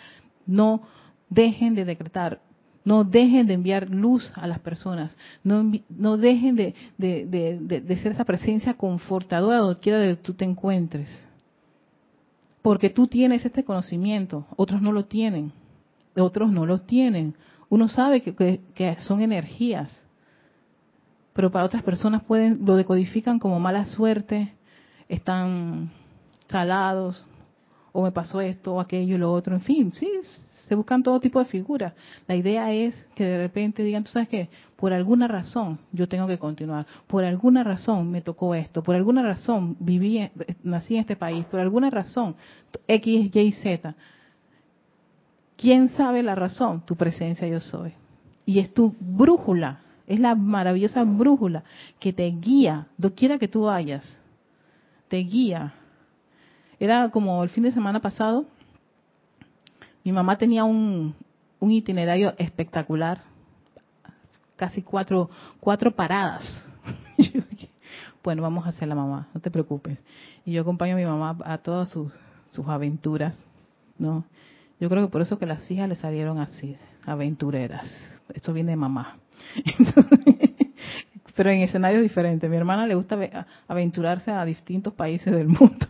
No 0.45 0.81
dejen 1.29 1.75
de 1.75 1.86
decretar, 1.86 2.39
no 2.86 3.03
dejen 3.03 3.47
de 3.47 3.53
enviar 3.53 3.89
luz 3.89 4.31
a 4.36 4.47
las 4.47 4.59
personas. 4.59 5.17
No, 5.43 6.17
dejen 6.17 6.55
de, 6.55 6.75
de, 6.97 7.97
ser 8.01 8.11
esa 8.11 8.25
presencia 8.25 8.73
confortadora 8.73 9.59
donde 9.59 9.79
quiera 9.79 10.01
que 10.01 10.15
tú 10.17 10.34
te 10.34 10.45
encuentres. 10.45 11.09
Porque 12.61 12.89
tú 12.89 13.07
tienes 13.07 13.45
este 13.45 13.63
conocimiento, 13.63 14.45
otros 14.55 14.81
no 14.81 14.91
lo 14.91 15.05
tienen, 15.05 15.51
otros 16.15 16.51
no 16.51 16.65
lo 16.65 16.79
tienen. 16.79 17.36
Uno 17.69 17.88
sabe 17.88 18.21
que, 18.21 18.61
que, 18.73 18.95
son 18.99 19.21
energías, 19.21 20.03
pero 21.34 21.51
para 21.51 21.65
otras 21.65 21.84
personas 21.84 22.23
pueden 22.23 22.65
lo 22.65 22.75
decodifican 22.75 23.39
como 23.39 23.59
mala 23.59 23.86
suerte, 23.86 24.53
están 25.09 25.91
salados, 26.47 27.25
o 27.91 28.03
me 28.03 28.11
pasó 28.11 28.41
esto 28.41 28.75
o 28.75 28.79
aquello 28.79 29.15
y 29.15 29.19
lo 29.19 29.31
otro, 29.31 29.55
en 29.55 29.61
fin, 29.61 29.93
sí, 29.93 30.09
se 30.68 30.76
buscan 30.76 31.03
todo 31.03 31.20
tipo 31.20 31.39
de 31.39 31.45
figuras. 31.45 31.93
La 32.28 32.36
idea 32.36 32.72
es 32.72 32.95
que 33.16 33.26
de 33.26 33.38
repente 33.38 33.84
digan, 33.84 34.03
tú 34.03 34.11
sabes 34.11 34.30
qué, 34.30 34.49
por 34.78 34.93
alguna 34.93 35.28
razón 35.28 35.80
yo 35.91 36.07
tengo 36.07 36.28
que 36.28 36.38
continuar, 36.38 36.86
por 37.07 37.24
alguna 37.24 37.64
razón 37.64 38.09
me 38.09 38.22
tocó 38.22 38.55
esto, 38.55 38.82
por 38.82 38.95
alguna 38.95 39.24
razón 39.24 39.76
viví, 39.80 40.30
nací 40.64 40.95
en 40.95 41.01
este 41.01 41.16
país, 41.16 41.45
por 41.45 41.59
alguna 41.59 41.89
razón 41.89 42.36
X, 42.88 43.36
Y, 43.36 43.51
Z. 43.51 43.95
¿Quién 45.57 45.89
sabe 45.89 46.24
la 46.24 46.36
razón? 46.36 46.84
Tu 46.86 46.95
presencia 46.95 47.47
yo 47.47 47.59
soy. 47.59 47.93
Y 48.45 48.59
es 48.59 48.74
tu 48.74 48.95
brújula, 48.99 49.80
es 50.07 50.20
la 50.20 50.36
maravillosa 50.36 51.03
brújula 51.03 51.64
que 51.99 52.14
te 52.14 52.26
guía, 52.30 52.88
doquiera 52.97 53.38
que 53.38 53.47
tú 53.47 53.64
vayas, 53.64 54.22
te 55.09 55.18
guía. 55.18 55.74
Era 56.80 57.09
como 57.09 57.43
el 57.43 57.49
fin 57.49 57.64
de 57.64 57.72
semana 57.72 58.01
pasado, 58.01 58.45
mi 60.04 60.12
mamá 60.12 60.38
tenía 60.38 60.64
un, 60.64 61.16
itinerario 61.62 62.34
espectacular, 62.38 63.22
casi 64.56 64.82
cuatro, 64.82 65.30
cuatro 65.60 65.91
paradas. 65.91 66.43
bueno, 68.24 68.41
vamos 68.41 68.66
a 68.66 68.70
hacer 68.70 68.88
la 68.88 68.95
mamá, 68.95 69.28
no 69.34 69.39
te 69.39 69.49
preocupes. 69.49 69.97
Y 70.45 70.51
yo 70.54 70.62
acompaño 70.62 70.95
a 70.95 70.97
mi 70.97 71.06
mamá 71.06 71.38
a 71.45 71.58
todas 71.58 71.89
sus, 71.89 72.12
sus 72.49 72.68
aventuras, 72.68 73.38
¿no? 73.97 74.26
Yo 74.80 74.89
creo 74.89 75.06
que 75.06 75.12
por 75.12 75.22
eso 75.22 75.39
que 75.39 75.45
las 75.45 75.70
hijas 75.72 75.88
le 75.88 75.95
salieron 75.95 76.39
así, 76.39 76.76
aventureras. 77.06 77.89
Eso 78.34 78.51
viene 78.51 78.72
de 78.72 78.78
mamá. 78.78 79.18
pero 81.36 81.49
en 81.49 81.62
escenarios 81.62 82.01
diferentes. 82.01 82.49
Mi 82.49 82.58
hermana 82.58 82.86
le 82.88 82.95
gusta 82.95 83.18
aventurarse 83.68 84.32
a 84.32 84.45
distintos 84.45 84.93
países 84.93 85.34
del 85.34 85.47
mundo. 85.47 85.88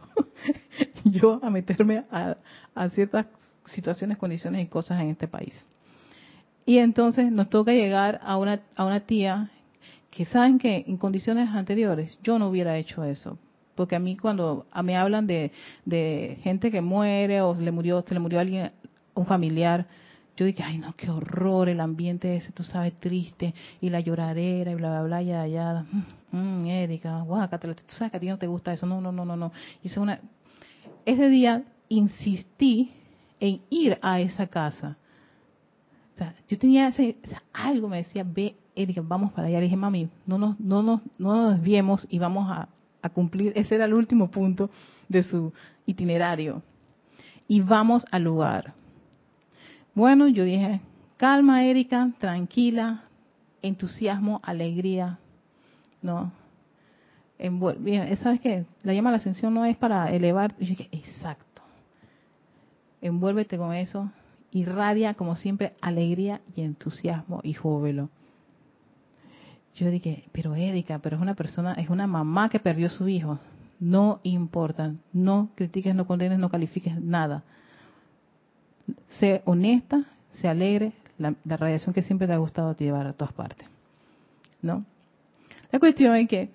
yo 1.03 1.39
a 1.43 1.49
meterme 1.49 2.05
a, 2.11 2.38
a 2.76 2.89
ciertas 2.89 3.26
situaciones, 3.68 4.18
condiciones 4.18 4.64
y 4.64 4.68
cosas 4.68 5.01
en 5.01 5.09
este 5.09 5.28
país. 5.28 5.53
Y 6.66 6.78
entonces 6.78 7.32
nos 7.32 7.49
toca 7.49 7.74
llegar 7.74 8.20
a 8.24 8.38
una, 8.38 8.61
a 8.76 8.86
una 8.86 9.01
tía 9.01 9.51
que 10.09 10.26
saben 10.26 10.59
que 10.59 10.86
en 10.88 10.97
condiciones 10.97 11.49
anteriores 11.49 12.18
yo 12.24 12.38
no 12.38 12.49
hubiera 12.49 12.78
hecho 12.78 13.03
eso. 13.03 13.38
Porque 13.76 13.95
a 13.95 13.99
mí 13.99 14.16
cuando 14.16 14.68
me 14.84 14.95
hablan 14.95 15.26
de, 15.26 15.51
gente 16.43 16.70
que 16.70 16.82
muere 16.82 17.41
o 17.41 17.55
se 17.55 17.64
le 17.64 17.72
murió, 17.72 18.03
se 18.07 18.14
le 18.14 18.20
murió 18.20 18.39
alguien, 18.39 18.72
un 19.16 19.26
familiar, 19.26 19.88
yo 20.38 20.45
dije, 20.45 20.64
ay 20.64 20.78
no, 20.78 20.93
qué 20.95 21.09
horror 21.09 21.70
el 21.70 21.80
ambiente 21.80 22.36
ese, 22.36 22.51
tú 22.51 22.64
sabes, 22.64 22.93
triste, 22.99 23.53
y 23.82 23.89
la 23.89 23.99
lloradera, 23.99 24.72
y 24.72 24.76
bla, 24.76 24.89
bla, 24.89 25.03
bla, 25.03 25.22
ya, 25.22 25.47
ya. 25.47 25.86
Mm, 26.32 26.66
Erika, 26.66 27.22
guácate, 27.22 27.74
tú 27.74 27.84
sabes 27.88 28.11
que 28.11 28.18
a 28.18 28.20
ti 28.20 28.28
no 28.28 28.38
te 28.38 28.47
gusta 28.47 28.74
eso, 28.74 28.86
no, 28.86 29.01
no, 29.01 29.11
no, 29.11 29.26
no, 29.26 29.36
no. 29.36 29.51
Y 29.84 29.99
una... 29.99 30.20
Ese 31.05 31.30
día 31.30 31.64
insistí 31.89 32.91
en 33.43 33.59
ir 33.69 33.99
a 34.01 34.21
esa 34.21 34.47
casa. 34.47 34.95
O 36.13 36.17
sea, 36.17 36.33
yo 36.47 36.57
tenía 36.57 36.87
ese, 36.87 37.17
algo 37.51 37.89
me 37.89 37.97
decía, 37.97 38.23
ve, 38.25 38.55
Erika, 38.73 39.01
vamos 39.03 39.33
para 39.33 39.49
allá. 39.49 39.57
Le 39.57 39.65
dije, 39.65 39.75
mami, 39.75 40.07
no 40.25 40.37
nos, 40.37 40.57
no 40.61 40.81
nos, 40.81 41.01
no 41.19 41.35
nos 41.35 41.55
desviemos 41.55 42.07
y 42.09 42.19
vamos 42.19 42.49
a, 42.49 42.69
a 43.01 43.09
cumplir. 43.09 43.51
Ese 43.57 43.75
era 43.75 43.83
el 43.83 43.93
último 43.95 44.31
punto 44.31 44.69
de 45.09 45.23
su 45.23 45.51
itinerario. 45.85 46.63
Y 47.45 47.59
vamos 47.59 48.05
al 48.11 48.23
lugar. 48.23 48.73
Bueno, 49.93 50.29
yo 50.29 50.45
dije, 50.45 50.79
calma, 51.17 51.65
Erika, 51.65 52.11
tranquila, 52.19 53.03
entusiasmo, 53.61 54.39
alegría, 54.41 55.19
¿no? 56.01 56.31
¿Sabes 58.21 58.39
qué? 58.39 58.65
La 58.83 58.93
llama 58.93 59.11
la 59.11 59.17
ascensión 59.17 59.53
no 59.53 59.65
es 59.65 59.75
para 59.75 60.13
elevar. 60.13 60.55
yo 60.59 60.67
dije, 60.67 60.87
exacto 60.93 61.53
envuélvete 63.04 63.58
con 63.58 63.74
eso, 63.74 64.10
irradia 64.51 65.14
como 65.14 65.36
siempre 65.36 65.74
alegría 65.82 66.41
y 66.56 66.62
entusiasmo 66.62 67.41
y 67.43 67.54
júbilo. 67.54 68.10
Yo 69.76 69.89
dije, 69.89 70.26
pero 70.32 70.56
Erika, 70.56 70.99
pero 70.99 71.18
es 71.18 71.22
una 71.22 71.34
persona, 71.34 71.74
es 71.74 71.89
una 71.89 72.08
mamá 72.08 72.49
que 72.49 72.60
perdió 72.60 72.89
su 72.89 73.08
hijo. 73.08 73.39
No 73.80 74.20
importa, 74.24 74.93
no 75.12 75.49
critiques, 75.56 75.95
no 75.95 76.06
condenes, 76.06 76.39
no 76.39 76.49
califiques 76.49 76.99
nada. 77.01 77.43
Sé 79.20 79.41
honesta, 79.45 80.06
sé 80.32 80.47
alegre, 80.47 80.93
la, 81.18 81.36
radiación 81.43 81.93
que 81.93 82.04
siempre 82.04 82.28
te 82.28 82.34
ha 82.34 82.38
gustado 82.38 82.76
te 82.76 82.86
llevar 82.86 83.08
a 83.08 83.14
todas 83.14 83.34
partes. 83.34 83.68
¿no? 84.62 84.86
La 85.72 85.80
cuestión 85.80 86.16
es 86.16 86.28
que 86.28 86.49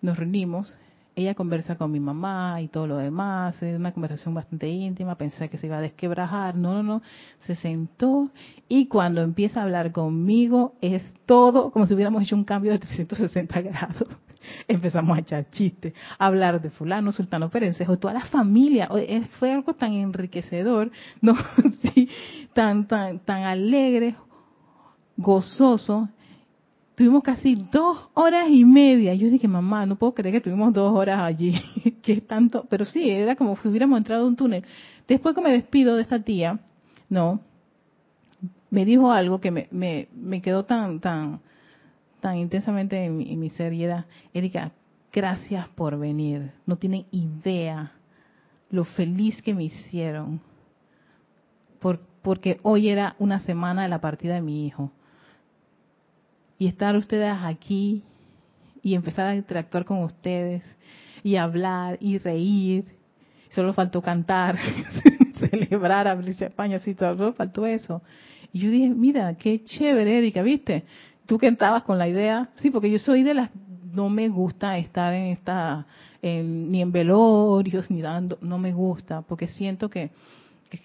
nos 0.00 0.16
reunimos, 0.16 0.78
ella 1.20 1.34
conversa 1.34 1.76
con 1.76 1.90
mi 1.90 2.00
mamá 2.00 2.60
y 2.60 2.68
todo 2.68 2.86
lo 2.86 2.96
demás, 2.96 3.62
es 3.62 3.76
una 3.76 3.92
conversación 3.92 4.34
bastante 4.34 4.68
íntima, 4.68 5.16
pensé 5.16 5.48
que 5.48 5.58
se 5.58 5.66
iba 5.66 5.78
a 5.78 5.80
desquebrajar, 5.80 6.54
no, 6.56 6.74
no, 6.74 6.82
no, 6.82 7.02
se 7.46 7.54
sentó 7.54 8.30
y 8.68 8.86
cuando 8.86 9.22
empieza 9.22 9.60
a 9.60 9.64
hablar 9.64 9.92
conmigo 9.92 10.74
es 10.80 11.02
todo 11.26 11.70
como 11.70 11.86
si 11.86 11.94
hubiéramos 11.94 12.22
hecho 12.22 12.36
un 12.36 12.44
cambio 12.44 12.72
de 12.72 12.78
360 12.78 13.60
grados. 13.62 14.08
Empezamos 14.68 15.16
a 15.16 15.20
echar 15.20 15.50
chistes, 15.50 15.94
a 16.18 16.26
hablar 16.26 16.60
de 16.60 16.70
fulano, 16.70 17.12
sultano 17.12 17.50
perencejo, 17.50 17.96
toda 17.96 18.14
la 18.14 18.24
familia, 18.24 18.88
fue 19.38 19.52
algo 19.52 19.74
tan 19.74 19.92
enriquecedor, 19.92 20.90
no, 21.20 21.34
tan, 22.52 22.86
tan, 22.86 23.18
tan 23.20 23.42
alegre, 23.42 24.16
gozoso, 25.16 26.08
Tuvimos 27.00 27.22
casi 27.22 27.54
dos 27.54 28.10
horas 28.12 28.48
y 28.50 28.62
media. 28.62 29.14
Yo 29.14 29.30
dije, 29.30 29.48
mamá, 29.48 29.86
no 29.86 29.96
puedo 29.96 30.12
creer 30.12 30.34
que 30.34 30.40
tuvimos 30.42 30.70
dos 30.74 30.94
horas 30.94 31.18
allí. 31.20 31.54
que 32.02 32.12
es 32.12 32.26
tanto. 32.26 32.66
Pero 32.68 32.84
sí, 32.84 33.08
era 33.08 33.36
como 33.36 33.56
si 33.56 33.68
hubiéramos 33.68 33.96
entrado 33.96 34.24
en 34.24 34.28
un 34.28 34.36
túnel. 34.36 34.66
Después 35.08 35.34
que 35.34 35.40
me 35.40 35.50
despido 35.50 35.96
de 35.96 36.02
esta 36.02 36.22
tía, 36.22 36.60
no, 37.08 37.40
me 38.68 38.84
dijo 38.84 39.10
algo 39.12 39.40
que 39.40 39.50
me, 39.50 39.66
me, 39.70 40.42
quedó 40.42 40.66
tan, 40.66 41.00
tan, 41.00 41.40
tan 42.20 42.36
intensamente 42.36 43.02
en 43.02 43.16
mi, 43.16 43.48
ser 43.48 43.72
y 43.72 43.84
era, 43.84 44.04
Erika, 44.34 44.72
gracias 45.10 45.70
por 45.70 45.98
venir. 45.98 46.52
No 46.66 46.76
tienen 46.76 47.06
idea 47.12 47.92
lo 48.70 48.84
feliz 48.84 49.40
que 49.40 49.54
me 49.54 49.64
hicieron. 49.64 50.42
Por, 51.78 52.00
porque 52.20 52.60
hoy 52.62 52.90
era 52.90 53.16
una 53.18 53.38
semana 53.38 53.84
de 53.84 53.88
la 53.88 54.02
partida 54.02 54.34
de 54.34 54.42
mi 54.42 54.66
hijo 54.66 54.92
y 56.60 56.66
estar 56.66 56.94
ustedes 56.94 57.34
aquí 57.42 58.04
y 58.82 58.94
empezar 58.94 59.28
a 59.28 59.34
interactuar 59.34 59.86
con 59.86 60.04
ustedes 60.04 60.62
y 61.24 61.36
hablar 61.36 61.96
y 62.02 62.18
reír. 62.18 62.84
Solo 63.48 63.72
faltó 63.72 64.02
cantar, 64.02 64.58
celebrar, 65.40 66.06
abrirse 66.06 66.44
España, 66.44 66.76
así 66.76 66.92
solo 66.92 67.32
faltó 67.32 67.64
eso. 67.64 68.02
Y 68.52 68.58
yo 68.58 68.70
dije, 68.70 68.90
mira, 68.90 69.34
qué 69.36 69.64
chévere, 69.64 70.18
Erika, 70.18 70.42
¿viste? 70.42 70.84
Tú 71.24 71.38
que 71.38 71.48
estabas 71.48 71.82
con 71.82 71.96
la 71.96 72.08
idea, 72.08 72.50
sí, 72.56 72.68
porque 72.68 72.90
yo 72.90 72.98
soy 72.98 73.22
de 73.22 73.32
las, 73.32 73.50
no 73.94 74.10
me 74.10 74.28
gusta 74.28 74.76
estar 74.76 75.14
en 75.14 75.28
esta, 75.28 75.86
ni 76.22 76.82
en 76.82 76.92
velorios, 76.92 77.90
ni 77.90 78.02
dando, 78.02 78.36
no 78.42 78.58
me 78.58 78.74
gusta, 78.74 79.22
porque 79.22 79.46
siento 79.46 79.88
que, 79.88 80.10
que, 80.68 80.78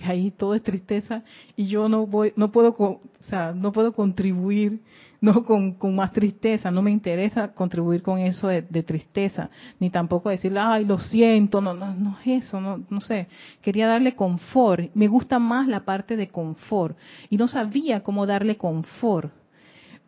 que 0.00 0.06
ahí 0.10 0.30
todo 0.30 0.54
es 0.54 0.62
tristeza 0.62 1.22
y 1.56 1.66
yo 1.66 1.88
no 1.88 2.06
voy, 2.06 2.32
no 2.36 2.50
puedo, 2.50 2.70
o 2.78 3.00
sea, 3.28 3.52
no 3.52 3.72
puedo 3.72 3.92
contribuir 3.92 4.80
no 5.20 5.44
con, 5.44 5.76
más 5.94 6.12
tristeza, 6.12 6.70
no 6.70 6.80
me 6.80 6.90
interesa 6.90 7.48
contribuir 7.48 8.02
con 8.02 8.18
eso 8.20 8.48
de, 8.48 8.82
tristeza, 8.82 9.50
ni 9.78 9.90
tampoco 9.90 10.30
decirle, 10.30 10.60
ay, 10.60 10.86
lo 10.86 10.98
siento, 10.98 11.60
no, 11.60 11.74
no, 11.74 11.94
no 11.94 12.16
es 12.24 12.46
eso, 12.46 12.58
no, 12.58 12.82
no 12.88 13.00
sé, 13.02 13.28
quería 13.60 13.86
darle 13.86 14.14
confort, 14.14 14.90
me 14.94 15.08
gusta 15.08 15.38
más 15.38 15.68
la 15.68 15.80
parte 15.80 16.16
de 16.16 16.28
confort 16.28 16.96
y 17.28 17.36
no 17.36 17.48
sabía 17.48 18.02
cómo 18.02 18.26
darle 18.26 18.56
confort, 18.56 19.30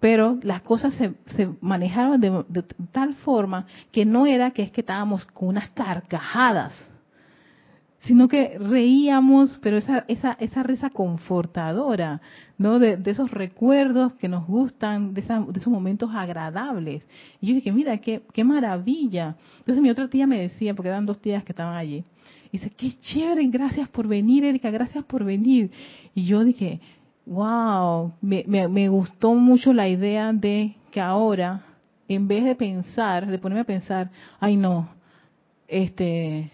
pero 0.00 0.38
las 0.42 0.62
cosas 0.62 0.94
se, 0.94 1.12
se 1.26 1.50
manejaron 1.60 2.18
de, 2.18 2.44
de 2.48 2.62
tal 2.90 3.14
forma 3.16 3.66
que 3.90 4.06
no 4.06 4.24
era 4.24 4.52
que 4.52 4.62
es 4.62 4.70
que 4.70 4.80
estábamos 4.80 5.26
con 5.26 5.48
unas 5.48 5.68
carcajadas, 5.70 6.72
sino 8.02 8.26
que 8.26 8.58
reíamos, 8.58 9.58
pero 9.62 9.76
esa, 9.76 10.04
esa, 10.08 10.32
esa 10.40 10.62
risa 10.62 10.90
confortadora, 10.90 12.20
¿no? 12.58 12.78
De, 12.78 12.98
esos 13.06 13.30
recuerdos 13.30 14.14
que 14.14 14.28
nos 14.28 14.46
gustan, 14.46 15.14
de, 15.14 15.22
de, 15.22 15.58
esos 15.58 15.72
momentos 15.72 16.10
agradables. 16.12 17.04
Y 17.40 17.48
yo 17.48 17.54
dije, 17.54 17.70
mira, 17.70 17.96
qué, 17.98 18.22
qué 18.32 18.42
maravilla. 18.42 19.36
Entonces 19.58 19.80
mi 19.80 19.90
otra 19.90 20.08
tía 20.08 20.26
me 20.26 20.40
decía, 20.40 20.74
porque 20.74 20.88
eran 20.88 21.06
dos 21.06 21.20
tías 21.20 21.44
que 21.44 21.52
estaban 21.52 21.76
allí, 21.76 22.02
dice, 22.50 22.70
qué 22.70 22.98
chévere, 22.98 23.46
gracias 23.46 23.88
por 23.88 24.08
venir, 24.08 24.44
Erika, 24.44 24.70
gracias 24.70 25.04
por 25.04 25.22
venir. 25.22 25.70
Y 26.12 26.24
yo 26.24 26.42
dije, 26.42 26.80
wow, 27.24 28.12
me, 28.20 28.44
me, 28.48 28.66
me 28.66 28.88
gustó 28.88 29.34
mucho 29.34 29.72
la 29.72 29.88
idea 29.88 30.32
de 30.32 30.74
que 30.90 31.00
ahora, 31.00 31.64
en 32.08 32.26
vez 32.26 32.44
de 32.44 32.56
pensar, 32.56 33.28
de 33.28 33.38
ponerme 33.38 33.60
a 33.60 33.64
pensar, 33.64 34.10
ay 34.40 34.56
no, 34.56 34.88
este 35.68 36.50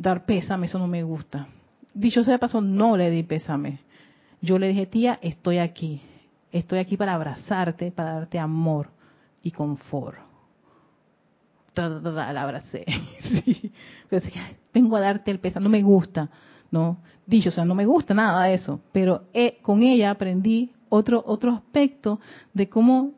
dar 0.00 0.24
pésame, 0.24 0.66
eso 0.66 0.78
no 0.78 0.86
me 0.86 1.02
gusta. 1.02 1.48
Dicho 1.92 2.24
sea 2.24 2.34
de 2.34 2.38
paso, 2.38 2.60
no 2.60 2.96
le 2.96 3.10
di 3.10 3.22
pésame. 3.22 3.80
Yo 4.40 4.58
le 4.58 4.68
dije, 4.68 4.86
tía, 4.86 5.18
estoy 5.20 5.58
aquí. 5.58 6.00
Estoy 6.50 6.78
aquí 6.78 6.96
para 6.96 7.14
abrazarte, 7.14 7.92
para 7.92 8.14
darte 8.14 8.38
amor 8.38 8.88
y 9.42 9.50
confort. 9.50 10.18
La 11.76 12.42
abracé. 12.42 12.84
Pero 14.08 14.24
vengo 14.72 14.96
a 14.96 15.00
darte 15.00 15.30
el 15.30 15.38
pésame, 15.38 15.64
no 15.64 15.70
me 15.70 15.82
gusta. 15.82 16.30
¿no? 16.70 16.98
Dicho, 17.26 17.50
sea, 17.50 17.64
no 17.64 17.74
me 17.74 17.84
gusta 17.84 18.14
nada 18.14 18.44
de 18.44 18.54
eso. 18.54 18.80
Pero 18.92 19.24
eh, 19.34 19.58
con 19.60 19.82
ella 19.82 20.10
aprendí 20.10 20.72
otro, 20.88 21.22
otro 21.26 21.52
aspecto 21.52 22.20
de 22.54 22.68
cómo 22.68 23.12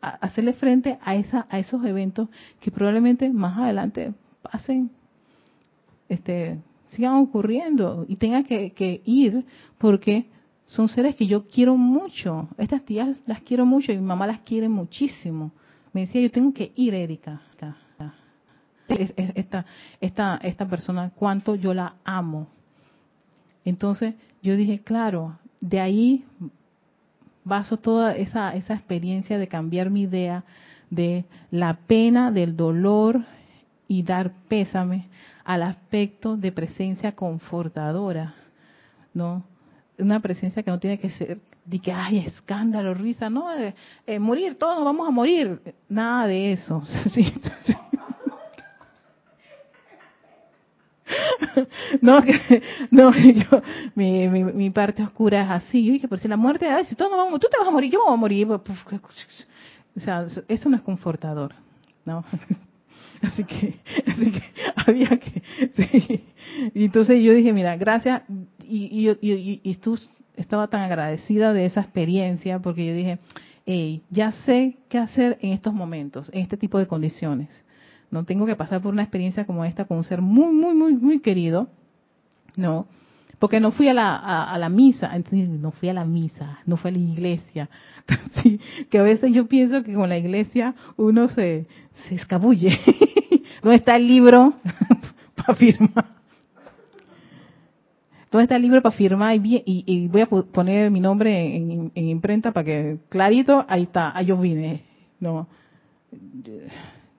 hacerle 0.00 0.52
frente 0.52 0.98
a, 1.02 1.14
esa, 1.14 1.46
a 1.48 1.58
esos 1.58 1.84
eventos 1.84 2.28
que 2.60 2.70
probablemente 2.70 3.30
más 3.30 3.56
adelante 3.56 4.12
pasen 4.42 4.90
este, 6.12 6.58
sigan 6.88 7.14
ocurriendo 7.14 8.04
y 8.06 8.16
tenga 8.16 8.42
que, 8.42 9.00
ir 9.06 9.46
porque 9.78 10.26
son 10.66 10.88
seres 10.88 11.16
que 11.16 11.26
yo 11.26 11.46
quiero 11.46 11.76
mucho. 11.76 12.48
Estas 12.58 12.84
tías 12.84 13.16
las 13.26 13.40
quiero 13.40 13.64
mucho 13.64 13.92
y 13.92 13.96
mi 13.96 14.04
mamá 14.04 14.26
las 14.26 14.40
quiere 14.40 14.68
muchísimo. 14.68 15.52
Me 15.92 16.02
decía, 16.02 16.20
yo 16.20 16.30
tengo 16.30 16.52
que 16.52 16.72
ir, 16.76 16.94
Erika. 16.94 17.40
Esta, 18.88 19.64
esta, 20.00 20.36
esta 20.42 20.68
persona, 20.68 21.12
cuánto 21.14 21.54
yo 21.54 21.72
la 21.72 21.94
amo. 22.04 22.48
Entonces 23.64 24.14
yo 24.42 24.54
dije, 24.54 24.80
claro, 24.80 25.38
de 25.60 25.80
ahí 25.80 26.24
baso 27.42 27.78
toda 27.78 28.14
esa, 28.14 28.54
esa 28.54 28.74
experiencia 28.74 29.38
de 29.38 29.48
cambiar 29.48 29.88
mi 29.88 30.02
idea 30.02 30.44
de 30.90 31.24
la 31.50 31.78
pena, 31.86 32.30
del 32.30 32.54
dolor 32.54 33.24
y 33.88 34.02
dar 34.02 34.32
pésame 34.48 35.06
al 35.44 35.62
aspecto 35.62 36.36
de 36.36 36.52
presencia 36.52 37.12
confortadora, 37.12 38.34
¿no? 39.14 39.44
Una 39.98 40.20
presencia 40.20 40.62
que 40.62 40.70
no 40.70 40.78
tiene 40.78 40.98
que 40.98 41.10
ser 41.10 41.40
de 41.64 41.78
que 41.78 41.92
hay 41.92 42.18
escándalo, 42.18 42.92
risa, 42.92 43.30
no, 43.30 43.52
eh, 43.54 43.74
eh, 44.06 44.18
morir, 44.18 44.56
todos 44.56 44.76
nos 44.76 44.84
vamos 44.84 45.06
a 45.06 45.12
morir, 45.12 45.60
nada 45.88 46.26
de 46.26 46.52
eso. 46.52 46.82
no, 52.00 52.20
no, 52.90 53.12
yo, 53.14 53.62
mi, 53.94 54.28
mi, 54.28 54.70
parte 54.70 55.02
oscura 55.02 55.42
es 55.42 55.50
así. 55.50 55.84
Yo 55.84 55.92
dije, 55.92 56.08
pero 56.08 56.20
si 56.20 56.28
la 56.28 56.36
muerte, 56.36 56.66
si 56.86 56.94
todos 56.94 57.10
nos 57.10 57.20
vamos, 57.20 57.40
tú 57.40 57.48
te 57.50 57.58
vas 57.58 57.66
a 57.66 57.70
morir, 57.70 57.90
yo 57.90 58.00
me 58.00 58.04
voy 58.04 58.14
a 58.14 58.16
morir. 58.16 58.48
O 58.50 60.00
sea, 60.00 60.26
eso 60.48 60.68
no 60.68 60.76
es 60.76 60.82
confortador, 60.82 61.54
¿no? 62.04 62.24
Así 63.32 63.44
que, 63.44 63.80
así 64.06 64.32
que 64.32 64.42
había 64.76 65.08
que, 65.18 65.42
sí. 65.76 66.24
Y 66.74 66.84
entonces 66.84 67.22
yo 67.22 67.32
dije, 67.32 67.52
mira, 67.52 67.76
gracias, 67.76 68.22
y, 68.64 69.10
y, 69.20 69.60
y, 69.62 69.74
tú 69.76 69.98
estaba 70.36 70.66
tan 70.68 70.80
agradecida 70.80 71.52
de 71.52 71.66
esa 71.66 71.82
experiencia 71.82 72.58
porque 72.58 72.86
yo 72.86 72.94
dije, 72.94 73.18
hey, 73.64 74.02
ya 74.10 74.32
sé 74.44 74.78
qué 74.88 74.98
hacer 74.98 75.38
en 75.40 75.52
estos 75.52 75.72
momentos, 75.72 76.30
en 76.32 76.40
este 76.40 76.56
tipo 76.56 76.78
de 76.78 76.86
condiciones. 76.86 77.48
No 78.10 78.24
tengo 78.24 78.44
que 78.44 78.56
pasar 78.56 78.82
por 78.82 78.92
una 78.92 79.02
experiencia 79.02 79.46
como 79.46 79.64
esta 79.64 79.84
con 79.84 79.98
un 79.98 80.04
ser 80.04 80.20
muy, 80.20 80.52
muy, 80.52 80.74
muy, 80.74 80.94
muy 80.94 81.20
querido, 81.20 81.68
¿no? 82.56 82.86
Porque 83.42 83.58
no 83.58 83.72
fui 83.72 83.88
a 83.88 83.92
la, 83.92 84.14
a, 84.14 84.56
la 84.56 84.68
misa, 84.68 85.10
no 85.32 85.72
fui 85.72 85.88
a 85.88 85.92
la 85.92 86.04
misa, 86.04 86.60
no 86.64 86.76
fui 86.76 86.90
a 86.90 86.92
la 86.92 86.98
iglesia. 87.00 87.68
Sí, 88.40 88.60
que 88.88 88.98
a 88.98 89.02
veces 89.02 89.32
yo 89.32 89.48
pienso 89.48 89.82
que 89.82 89.94
con 89.94 90.08
la 90.08 90.16
iglesia 90.16 90.76
uno 90.96 91.26
se, 91.26 91.66
se 91.92 92.14
escabulle. 92.14 92.78
¿Dónde 93.62 93.78
está 93.78 93.96
el 93.96 94.06
libro 94.06 94.54
para 95.34 95.56
firmar? 95.56 96.06
¿Dónde 98.30 98.44
está 98.44 98.54
el 98.54 98.62
libro 98.62 98.80
para 98.80 98.94
firmar? 98.94 99.34
Y, 99.34 99.64
y, 99.66 100.06
voy 100.06 100.20
a 100.20 100.26
poner 100.26 100.92
mi 100.92 101.00
nombre 101.00 101.56
en, 101.56 101.90
imprenta 101.96 102.52
para 102.52 102.62
que, 102.62 102.98
clarito, 103.08 103.66
ahí 103.68 103.82
está, 103.82 104.16
ahí 104.16 104.26
yo 104.26 104.36
vine. 104.36 104.84
No, 105.18 105.48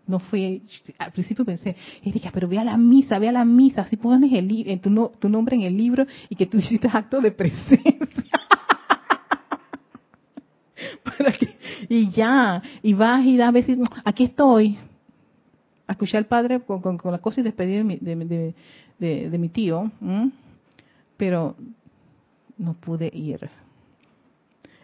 no 0.05 0.19
fui, 0.19 0.61
al 0.97 1.11
principio 1.11 1.45
pensé, 1.45 1.75
Erika, 2.03 2.29
pero 2.33 2.47
ve 2.47 2.59
a 2.59 2.63
la 2.63 2.77
misa, 2.77 3.19
ve 3.19 3.29
a 3.29 3.31
la 3.31 3.45
misa, 3.45 3.83
así 3.83 3.95
pones 3.97 4.31
el, 4.33 4.79
tu, 4.81 4.89
no, 4.89 5.11
tu 5.19 5.29
nombre 5.29 5.55
en 5.55 5.61
el 5.61 5.77
libro 5.77 6.05
y 6.29 6.35
que 6.35 6.45
tú 6.45 6.57
hiciste 6.59 6.89
acto 6.91 7.21
de 7.21 7.31
presencia. 7.31 7.99
Para 11.03 11.33
y 11.89 12.11
ya, 12.11 12.61
y 12.81 12.93
vas 12.93 13.25
y 13.25 13.37
das 13.37 13.53
veces, 13.53 13.77
aquí 14.03 14.25
estoy, 14.25 14.77
a 15.87 15.93
escuchar 15.93 16.19
al 16.19 16.25
padre 16.25 16.59
con, 16.61 16.81
con, 16.81 17.11
la 17.11 17.19
cosa 17.19 17.41
y 17.41 17.43
despedir 17.43 17.85
de, 17.85 18.53
de, 18.99 19.37
mi 19.37 19.49
tío, 19.49 19.91
pero 21.17 21.55
no 22.57 22.73
pude 22.73 23.11
ir. 23.13 23.49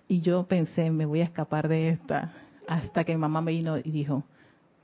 Y 0.07 0.21
yo 0.21 0.43
pensé, 0.43 0.89
me 0.91 1.05
voy 1.05 1.21
a 1.21 1.25
escapar 1.25 1.67
de 1.67 1.89
esta. 1.89 2.33
hasta 2.67 3.03
que 3.03 3.13
mi 3.13 3.19
mamá 3.19 3.41
me 3.41 3.51
vino 3.51 3.77
y 3.77 3.91
dijo, 3.91 4.23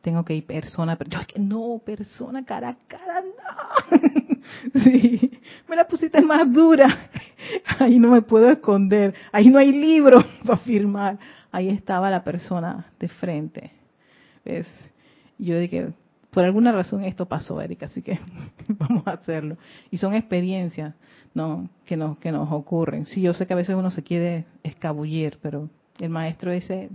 tengo 0.05 0.23
que 0.23 0.35
ir 0.35 0.45
persona, 0.45 0.95
pero 0.97 1.09
yo 1.09 1.19
no, 1.39 1.81
persona 1.83 2.45
cara 2.45 2.69
a 2.69 2.77
cara, 2.87 3.23
no. 3.23 4.03
sí, 4.83 5.31
me 5.67 5.75
la 5.75 5.87
pusiste 5.87 6.21
más 6.21 6.53
dura. 6.53 7.09
Ahí 7.79 7.97
no 7.97 8.11
me 8.11 8.21
puedo 8.21 8.51
esconder, 8.51 9.15
ahí 9.31 9.49
no 9.49 9.57
hay 9.57 9.71
libro 9.71 10.23
para 10.45 10.59
firmar. 10.59 11.17
Ahí 11.51 11.69
estaba 11.69 12.11
la 12.11 12.23
persona 12.23 12.85
de 12.99 13.07
frente. 13.07 13.71
¿Ves? 14.45 14.67
Yo 15.39 15.57
dije, 15.57 15.87
por 16.29 16.43
alguna 16.43 16.71
razón 16.71 17.03
esto 17.03 17.25
pasó, 17.25 17.59
Erika, 17.59 17.87
así 17.87 18.03
que 18.03 18.19
vamos 18.67 19.07
a 19.07 19.13
hacerlo. 19.13 19.57
Y 19.89 19.97
son 19.97 20.13
experiencias, 20.13 20.93
¿no? 21.33 21.67
Que 21.83 21.97
nos, 21.97 22.19
que 22.19 22.31
nos 22.31 22.51
ocurren. 22.51 23.07
Sí, 23.07 23.21
yo 23.21 23.33
sé 23.33 23.47
que 23.47 23.53
a 23.53 23.57
veces 23.57 23.75
uno 23.75 23.89
se 23.89 24.03
quiere 24.03 24.45
escabullir, 24.61 25.39
pero 25.41 25.67
el 25.99 26.09
maestro 26.09 26.51
dice, 26.51 26.91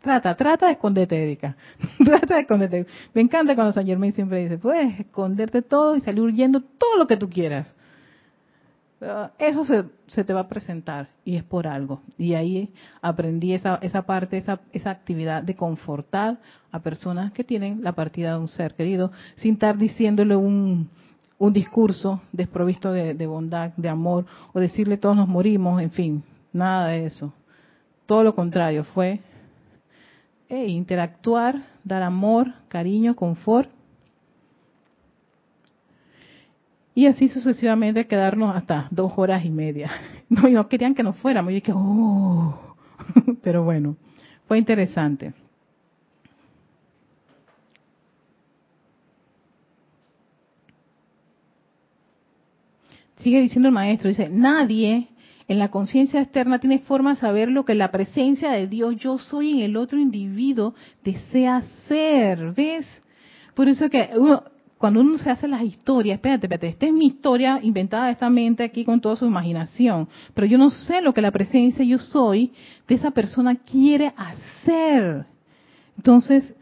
Trata, 0.00 0.34
trata 0.34 0.66
de 0.66 0.72
esconderte, 0.72 1.22
Erika. 1.22 1.56
trata 2.04 2.34
de 2.34 2.40
esconderte. 2.40 2.86
Me 3.12 3.20
encanta 3.20 3.54
cuando 3.54 3.72
San 3.72 3.86
Germain 3.86 4.12
siempre 4.12 4.42
dice, 4.42 4.56
puedes 4.56 4.98
esconderte 4.98 5.62
todo 5.62 5.96
y 5.96 6.00
salir 6.00 6.22
huyendo 6.22 6.62
todo 6.62 6.96
lo 6.96 7.06
que 7.06 7.18
tú 7.18 7.28
quieras. 7.28 7.74
eso 9.38 9.64
se, 9.64 9.84
se, 10.06 10.24
te 10.24 10.32
va 10.32 10.40
a 10.40 10.48
presentar 10.48 11.08
y 11.24 11.36
es 11.36 11.44
por 11.44 11.66
algo. 11.66 12.00
Y 12.16 12.32
ahí 12.32 12.72
aprendí 13.02 13.52
esa, 13.52 13.78
esa 13.82 14.02
parte, 14.02 14.38
esa, 14.38 14.60
esa 14.72 14.90
actividad 14.90 15.42
de 15.42 15.54
confortar 15.54 16.38
a 16.72 16.80
personas 16.80 17.32
que 17.32 17.44
tienen 17.44 17.82
la 17.82 17.92
partida 17.92 18.32
de 18.32 18.38
un 18.38 18.48
ser 18.48 18.74
querido 18.74 19.12
sin 19.36 19.54
estar 19.54 19.76
diciéndole 19.76 20.34
un, 20.34 20.88
un 21.36 21.52
discurso 21.52 22.22
desprovisto 22.32 22.90
de, 22.90 23.12
de 23.12 23.26
bondad, 23.26 23.72
de 23.76 23.88
amor, 23.90 24.24
o 24.54 24.60
decirle 24.60 24.96
todos 24.96 25.16
nos 25.16 25.28
morimos, 25.28 25.82
en 25.82 25.90
fin, 25.90 26.24
nada 26.54 26.88
de 26.88 27.04
eso. 27.04 27.34
Todo 28.06 28.24
lo 28.24 28.34
contrario, 28.34 28.84
fue 28.84 29.20
interactuar, 30.50 31.62
dar 31.84 32.02
amor, 32.02 32.52
cariño, 32.68 33.14
confort. 33.14 33.70
Y 36.94 37.06
así 37.06 37.28
sucesivamente 37.28 38.06
quedarnos 38.06 38.54
hasta 38.54 38.88
dos 38.90 39.12
horas 39.16 39.44
y 39.44 39.50
media. 39.50 39.90
No, 40.30 40.46
y 40.46 40.52
no 40.52 40.68
querían 40.68 40.94
que 40.94 41.02
nos 41.02 41.16
fuéramos. 41.16 41.50
Y 41.50 41.56
dije, 41.56 41.72
oh, 41.74 42.76
pero 43.42 43.64
bueno, 43.64 43.96
fue 44.46 44.58
interesante. 44.58 45.34
Sigue 53.16 53.40
diciendo 53.40 53.68
el 53.68 53.74
maestro, 53.74 54.08
dice, 54.08 54.28
nadie 54.30 55.08
en 55.50 55.58
la 55.58 55.68
conciencia 55.68 56.22
externa 56.22 56.60
tiene 56.60 56.78
forma 56.78 57.14
de 57.14 57.20
saber 57.20 57.48
lo 57.48 57.64
que 57.64 57.74
la 57.74 57.90
presencia 57.90 58.52
de 58.52 58.68
Dios, 58.68 58.94
yo 58.98 59.18
soy 59.18 59.50
en 59.50 59.58
el 59.58 59.76
otro 59.76 59.98
individuo, 59.98 60.74
desea 61.02 61.60
ser. 61.88 62.52
¿Ves? 62.52 62.86
Por 63.54 63.68
eso 63.68 63.90
que 63.90 64.10
cuando 64.78 65.00
uno 65.00 65.18
se 65.18 65.28
hace 65.28 65.48
las 65.48 65.62
historias, 65.62 66.14
espérate, 66.14 66.46
espérate, 66.46 66.68
esta 66.68 66.86
es 66.86 66.92
mi 66.92 67.06
historia 67.06 67.58
inventada 67.64 68.06
de 68.06 68.12
esta 68.12 68.30
mente 68.30 68.62
aquí 68.62 68.84
con 68.84 69.00
toda 69.00 69.16
su 69.16 69.26
imaginación, 69.26 70.08
pero 70.34 70.46
yo 70.46 70.56
no 70.56 70.70
sé 70.70 71.02
lo 71.02 71.12
que 71.12 71.20
la 71.20 71.32
presencia 71.32 71.84
yo 71.84 71.98
soy 71.98 72.52
de 72.86 72.94
esa 72.94 73.10
persona 73.10 73.56
quiere 73.56 74.12
hacer. 74.16 75.26
Entonces, 75.96 76.54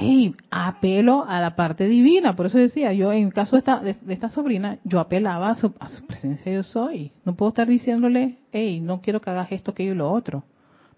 hey, 0.00 0.34
apelo 0.50 1.24
a 1.28 1.40
la 1.40 1.54
parte 1.54 1.86
divina. 1.86 2.34
Por 2.34 2.46
eso 2.46 2.58
decía, 2.58 2.92
yo 2.92 3.12
en 3.12 3.26
el 3.26 3.32
caso 3.34 3.52
de 3.52 3.58
esta, 3.58 3.80
de, 3.80 3.96
esta 4.08 4.30
sobrina, 4.30 4.78
yo 4.82 4.98
apelaba 4.98 5.50
a 5.50 5.54
su, 5.54 5.74
a 5.78 5.88
su, 5.88 6.06
presencia 6.06 6.50
yo 6.50 6.62
soy. 6.62 7.12
No 7.24 7.36
puedo 7.36 7.50
estar 7.50 7.68
diciéndole, 7.68 8.38
hey, 8.50 8.80
no 8.80 9.02
quiero 9.02 9.20
que 9.20 9.30
hagas 9.30 9.52
esto, 9.52 9.70
aquello 9.70 9.92
y 9.92 9.96
lo 9.96 10.10
otro. 10.10 10.42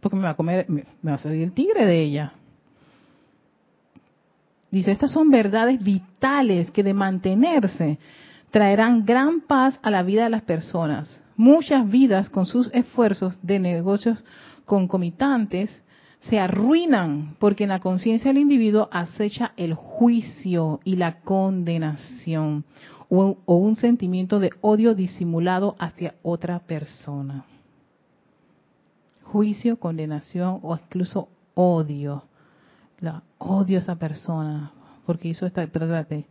Porque 0.00 0.16
me 0.16 0.22
va 0.22 0.30
a 0.30 0.36
comer, 0.36 0.66
me, 0.68 0.84
me 1.02 1.10
va 1.10 1.16
a 1.16 1.20
salir 1.20 1.42
el 1.42 1.52
tigre 1.52 1.84
de 1.84 2.00
ella. 2.00 2.32
Dice, 4.70 4.92
estas 4.92 5.10
son 5.10 5.30
verdades 5.30 5.82
vitales 5.82 6.70
que 6.70 6.82
de 6.82 6.94
mantenerse 6.94 7.98
traerán 8.50 9.04
gran 9.04 9.40
paz 9.40 9.78
a 9.82 9.90
la 9.90 10.02
vida 10.02 10.24
de 10.24 10.30
las 10.30 10.42
personas. 10.42 11.24
Muchas 11.36 11.88
vidas 11.90 12.30
con 12.30 12.46
sus 12.46 12.72
esfuerzos 12.72 13.38
de 13.42 13.58
negocios 13.58 14.22
concomitantes 14.64 15.81
se 16.22 16.38
arruinan 16.38 17.36
porque 17.38 17.64
en 17.64 17.70
la 17.70 17.80
conciencia 17.80 18.30
del 18.30 18.42
individuo 18.42 18.88
acecha 18.92 19.52
el 19.56 19.74
juicio 19.74 20.80
y 20.84 20.96
la 20.96 21.20
condenación 21.20 22.64
o, 23.08 23.36
un 23.46 23.76
sentimiento 23.76 24.38
de 24.38 24.50
odio 24.60 24.94
disimulado 24.94 25.76
hacia 25.78 26.14
otra 26.22 26.60
persona. 26.60 27.44
Juicio, 29.24 29.78
condenación 29.78 30.60
o 30.62 30.76
incluso 30.76 31.28
odio. 31.54 32.22
La, 33.00 33.22
odio 33.38 33.78
a 33.78 33.82
esa 33.82 33.96
persona 33.96 34.72
porque 35.04 35.28
hizo 35.28 35.44
esta... 35.44 35.66
Perdónate. 35.66 36.24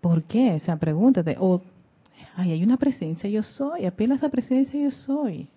¿Por 0.00 0.22
qué? 0.24 0.52
O 0.52 0.60
sea, 0.60 0.78
ay, 2.36 2.52
hay 2.52 2.62
una 2.62 2.76
presencia, 2.76 3.28
yo 3.28 3.42
soy. 3.42 3.86
Apenas 3.86 4.18
esa 4.18 4.28
presencia, 4.28 4.80
yo 4.80 4.90
soy. 4.90 5.48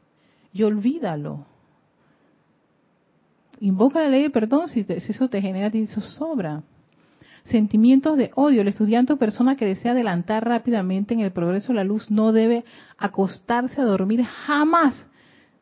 Y 0.53 0.63
olvídalo 0.63 1.45
Invoca 3.61 4.01
la 4.01 4.09
ley 4.09 4.23
de 4.23 4.29
perdón 4.29 4.69
si, 4.69 4.85
eso 4.87 5.29
te 5.29 5.41
genera 5.41 5.71
sobra. 6.01 6.63
Sentimientos 7.43 8.17
de 8.17 8.31
odio. 8.35 8.61
El 8.61 8.67
estudiante 8.67 9.13
o 9.13 9.17
persona 9.17 9.55
que 9.55 9.65
desea 9.65 9.91
adelantar 9.91 10.45
rápidamente 10.45 11.13
en 11.13 11.21
el 11.21 11.31
progreso 11.31 11.69
de 11.69 11.77
la 11.77 11.83
luz 11.83 12.09
no 12.11 12.31
debe 12.31 12.63
acostarse 12.97 13.81
a 13.81 13.85
dormir 13.85 14.23
jamás 14.23 15.05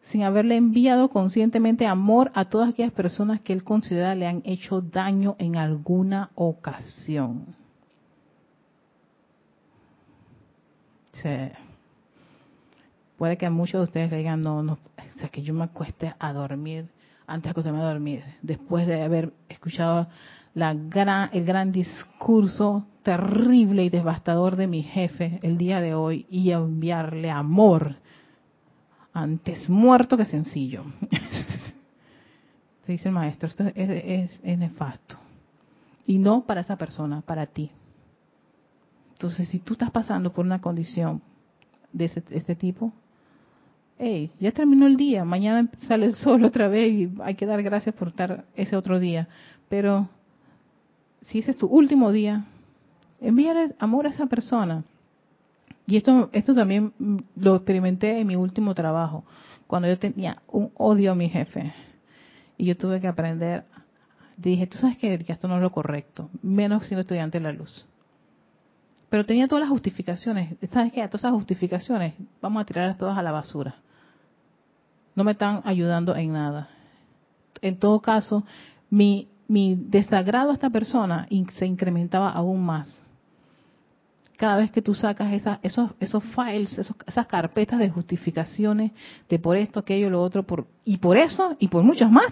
sin 0.02 0.24
haberle 0.24 0.56
enviado 0.56 1.10
conscientemente 1.10 1.86
amor 1.86 2.32
a 2.34 2.46
todas 2.46 2.70
aquellas 2.70 2.94
personas 2.94 3.42
que 3.42 3.52
él 3.52 3.64
considera 3.64 4.16
le 4.16 4.28
han 4.28 4.42
hecho 4.46 4.82
daño 4.82 5.36
en 5.38 5.58
alguna 5.58 6.30
ocasión. 6.36 7.56
puede 13.18 13.38
que 13.38 13.46
a 13.46 13.50
muchos 13.50 13.80
de 13.80 13.84
ustedes 13.84 14.12
le 14.12 14.18
digan, 14.18 14.42
no, 14.42 14.64
no, 14.64 14.74
o 14.74 15.20
sea, 15.20 15.28
que 15.28 15.42
yo 15.42 15.54
me 15.54 15.66
acueste 15.66 16.14
a 16.20 16.32
dormir 16.32 16.86
antes 17.28 17.44
de 17.44 17.50
acostarme 17.52 17.82
a 17.82 17.92
dormir, 17.92 18.24
después 18.42 18.88
de 18.88 19.04
haber 19.04 19.34
escuchado 19.50 20.08
la 20.54 20.72
el 20.72 21.46
gran 21.46 21.72
discurso 21.72 22.88
terrible 23.04 23.84
y 23.84 23.90
devastador 23.90 24.56
de 24.56 24.66
mi 24.66 24.82
jefe 24.82 25.40
el 25.44 25.58
día 25.58 25.82
de 25.82 25.94
hoy 25.94 26.26
y 26.32 26.52
enviarle 26.52 27.30
amor 27.30 27.98
antes 29.14 29.70
muerto 29.70 30.18
que 30.18 30.26
sencillo. 30.26 30.84
Se 32.86 32.92
dice 32.92 33.10
el 33.10 33.14
maestro, 33.14 33.50
esto 33.50 33.66
es, 33.76 34.44
nefasto. 34.44 35.18
Y 36.06 36.18
no 36.18 36.42
para 36.46 36.62
esa 36.62 36.78
persona, 36.78 37.22
para 37.22 37.46
ti. 37.46 37.70
Entonces, 39.12 39.50
si 39.50 39.60
tú 39.60 39.74
estás 39.74 39.92
pasando 39.92 40.32
por 40.32 40.46
una 40.46 40.62
condición 40.62 41.22
de 41.92 42.06
este 42.06 42.56
tipo, 42.56 42.94
hey, 44.00 44.32
ya 44.40 44.52
terminó 44.52 44.88
el 44.88 44.98
día, 44.98 45.26
mañana 45.26 45.70
sale 45.88 46.06
el 46.06 46.16
sol 46.16 46.44
otra 46.44 46.68
vez 46.68 46.94
y 46.94 47.12
hay 47.22 47.36
que 47.36 47.46
dar 47.46 47.62
gracias 47.64 47.96
por 47.96 48.10
estar 48.10 48.46
ese 48.56 48.76
otro 48.76 49.00
día. 49.00 49.28
Pero 49.70 50.08
si 51.22 51.40
ese 51.40 51.52
es 51.52 51.58
tu 51.58 51.68
último 51.68 52.12
día, 52.12 52.46
envíale 53.20 53.76
amor 53.80 54.08
a 54.08 54.10
esa 54.10 54.28
persona. 54.28 54.84
Y 55.86 55.98
esto, 55.98 56.30
esto 56.34 56.54
también 56.54 56.94
lo 57.36 57.56
experimenté 57.56 58.20
en 58.20 58.28
mi 58.28 58.36
último 58.36 58.76
trabajo, 58.76 59.24
cuando 59.68 59.88
yo 59.88 59.98
tenía 59.98 60.42
un 60.48 60.72
odio 60.76 61.14
a 61.14 61.16
mi 61.16 61.30
jefe. 61.30 61.74
Y 62.58 62.66
yo 62.66 62.76
tuve 62.76 63.00
que 63.00 63.08
aprender, 63.08 63.64
dije, 64.36 64.68
tú 64.68 64.78
sabes 64.78 64.98
que 64.98 65.14
esto 65.14 65.48
no 65.48 65.56
es 65.56 65.62
lo 65.62 65.72
correcto, 65.72 66.30
menos 66.42 66.86
siendo 66.88 67.02
estudiante 67.02 67.40
de 67.40 67.44
la 67.44 67.54
luz. 67.54 67.86
Pero 69.10 69.26
tenía 69.26 69.48
todas 69.48 69.62
las 69.62 69.70
justificaciones. 69.70 70.56
¿Sabes 70.74 70.92
qué? 70.92 71.00
Todas 71.08 71.22
esas 71.22 71.32
justificaciones, 71.32 72.14
vamos 72.42 72.62
a 72.62 72.66
tirarlas 72.66 72.98
todas 72.98 73.18
a 73.18 73.22
la 73.22 73.32
basura 73.32 73.76
no 75.18 75.24
me 75.24 75.32
están 75.32 75.62
ayudando 75.66 76.16
en 76.16 76.32
nada. 76.32 76.70
En 77.64 77.80
todo 77.80 78.00
caso, 78.00 78.46
mi, 78.92 79.28
mi 79.48 79.76
desagrado 79.76 80.52
a 80.52 80.54
esta 80.54 80.70
persona 80.70 81.28
se 81.54 81.66
incrementaba 81.66 82.30
aún 82.30 82.64
más. 82.64 83.04
Cada 84.38 84.58
vez 84.58 84.70
que 84.70 84.84
tú 84.84 84.94
sacas 84.94 85.34
esos, 85.64 85.90
esos 86.00 86.24
files, 86.24 86.80
esas 87.08 87.26
carpetas 87.26 87.80
de 87.80 87.90
justificaciones 87.90 88.92
de 89.28 89.40
por 89.40 89.58
esto, 89.58 89.80
aquello, 89.80 90.12
lo 90.12 90.22
otro, 90.22 90.44
por, 90.44 90.68
y 90.86 90.98
por 90.98 91.18
eso, 91.18 91.56
y 91.58 91.68
por 91.68 91.82
muchos 91.82 92.12
más, 92.12 92.32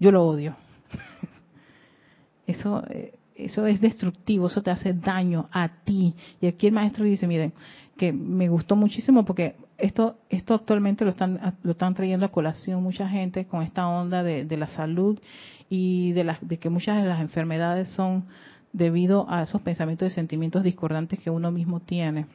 yo 0.00 0.10
lo 0.10 0.26
odio. 0.26 0.56
Eso, 2.46 2.84
eh, 2.90 3.14
eso 3.36 3.66
es 3.66 3.80
destructivo, 3.80 4.48
eso 4.48 4.62
te 4.62 4.70
hace 4.70 4.92
daño 4.92 5.48
a 5.50 5.66
ti. 5.82 6.14
Y 6.42 6.46
aquí 6.46 6.66
el 6.66 6.74
maestro 6.74 7.02
dice, 7.04 7.26
miren, 7.26 7.54
que 7.96 8.12
me 8.12 8.50
gustó 8.50 8.76
muchísimo 8.76 9.24
porque 9.24 9.56
esto 9.84 10.16
esto 10.30 10.54
actualmente 10.54 11.04
lo 11.04 11.10
están 11.10 11.56
lo 11.62 11.72
están 11.72 11.94
trayendo 11.94 12.26
a 12.26 12.32
colación 12.32 12.82
mucha 12.82 13.08
gente 13.08 13.46
con 13.46 13.62
esta 13.62 13.86
onda 13.86 14.22
de, 14.22 14.56
la 14.56 14.68
salud 14.68 15.20
y 15.68 16.12
de 16.12 16.24
las 16.24 16.46
de 16.46 16.58
que 16.58 16.70
muchas 16.70 17.02
de 17.02 17.08
las 17.08 17.20
enfermedades 17.20 17.88
son 17.90 18.24
debido 18.72 19.26
a 19.28 19.42
esos 19.42 19.60
pensamientos 19.60 20.10
y 20.10 20.14
sentimientos 20.14 20.62
discordantes 20.62 21.20
que 21.20 21.30
uno 21.30 21.52
mismo 21.52 21.80
tiene. 21.80 22.26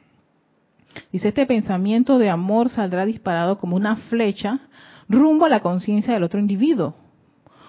Dice, 1.12 1.28
este 1.28 1.46
pensamiento 1.46 2.18
de 2.18 2.30
amor 2.30 2.70
saldrá 2.70 3.06
disparado 3.06 3.58
como 3.58 3.76
una 3.76 3.96
flecha 3.96 4.60
rumbo 5.10 5.46
a 5.46 5.50
la 5.50 5.60
conciencia 5.60 6.14
del 6.14 6.24
otro 6.24 6.40
individuo. 6.40 6.96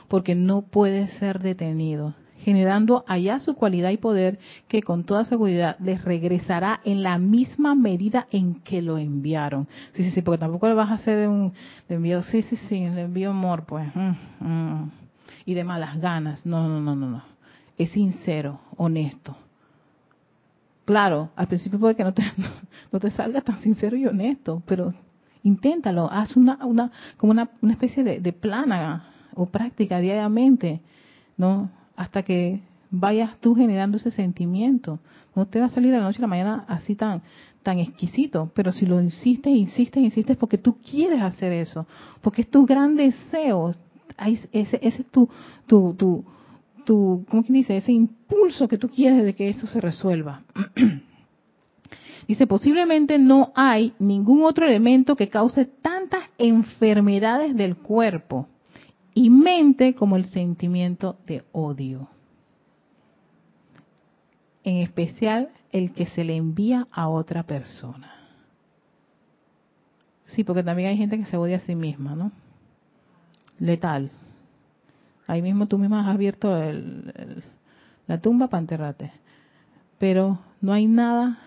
porque 0.09 0.35
no 0.35 0.63
puede 0.63 1.07
ser 1.21 1.39
detenido, 1.39 2.15
generando 2.45 3.05
allá 3.07 3.39
su 3.39 3.55
cualidad 3.55 3.91
y 3.91 3.97
poder 3.97 4.39
que 4.69 4.83
con 4.83 5.05
toda 5.05 5.25
seguridad 5.25 5.77
les 5.79 6.05
regresará 6.05 6.81
en 6.85 7.03
la 7.03 7.19
misma 7.19 7.75
medida 7.75 8.27
en 8.31 8.55
que 8.55 8.83
lo 8.83 8.99
enviaron. 8.99 9.69
Sí, 9.93 10.05
sí, 10.05 10.11
sí, 10.11 10.23
porque 10.23 10.39
tampoco 10.39 10.69
le 10.69 10.75
vas 10.75 10.91
a 10.91 10.95
hacer 10.95 11.29
un 11.29 11.53
le 11.89 11.97
envío, 11.97 12.23
sí, 12.23 12.43
sí, 12.43 12.57
sí, 12.57 12.81
le 12.81 13.03
envío 13.03 13.31
amor, 13.31 13.65
pues, 13.67 13.89
mm, 13.95 14.47
mm, 14.47 14.91
y 15.47 15.55
de 15.55 15.65
malas 15.65 16.01
ganas. 16.01 16.45
No, 16.47 16.69
no, 16.69 16.81
no, 16.81 16.97
no, 16.97 17.11
no. 17.11 17.23
Es 17.77 17.91
sincero, 17.91 18.61
honesto. 18.77 19.37
Claro, 20.85 21.31
al 21.37 21.47
principio 21.47 21.79
puede 21.79 21.95
que 21.95 22.05
no 22.05 22.15
te, 22.15 22.23
no 22.93 23.01
te 23.01 23.11
salga 23.11 23.41
tan 23.43 23.61
sincero 23.61 23.97
y 23.97 24.07
honesto, 24.07 24.63
pero 24.67 24.95
inténtalo, 25.43 26.11
haz 26.11 26.37
una, 26.37 26.65
una 26.65 26.91
como 27.17 27.33
una, 27.33 27.51
una 27.61 27.73
especie 27.73 28.03
de, 28.03 28.21
de 28.21 28.33
plana 28.33 29.05
o 29.35 29.47
práctica 29.47 29.99
diariamente, 29.99 30.81
¿no? 31.37 31.71
Hasta 32.01 32.23
que 32.23 32.63
vayas 32.91 33.39
tú 33.41 33.55
generando 33.55 33.99
ese 33.99 34.11
sentimiento. 34.11 35.01
No 35.37 35.47
te 35.47 35.61
va 35.61 35.67
a 35.67 35.69
salir 35.69 35.91
de 35.91 35.99
la 35.99 36.05
noche 36.05 36.17
a 36.17 36.23
la 36.23 36.29
mañana 36.29 36.65
así 36.67 36.95
tan 36.95 37.21
tan 37.63 37.79
exquisito, 37.79 38.51
pero 38.55 38.73
si 38.73 38.87
lo 38.87 39.03
insistes, 39.03 39.55
insistes, 39.55 40.03
insistes 40.03 40.39
porque 40.39 40.57
tú 40.57 40.79
quieres 40.79 41.21
hacer 41.21 41.53
eso, 41.53 41.87
porque 42.23 42.41
es 42.41 42.49
tu 42.49 42.65
gran 42.65 42.97
deseo, 42.97 43.73
ese, 44.17 44.49
ese 44.51 44.79
es 44.81 45.07
tu, 45.11 45.29
tu, 45.67 45.93
tu, 45.93 46.25
tu, 46.87 47.27
¿cómo 47.29 47.45
que 47.45 47.53
dice? 47.53 47.77
Ese 47.77 47.93
impulso 47.93 48.67
que 48.67 48.79
tú 48.79 48.89
quieres 48.89 49.23
de 49.23 49.35
que 49.35 49.51
eso 49.51 49.67
se 49.67 49.79
resuelva. 49.79 50.41
Dice, 52.29 52.47
posiblemente 52.47 53.19
no 53.19 53.53
hay 53.57 53.93
ningún 53.99 54.45
otro 54.45 54.65
elemento 54.65 55.17
que 55.17 55.29
cause 55.29 55.67
tantas 55.67 56.23
enfermedades 56.39 57.55
del 57.57 57.77
cuerpo 57.77 58.47
y 59.15 59.31
mente 59.31 59.95
como 59.95 60.17
el 60.17 60.27
sentimiento 60.27 61.17
de 61.27 61.45
odio. 61.53 62.09
En 64.63 64.77
especial 64.77 65.51
el 65.73 65.93
que 65.93 66.07
se 66.07 66.25
le 66.25 66.37
envía 66.37 66.87
a 66.91 67.09
otra 67.09 67.45
persona. 67.45 68.15
Sí, 70.25 70.45
porque 70.45 70.63
también 70.63 70.91
hay 70.91 70.97
gente 70.97 71.19
que 71.19 71.25
se 71.25 71.37
odia 71.37 71.57
a 71.57 71.61
sí 71.61 71.75
misma, 71.75 72.15
¿no? 72.15 72.31
Letal. 73.59 74.11
Ahí 75.27 75.43
mismo 75.43 75.67
tú 75.67 75.79
misma 75.79 76.03
has 76.03 76.15
abierto 76.15 76.57
la 78.07 78.21
tumba 78.21 78.49
para. 78.49 79.13
Pero 79.99 80.39
no 80.61 80.73
hay 80.73 80.87
nada. 80.87 81.39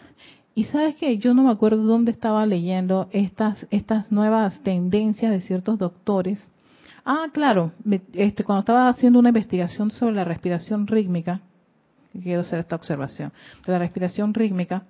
Y 0.55 0.65
sabes 0.65 0.95
que 0.95 1.17
yo 1.17 1.33
no 1.33 1.43
me 1.43 1.51
acuerdo 1.51 1.83
dónde 1.83 2.11
estaba 2.11 2.45
leyendo 2.45 3.09
estas, 3.11 3.67
estas 3.71 4.11
nuevas 4.11 4.61
tendencias 4.63 5.31
de 5.31 5.41
ciertos 5.41 5.79
doctores 5.79 6.47
Ah, 7.05 7.27
claro, 7.33 7.73
este, 8.13 8.45
cuando 8.45 8.61
estaba 8.61 8.87
haciendo 8.87 9.19
una 9.19 9.29
investigación 9.29 9.91
sobre 9.91 10.15
la 10.15 10.23
respiración 10.23 10.87
rítmica, 10.87 11.41
quiero 12.13 12.41
hacer 12.41 12.59
esta 12.59 12.77
observación, 12.77 13.33
de 13.65 13.73
la 13.73 13.79
respiración 13.79 14.33
rítmica, 14.33 14.83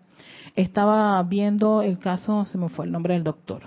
estaba 0.56 1.22
viendo 1.24 1.82
el 1.82 1.98
caso, 1.98 2.46
se 2.46 2.60
me 2.60 2.70
fue 2.70 2.86
el 2.86 2.92
nombre 2.92 3.16
del 3.16 3.24
doctor, 3.24 3.64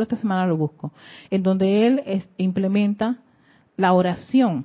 esta 0.00 0.16
semana 0.16 0.46
lo 0.46 0.56
busco, 0.56 0.92
en 1.28 1.42
donde 1.42 1.86
él 1.86 2.24
implementa 2.36 3.18
la 3.76 3.92
oración, 3.92 4.64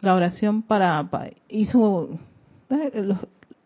la 0.00 0.14
oración 0.14 0.62
para, 0.62 1.06
hizo, 1.50 2.18
eh, 2.70 3.14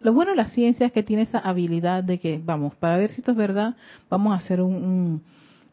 lo, 0.01 0.13
bueno 0.13 0.33
de 0.33 0.37
la 0.37 0.47
ciencia 0.47 0.87
es 0.87 0.93
que 0.93 1.05
tiene 1.05 1.23
esa 1.23 1.39
habilidad 1.39 2.03
de 2.03 2.19
que, 2.19 2.41
vamos, 2.45 2.75
para 2.75 2.97
ver 2.97 3.11
si 3.11 3.21
esto 3.21 3.31
es 3.31 3.37
verdad, 3.37 3.77
vamos 4.11 4.33
a 4.33 4.37
hacer 4.45 4.61
un 4.61 5.23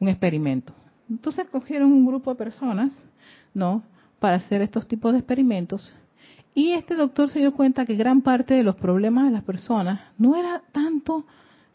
experimento. 0.01 0.73
Entonces 1.09 1.47
cogieron 1.49 1.91
un 1.91 2.05
grupo 2.05 2.31
de 2.31 2.37
personas, 2.37 2.93
¿no? 3.53 3.83
Para 4.19 4.37
hacer 4.37 4.61
estos 4.61 4.87
tipos 4.87 5.13
de 5.13 5.19
experimentos. 5.19 5.95
Y 6.53 6.71
este 6.73 6.95
doctor 6.95 7.29
se 7.29 7.39
dio 7.39 7.53
cuenta 7.53 7.85
que 7.85 7.95
gran 7.95 8.21
parte 8.21 8.53
de 8.53 8.63
los 8.63 8.75
problemas 8.75 9.25
de 9.25 9.31
las 9.31 9.43
personas 9.43 10.01
no 10.17 10.35
era 10.35 10.61
tanto 10.71 11.25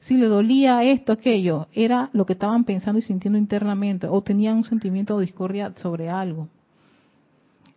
si 0.00 0.16
le 0.16 0.26
dolía 0.26 0.84
esto, 0.84 1.12
aquello, 1.12 1.68
era 1.72 2.10
lo 2.12 2.26
que 2.26 2.34
estaban 2.34 2.64
pensando 2.64 2.98
y 2.98 3.02
sintiendo 3.02 3.38
internamente 3.38 4.06
o 4.06 4.20
tenían 4.22 4.58
un 4.58 4.64
sentimiento 4.64 5.16
de 5.16 5.24
discordia 5.24 5.72
sobre 5.76 6.10
algo. 6.10 6.48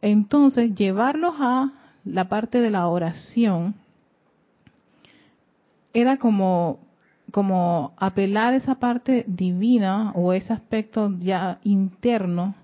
Entonces, 0.02 0.76
llevarlos 0.76 1.36
a 1.40 1.72
la 2.04 2.28
parte 2.28 2.60
de 2.60 2.70
la 2.70 2.88
oración 2.88 3.76
era 5.94 6.18
como 6.18 6.80
como 7.38 7.94
apelar 7.98 8.56
esa 8.56 8.80
parte 8.80 9.24
divina 9.28 10.12
o 10.16 10.34
ese 10.34 10.54
aspecto 10.54 11.14
ya 11.20 11.60
interno 11.64 12.56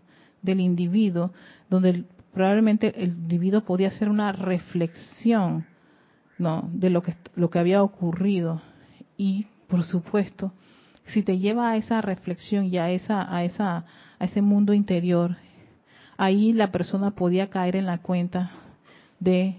del 0.42 0.62
individuo, 0.62 1.32
donde 1.70 2.06
probablemente 2.34 2.92
el 2.98 3.10
individuo 3.10 3.62
podía 3.62 3.90
hacer 3.90 4.10
una 4.10 4.32
reflexión 4.32 5.68
¿no? 6.40 6.68
de 6.74 6.90
lo 6.90 7.04
que, 7.04 7.14
lo 7.36 7.52
que 7.52 7.60
había 7.60 7.84
ocurrido. 7.84 8.64
Y, 9.16 9.46
por 9.68 9.84
supuesto, 9.84 10.54
si 11.06 11.22
te 11.22 11.38
lleva 11.38 11.70
a 11.70 11.78
esa 11.78 12.02
reflexión 12.02 12.66
y 12.66 12.80
a, 12.80 12.90
esa, 12.90 13.32
a, 13.32 13.44
esa, 13.44 13.86
a 14.18 14.26
ese 14.26 14.42
mundo 14.42 14.74
interior, 14.74 15.38
ahí 16.18 16.52
la 16.52 16.72
persona 16.72 17.12
podía 17.12 17.52
caer 17.52 17.76
en 17.76 17.86
la 17.86 18.00
cuenta 18.00 18.50
de 19.20 19.56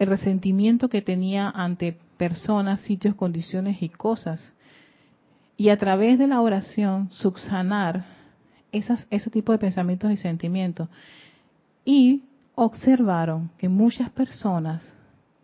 el 0.00 0.08
resentimiento 0.08 0.88
que 0.88 1.02
tenía 1.02 1.50
ante 1.50 1.96
personas, 2.16 2.80
sitios, 2.80 3.14
condiciones 3.14 3.80
y 3.80 3.90
cosas. 3.90 4.55
Y 5.56 5.70
a 5.70 5.78
través 5.78 6.18
de 6.18 6.26
la 6.26 6.40
oración 6.40 7.10
subsanar 7.10 8.04
esas, 8.72 9.06
ese 9.10 9.30
tipo 9.30 9.52
de 9.52 9.58
pensamientos 9.58 10.10
y 10.10 10.16
sentimientos. 10.16 10.88
Y 11.84 12.24
observaron 12.54 13.50
que 13.58 13.68
muchas 13.68 14.10
personas 14.10 14.96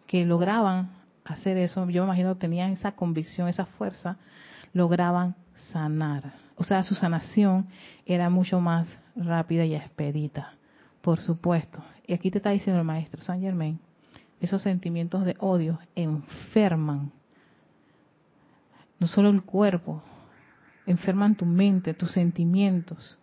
que 0.06 0.24
lograban 0.26 0.90
hacer 1.24 1.56
eso, 1.56 1.88
yo 1.88 2.02
me 2.02 2.08
imagino 2.08 2.36
tenían 2.36 2.72
esa 2.72 2.92
convicción, 2.92 3.48
esa 3.48 3.64
fuerza, 3.64 4.18
lograban 4.72 5.34
sanar. 5.72 6.34
O 6.56 6.64
sea, 6.64 6.82
su 6.82 6.94
sanación 6.94 7.66
era 8.06 8.28
mucho 8.28 8.60
más 8.60 8.88
rápida 9.16 9.64
y 9.64 9.74
expedita, 9.74 10.54
por 11.00 11.20
supuesto. 11.20 11.82
Y 12.06 12.12
aquí 12.12 12.30
te 12.30 12.38
está 12.38 12.50
diciendo 12.50 12.80
el 12.80 12.86
maestro 12.86 13.22
San 13.22 13.40
Germain, 13.40 13.78
esos 14.40 14.62
sentimientos 14.62 15.24
de 15.24 15.36
odio 15.38 15.78
enferman 15.94 17.12
no 19.03 19.09
solo 19.09 19.30
el 19.30 19.42
cuerpo, 19.42 20.00
enferman 20.86 21.34
tu 21.34 21.44
mente, 21.44 21.92
tus 21.92 22.12
sentimientos. 22.12 23.18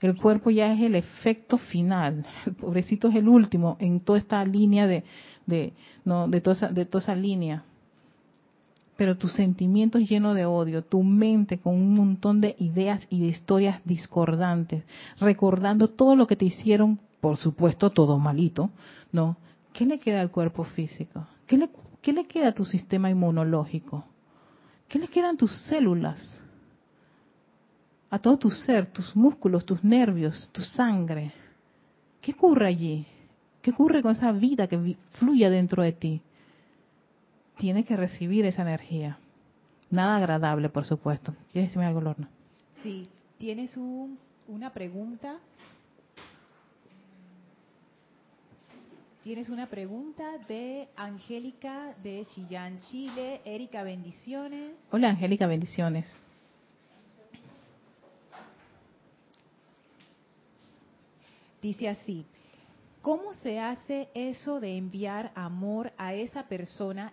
El 0.00 0.16
cuerpo 0.16 0.50
ya 0.50 0.72
es 0.72 0.80
el 0.80 0.96
efecto 0.96 1.56
final, 1.56 2.26
el 2.46 2.54
pobrecito 2.54 3.06
es 3.06 3.14
el 3.14 3.28
último 3.28 3.76
en 3.78 4.00
toda 4.00 4.18
esta 4.18 4.44
línea 4.44 4.88
de, 4.88 5.04
de, 5.46 5.72
no, 6.04 6.26
de, 6.26 6.40
toda, 6.40 6.56
esa, 6.56 6.68
de 6.70 6.84
toda 6.84 7.02
esa 7.04 7.14
línea. 7.14 7.62
Pero 8.96 9.16
tus 9.16 9.32
sentimientos 9.34 10.02
llenos 10.02 10.34
de 10.34 10.46
odio, 10.46 10.82
tu 10.82 11.04
mente 11.04 11.58
con 11.58 11.76
un 11.76 11.94
montón 11.94 12.40
de 12.40 12.56
ideas 12.58 13.06
y 13.08 13.20
de 13.20 13.28
historias 13.28 13.80
discordantes, 13.84 14.82
recordando 15.20 15.86
todo 15.90 16.16
lo 16.16 16.26
que 16.26 16.34
te 16.34 16.46
hicieron, 16.46 16.98
por 17.20 17.36
supuesto 17.36 17.90
todo 17.90 18.18
malito, 18.18 18.70
¿no? 19.12 19.36
¿qué 19.72 19.86
le 19.86 20.00
queda 20.00 20.22
al 20.22 20.32
cuerpo 20.32 20.64
físico? 20.64 21.24
¿Qué 21.46 21.56
le, 21.56 21.70
qué 22.02 22.12
le 22.12 22.26
queda 22.26 22.48
a 22.48 22.52
tu 22.52 22.64
sistema 22.64 23.08
inmunológico? 23.08 24.04
¿Qué 24.90 24.98
le 24.98 25.06
quedan 25.06 25.36
tus 25.36 25.52
células? 25.68 26.20
A 28.10 28.18
todo 28.18 28.36
tu 28.36 28.50
ser, 28.50 28.86
tus 28.86 29.14
músculos, 29.14 29.64
tus 29.64 29.84
nervios, 29.84 30.48
tu 30.50 30.62
sangre. 30.62 31.32
¿Qué 32.20 32.32
ocurre 32.32 32.66
allí? 32.66 33.06
¿Qué 33.62 33.70
ocurre 33.70 34.02
con 34.02 34.10
esa 34.10 34.32
vida 34.32 34.66
que 34.66 34.96
fluye 35.12 35.48
dentro 35.48 35.84
de 35.84 35.92
ti? 35.92 36.20
Tienes 37.56 37.86
que 37.86 37.96
recibir 37.96 38.44
esa 38.46 38.62
energía. 38.62 39.16
Nada 39.90 40.16
agradable, 40.16 40.68
por 40.70 40.84
supuesto. 40.84 41.36
¿Quieres 41.52 41.70
decirme 41.70 41.86
algo, 41.86 42.00
Lorna? 42.00 42.28
Sí, 42.82 43.06
tienes 43.38 43.76
una 44.48 44.72
pregunta 44.72 45.36
Tienes 49.22 49.50
una 49.50 49.66
pregunta 49.66 50.38
de 50.48 50.88
Angélica 50.96 51.94
de 52.02 52.24
Chillán, 52.32 52.78
Chile. 52.90 53.42
Erika, 53.44 53.82
bendiciones. 53.82 54.78
Hola, 54.90 55.10
Angélica, 55.10 55.46
bendiciones. 55.46 56.10
Dice 61.60 61.90
así, 61.90 62.24
¿cómo 63.02 63.34
se 63.34 63.60
hace 63.60 64.08
eso 64.14 64.58
de 64.58 64.78
enviar 64.78 65.32
amor 65.34 65.92
a 65.98 66.14
esa 66.14 66.48
persona 66.48 67.12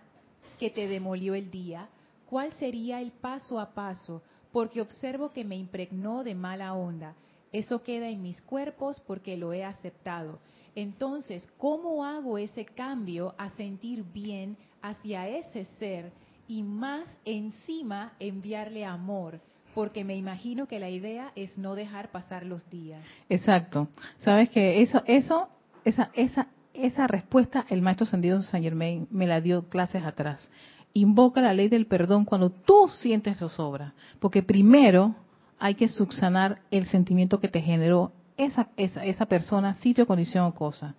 que 0.58 0.70
te 0.70 0.88
demolió 0.88 1.34
el 1.34 1.50
día? 1.50 1.90
¿Cuál 2.30 2.54
sería 2.54 3.02
el 3.02 3.10
paso 3.12 3.60
a 3.60 3.74
paso? 3.74 4.22
Porque 4.50 4.80
observo 4.80 5.34
que 5.34 5.44
me 5.44 5.56
impregnó 5.56 6.24
de 6.24 6.34
mala 6.34 6.72
onda. 6.72 7.14
Eso 7.52 7.82
queda 7.82 8.08
en 8.08 8.22
mis 8.22 8.40
cuerpos 8.40 8.98
porque 9.06 9.36
lo 9.36 9.52
he 9.52 9.62
aceptado. 9.62 10.38
Entonces, 10.74 11.48
¿cómo 11.56 12.04
hago 12.04 12.38
ese 12.38 12.64
cambio 12.64 13.34
a 13.38 13.50
sentir 13.50 14.04
bien 14.12 14.56
hacia 14.82 15.28
ese 15.28 15.64
ser 15.64 16.12
y 16.46 16.62
más 16.62 17.04
encima 17.24 18.12
enviarle 18.18 18.84
amor 18.84 19.40
porque 19.74 20.02
me 20.02 20.16
imagino 20.16 20.66
que 20.66 20.80
la 20.80 20.90
idea 20.90 21.30
es 21.36 21.56
no 21.56 21.76
dejar 21.76 22.10
pasar 22.10 22.44
los 22.44 22.68
días. 22.68 23.00
Exacto. 23.28 23.86
Sabes 24.18 24.50
que 24.50 24.82
eso, 24.82 25.04
eso, 25.06 25.48
esa, 25.84 26.10
esa, 26.14 26.48
esa 26.74 27.06
respuesta 27.06 27.64
el 27.68 27.80
maestro 27.80 28.04
Sendido 28.04 28.42
Saint 28.42 28.64
Germain 28.64 29.06
me 29.10 29.28
la 29.28 29.40
dio 29.40 29.68
clases 29.68 30.02
atrás. 30.02 30.50
Invoca 30.94 31.40
la 31.40 31.54
ley 31.54 31.68
del 31.68 31.86
perdón 31.86 32.24
cuando 32.24 32.50
tú 32.50 32.88
sientes 32.88 33.38
zozobra, 33.38 33.94
porque 34.18 34.42
primero 34.42 35.14
hay 35.60 35.76
que 35.76 35.86
subsanar 35.86 36.60
el 36.72 36.86
sentimiento 36.86 37.38
que 37.38 37.46
te 37.46 37.60
generó 37.60 38.10
esa, 38.38 38.68
esa, 38.76 39.04
esa 39.04 39.26
persona, 39.26 39.74
sitio, 39.74 40.06
condición 40.06 40.46
o 40.46 40.54
cosa. 40.54 40.94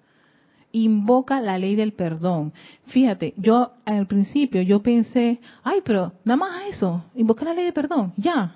Invoca 0.71 1.41
la 1.41 1.57
ley 1.57 1.75
del 1.75 1.93
perdón. 1.93 2.53
Fíjate, 2.87 3.33
yo 3.37 3.71
al 3.85 4.05
principio 4.05 4.61
yo 4.61 4.83
pensé, 4.83 5.39
ay, 5.63 5.81
pero 5.83 6.13
nada 6.23 6.37
más 6.37 6.63
eso, 6.69 7.03
invocar 7.15 7.47
la 7.47 7.55
ley 7.55 7.63
del 7.63 7.73
perdón, 7.73 8.13
ya. 8.17 8.55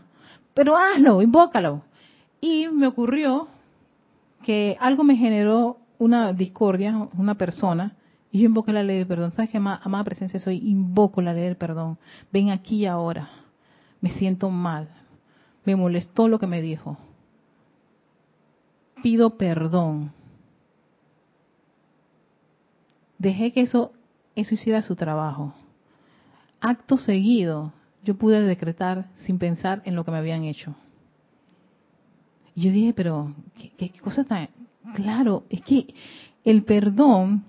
Pero 0.53 0.77
hazlo, 0.77 1.23
invócalo. 1.23 1.81
Y 2.39 2.67
me 2.67 2.86
ocurrió 2.86 3.47
que 4.43 4.77
algo 4.79 5.03
me 5.03 5.15
generó 5.15 5.77
una 5.97 6.34
discordia, 6.34 7.07
una 7.17 7.36
persona, 7.36 7.95
y 8.31 8.39
yo 8.39 8.45
invoqué 8.47 8.73
la 8.73 8.84
ley 8.84 8.97
del 8.97 9.07
perdón. 9.07 9.31
¿Sabes 9.31 9.51
qué, 9.51 9.57
amada 9.57 10.03
presencia 10.03 10.39
soy? 10.39 10.57
Invoco 10.57 11.21
la 11.21 11.34
ley 11.34 11.43
del 11.43 11.55
perdón. 11.55 11.97
Ven 12.31 12.49
aquí 12.49 12.77
y 12.77 12.86
ahora. 12.88 13.29
Me 14.01 14.11
siento 14.11 14.49
mal. 14.49 14.89
Me 15.65 15.75
molestó 15.75 16.27
lo 16.27 16.39
que 16.39 16.47
me 16.47 16.61
dijo. 16.61 16.97
Pido 19.04 19.38
perdón. 19.38 20.14
Dejé 23.20 23.51
que 23.51 23.62
eso, 23.62 23.91
eso 24.34 24.56
hiciera 24.56 24.82
su 24.82 24.95
trabajo. 24.95 25.54
Acto 26.62 26.97
seguido, 26.97 27.74
yo 28.06 28.16
pude 28.16 28.41
decretar 28.41 29.10
sin 29.20 29.39
pensar 29.39 29.82
en 29.84 29.97
lo 29.97 30.06
que 30.06 30.12
me 30.12 30.20
habían 30.20 30.45
hecho. 30.45 30.74
Y 32.56 32.62
yo 32.62 32.72
dije, 32.72 32.93
pero, 32.93 33.36
¿qué, 33.78 33.91
cosa 34.01 34.24
tan... 34.24 34.49
Claro, 34.95 35.43
es 35.49 35.62
que 35.64 35.93
el 36.45 36.64
perdón 36.64 37.43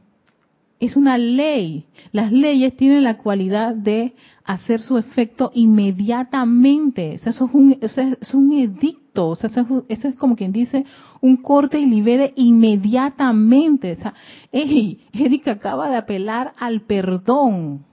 es 0.81 0.97
una 0.97 1.19
ley. 1.19 1.87
Las 2.11 2.33
leyes 2.33 2.77
tienen 2.77 3.05
la 3.05 3.19
cualidad 3.19 3.77
de 3.77 4.15
hacer 4.45 4.81
su 4.81 4.99
efecto 4.99 5.51
inmediatamente. 5.55 7.15
eso, 7.15 7.31
es 7.31 7.41
un, 7.41 7.79
eso, 7.81 8.01
es, 8.01 8.35
un, 8.35 8.53
edicto. 8.53 9.31
O 9.31 9.37
sea, 9.37 9.49
eso, 9.51 9.85
es, 9.89 10.15
como 10.17 10.37
quien 10.37 10.53
dice 10.53 10.85
un 11.25 11.39
corte 11.39 11.79
y 11.81 11.87
libere 11.87 12.35
inmediatamente. 12.37 13.93
O 13.93 13.97
sea, 13.97 14.15
hey, 14.53 15.01
acaba 15.47 15.89
de 15.89 15.97
apelar 15.97 16.53
al 16.59 16.83
perdón. 16.83 17.87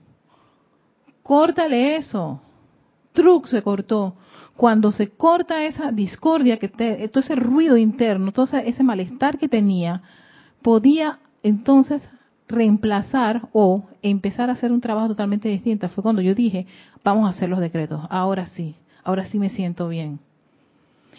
Córtale 1.22 1.96
eso. 1.96 2.42
Truc 3.14 3.46
se 3.46 3.62
cortó. 3.62 4.16
Cuando 4.54 4.92
se 4.92 5.08
corta 5.08 5.64
esa 5.64 5.92
discordia, 5.92 6.58
que 6.58 6.68
te, 6.68 7.08
todo 7.08 7.22
ese 7.22 7.34
ruido 7.34 7.78
interno, 7.78 8.32
todo 8.32 8.46
ese 8.58 8.82
malestar 8.82 9.38
que 9.38 9.48
tenía, 9.48 10.02
podía 10.60 11.18
entonces 11.42 12.02
reemplazar 12.48 13.48
o 13.54 13.86
empezar 14.02 14.50
a 14.50 14.52
hacer 14.52 14.72
un 14.72 14.82
trabajo 14.82 15.08
totalmente 15.08 15.48
distinto. 15.48 15.88
Fue 15.88 16.02
cuando 16.02 16.20
yo 16.20 16.34
dije, 16.34 16.66
vamos 17.02 17.26
a 17.26 17.34
hacer 17.34 17.48
los 17.48 17.60
decretos. 17.60 18.02
Ahora 18.10 18.44
sí, 18.44 18.76
ahora 19.04 19.24
sí 19.24 19.38
me 19.38 19.48
siento 19.48 19.88
bien. 19.88 20.20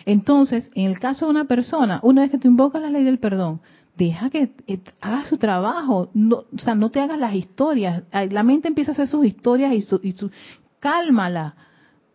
Entonces, 0.05 0.69
en 0.75 0.85
el 0.85 0.99
caso 0.99 1.25
de 1.25 1.31
una 1.31 1.45
persona, 1.45 1.99
una 2.03 2.21
vez 2.21 2.31
que 2.31 2.37
tú 2.37 2.47
invocas 2.47 2.81
la 2.81 2.89
ley 2.89 3.03
del 3.03 3.19
perdón, 3.19 3.61
deja 3.95 4.29
que 4.29 4.51
eh, 4.67 4.79
haga 5.01 5.25
su 5.25 5.37
trabajo, 5.37 6.09
no, 6.13 6.45
o 6.53 6.59
sea, 6.59 6.75
no 6.75 6.89
te 6.89 6.99
hagas 6.99 7.19
las 7.19 7.35
historias. 7.35 8.03
La 8.31 8.43
mente 8.43 8.67
empieza 8.67 8.91
a 8.91 8.93
hacer 8.93 9.07
sus 9.07 9.25
historias 9.25 9.73
y 9.73 9.81
su, 9.81 9.99
y 10.03 10.11
su 10.13 10.31
cálmala 10.79 11.55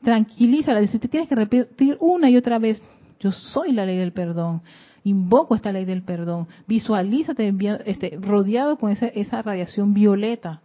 tranquilízala, 0.02 0.80
dice, 0.80 0.98
te 0.98 1.08
tienes 1.08 1.28
que 1.28 1.34
repetir 1.34 1.96
una 2.00 2.30
y 2.30 2.36
otra 2.36 2.58
vez, 2.58 2.80
yo 3.20 3.32
soy 3.32 3.72
la 3.72 3.84
ley 3.84 3.96
del 3.96 4.12
perdón, 4.12 4.62
invoco 5.04 5.54
esta 5.54 5.72
ley 5.72 5.84
del 5.84 6.02
perdón, 6.02 6.46
visualízate 6.66 7.52
este, 7.86 8.18
rodeado 8.20 8.78
con 8.78 8.92
esa, 8.92 9.06
esa 9.06 9.42
radiación 9.42 9.94
violeta, 9.94 10.60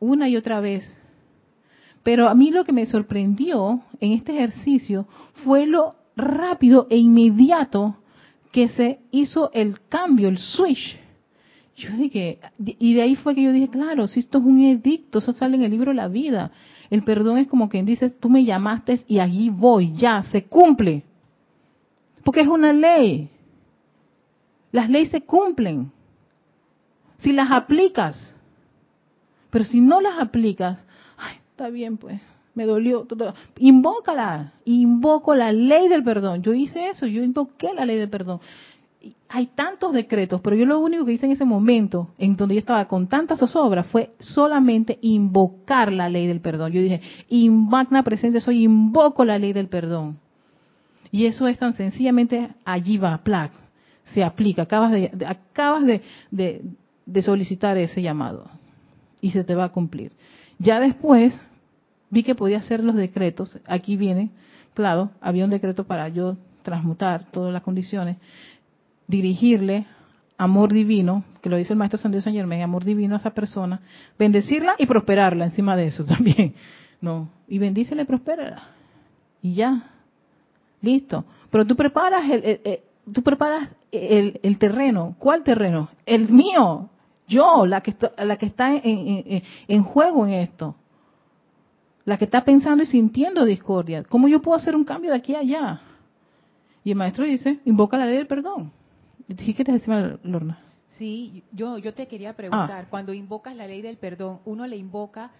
una 0.00 0.28
y 0.28 0.36
otra 0.36 0.60
vez. 0.60 0.84
Pero 2.02 2.28
a 2.28 2.34
mí 2.34 2.50
lo 2.50 2.64
que 2.64 2.72
me 2.72 2.86
sorprendió 2.86 3.80
en 4.00 4.12
este 4.12 4.32
ejercicio 4.32 5.06
fue 5.44 5.66
lo 5.66 5.96
rápido 6.16 6.86
e 6.90 6.96
inmediato 6.96 7.96
que 8.52 8.68
se 8.68 9.00
hizo 9.10 9.50
el 9.52 9.80
cambio, 9.88 10.28
el 10.28 10.38
switch. 10.38 10.98
Yo 11.76 11.90
dije, 11.96 12.38
y 12.58 12.94
de 12.94 13.02
ahí 13.02 13.16
fue 13.16 13.34
que 13.34 13.42
yo 13.42 13.52
dije, 13.52 13.68
claro, 13.68 14.06
si 14.06 14.20
esto 14.20 14.38
es 14.38 14.44
un 14.44 14.60
edicto, 14.60 15.18
eso 15.18 15.32
sale 15.32 15.56
en 15.56 15.62
el 15.62 15.72
libro 15.72 15.92
La 15.92 16.06
Vida. 16.06 16.52
El 16.88 17.02
perdón 17.02 17.38
es 17.38 17.48
como 17.48 17.68
quien 17.68 17.84
dice, 17.84 18.10
tú 18.10 18.28
me 18.30 18.44
llamaste 18.44 19.00
y 19.08 19.18
allí 19.18 19.50
voy, 19.50 19.92
ya, 19.96 20.22
se 20.22 20.44
cumple. 20.44 21.02
Porque 22.22 22.42
es 22.42 22.48
una 22.48 22.72
ley. 22.72 23.28
Las 24.70 24.88
leyes 24.88 25.10
se 25.10 25.22
cumplen. 25.22 25.90
Si 27.18 27.32
las 27.32 27.50
aplicas. 27.50 28.34
Pero 29.50 29.64
si 29.64 29.80
no 29.80 30.00
las 30.00 30.20
aplicas, 30.20 30.78
ay, 31.16 31.38
está 31.50 31.70
bien 31.70 31.96
pues, 31.96 32.20
me 32.54 32.66
dolió. 32.66 33.06
Invócala. 33.58 34.54
Invoco 34.64 35.34
la 35.34 35.52
ley 35.52 35.88
del 35.88 36.04
perdón. 36.04 36.42
Yo 36.42 36.54
hice 36.54 36.88
eso, 36.88 37.06
yo 37.06 37.22
invoqué 37.22 37.72
la 37.74 37.84
ley 37.84 37.98
del 37.98 38.10
perdón 38.10 38.40
hay 39.28 39.46
tantos 39.46 39.92
decretos, 39.92 40.40
pero 40.40 40.56
yo 40.56 40.64
lo 40.64 40.78
único 40.80 41.04
que 41.04 41.12
hice 41.12 41.26
en 41.26 41.32
ese 41.32 41.44
momento, 41.44 42.10
en 42.18 42.36
donde 42.36 42.54
yo 42.54 42.60
estaba 42.60 42.86
con 42.86 43.08
tanta 43.08 43.36
zozobra, 43.36 43.82
fue 43.84 44.14
solamente 44.20 44.98
invocar 45.02 45.92
la 45.92 46.08
ley 46.08 46.26
del 46.26 46.40
perdón. 46.40 46.72
Yo 46.72 46.80
dije, 46.80 47.00
magna 47.50 48.02
presencia 48.02 48.40
soy, 48.40 48.62
invoco 48.62 49.24
la 49.24 49.38
ley 49.38 49.52
del 49.52 49.68
perdón. 49.68 50.18
Y 51.10 51.26
eso 51.26 51.46
es 51.48 51.58
tan 51.58 51.74
sencillamente, 51.74 52.50
allí 52.64 52.98
va, 52.98 53.18
plac, 53.18 53.52
se 54.04 54.24
aplica. 54.24 54.62
Acabas 54.62 54.92
de, 54.92 55.10
acabas 55.26 55.82
de 56.30 57.22
solicitar 57.22 57.76
ese 57.76 58.02
llamado 58.02 58.48
y 59.20 59.30
se 59.30 59.44
te 59.44 59.54
va 59.54 59.64
a 59.64 59.72
cumplir. 59.72 60.12
Ya 60.58 60.80
después 60.80 61.34
vi 62.14 62.22
que 62.22 62.34
podía 62.34 62.58
hacer 62.58 62.82
los 62.82 62.94
decretos. 62.94 63.58
Aquí 63.66 63.96
viene, 63.96 64.30
claro, 64.72 65.10
había 65.20 65.44
un 65.44 65.50
decreto 65.50 65.84
para 65.84 66.08
yo 66.08 66.36
transmutar 66.62 67.30
todas 67.30 67.52
las 67.52 67.62
condiciones 67.62 68.16
dirigirle 69.06 69.86
amor 70.38 70.72
divino, 70.72 71.24
que 71.42 71.50
lo 71.50 71.56
dice 71.56 71.74
el 71.74 71.78
maestro 71.78 71.98
San 71.98 72.10
Dios 72.10 72.24
San 72.24 72.32
Germán, 72.32 72.62
amor 72.62 72.84
divino 72.84 73.14
a 73.14 73.18
esa 73.18 73.34
persona, 73.34 73.80
bendecirla 74.18 74.74
y 74.78 74.86
prosperarla 74.86 75.44
encima 75.44 75.76
de 75.76 75.86
eso 75.88 76.04
también. 76.06 76.54
No, 77.00 77.28
y 77.48 77.58
bendícele 77.58 78.02
y 78.02 78.06
prospérala. 78.06 78.68
Y 79.42 79.54
ya, 79.54 79.90
listo. 80.80 81.24
Pero 81.50 81.66
tú 81.66 81.76
preparas 81.76 82.22
el, 82.30 82.80
tú 83.12 83.22
preparas 83.22 83.68
el, 83.92 84.58
terreno. 84.58 85.14
¿Cuál 85.18 85.42
terreno? 85.42 85.90
El 86.06 86.30
mío. 86.30 86.88
Yo, 87.28 87.66
la 87.66 87.82
que 87.82 87.90
está, 87.90 88.12
la 88.24 88.36
que 88.36 88.46
está 88.46 88.74
en, 88.74 89.82
juego 89.82 90.26
en 90.26 90.32
esto. 90.32 90.76
La 92.04 92.18
que 92.18 92.26
está 92.26 92.44
pensando 92.44 92.82
y 92.82 92.86
sintiendo 92.86 93.44
discordia. 93.44 94.04
¿Cómo 94.04 94.28
yo 94.28 94.42
puedo 94.42 94.56
hacer 94.56 94.76
un 94.76 94.84
cambio 94.84 95.10
de 95.10 95.16
aquí 95.16 95.34
a 95.34 95.40
allá? 95.40 95.80
Y 96.84 96.90
el 96.90 96.96
maestro 96.96 97.24
dice, 97.24 97.60
invoca 97.64 97.96
la 97.96 98.06
ley 98.06 98.18
del 98.18 98.26
perdón. 98.26 98.72
¿Qué 99.28 99.54
quieres 99.54 99.80
decir, 99.80 100.18
Lorna? 100.22 100.58
Sí, 100.98 101.42
yo, 101.50 101.78
yo 101.78 101.94
te 101.94 102.06
quería 102.06 102.34
preguntar, 102.34 102.84
ah. 102.84 102.90
cuando 102.90 103.12
invocas 103.12 103.56
la 103.56 103.66
ley 103.66 103.82
del 103.82 103.96
perdón, 103.96 104.40
¿uno 104.44 104.66
le 104.66 104.76
invoca 104.76 105.30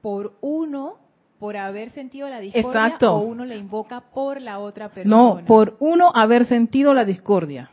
por 0.00 0.34
uno, 0.40 0.96
por 1.38 1.56
haber 1.56 1.90
sentido 1.90 2.30
la 2.30 2.40
discordia, 2.40 2.96
o 3.10 3.18
uno 3.18 3.44
le 3.44 3.56
invoca 3.56 4.00
por 4.00 4.40
la 4.40 4.60
otra 4.60 4.88
persona? 4.88 5.14
No, 5.14 5.44
por 5.46 5.76
uno 5.80 6.10
haber 6.14 6.46
sentido 6.46 6.94
la 6.94 7.04
discordia. 7.04 7.70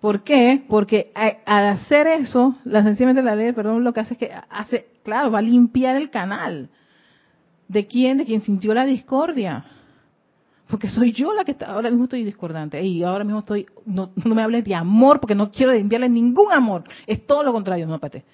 ¿Por 0.00 0.22
qué? 0.22 0.64
Porque 0.68 1.12
al 1.14 1.66
hacer 1.66 2.06
eso, 2.06 2.56
la 2.64 2.82
sencillamente 2.82 3.22
la 3.22 3.36
ley 3.36 3.46
del 3.46 3.54
perdón 3.54 3.84
lo 3.84 3.92
que 3.92 4.00
hace 4.00 4.14
es 4.14 4.18
que 4.18 4.32
hace, 4.50 4.86
claro, 5.04 5.30
va 5.30 5.40
a 5.40 5.42
limpiar 5.42 5.96
el 5.96 6.10
canal. 6.10 6.70
¿De 7.72 7.86
quién? 7.86 8.18
De 8.18 8.26
quien 8.26 8.42
sintió 8.42 8.74
la 8.74 8.84
discordia. 8.84 9.64
Porque 10.68 10.88
soy 10.88 11.12
yo 11.12 11.32
la 11.32 11.42
que 11.42 11.52
está, 11.52 11.66
ahora 11.66 11.88
mismo 11.88 12.04
estoy 12.04 12.22
discordante. 12.22 12.82
Y 12.82 13.02
ahora 13.02 13.24
mismo 13.24 13.38
estoy, 13.40 13.66
no, 13.86 14.10
me 14.24 14.42
hables 14.42 14.64
de 14.64 14.74
amor 14.74 15.20
porque 15.20 15.34
no 15.34 15.50
quiero 15.50 15.72
enviarle 15.72 16.10
ningún 16.10 16.52
amor. 16.52 16.84
Es 17.06 17.26
todo 17.26 17.42
lo 17.42 17.52
contrario, 17.52 17.86
no, 17.86 17.98
pate. 17.98 18.24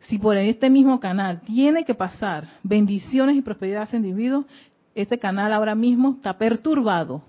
Si 0.00 0.18
por 0.18 0.36
este 0.36 0.70
mismo 0.70 0.98
canal 0.98 1.40
tiene 1.42 1.84
que 1.84 1.94
pasar 1.94 2.48
bendiciones 2.64 3.36
y 3.36 3.42
prosperidad 3.42 3.82
a 3.82 3.84
ese 3.84 3.96
individuo, 3.96 4.44
este 4.94 5.20
canal 5.20 5.52
ahora 5.52 5.76
mismo 5.76 6.14
está 6.16 6.36
perturbado. 6.36 7.22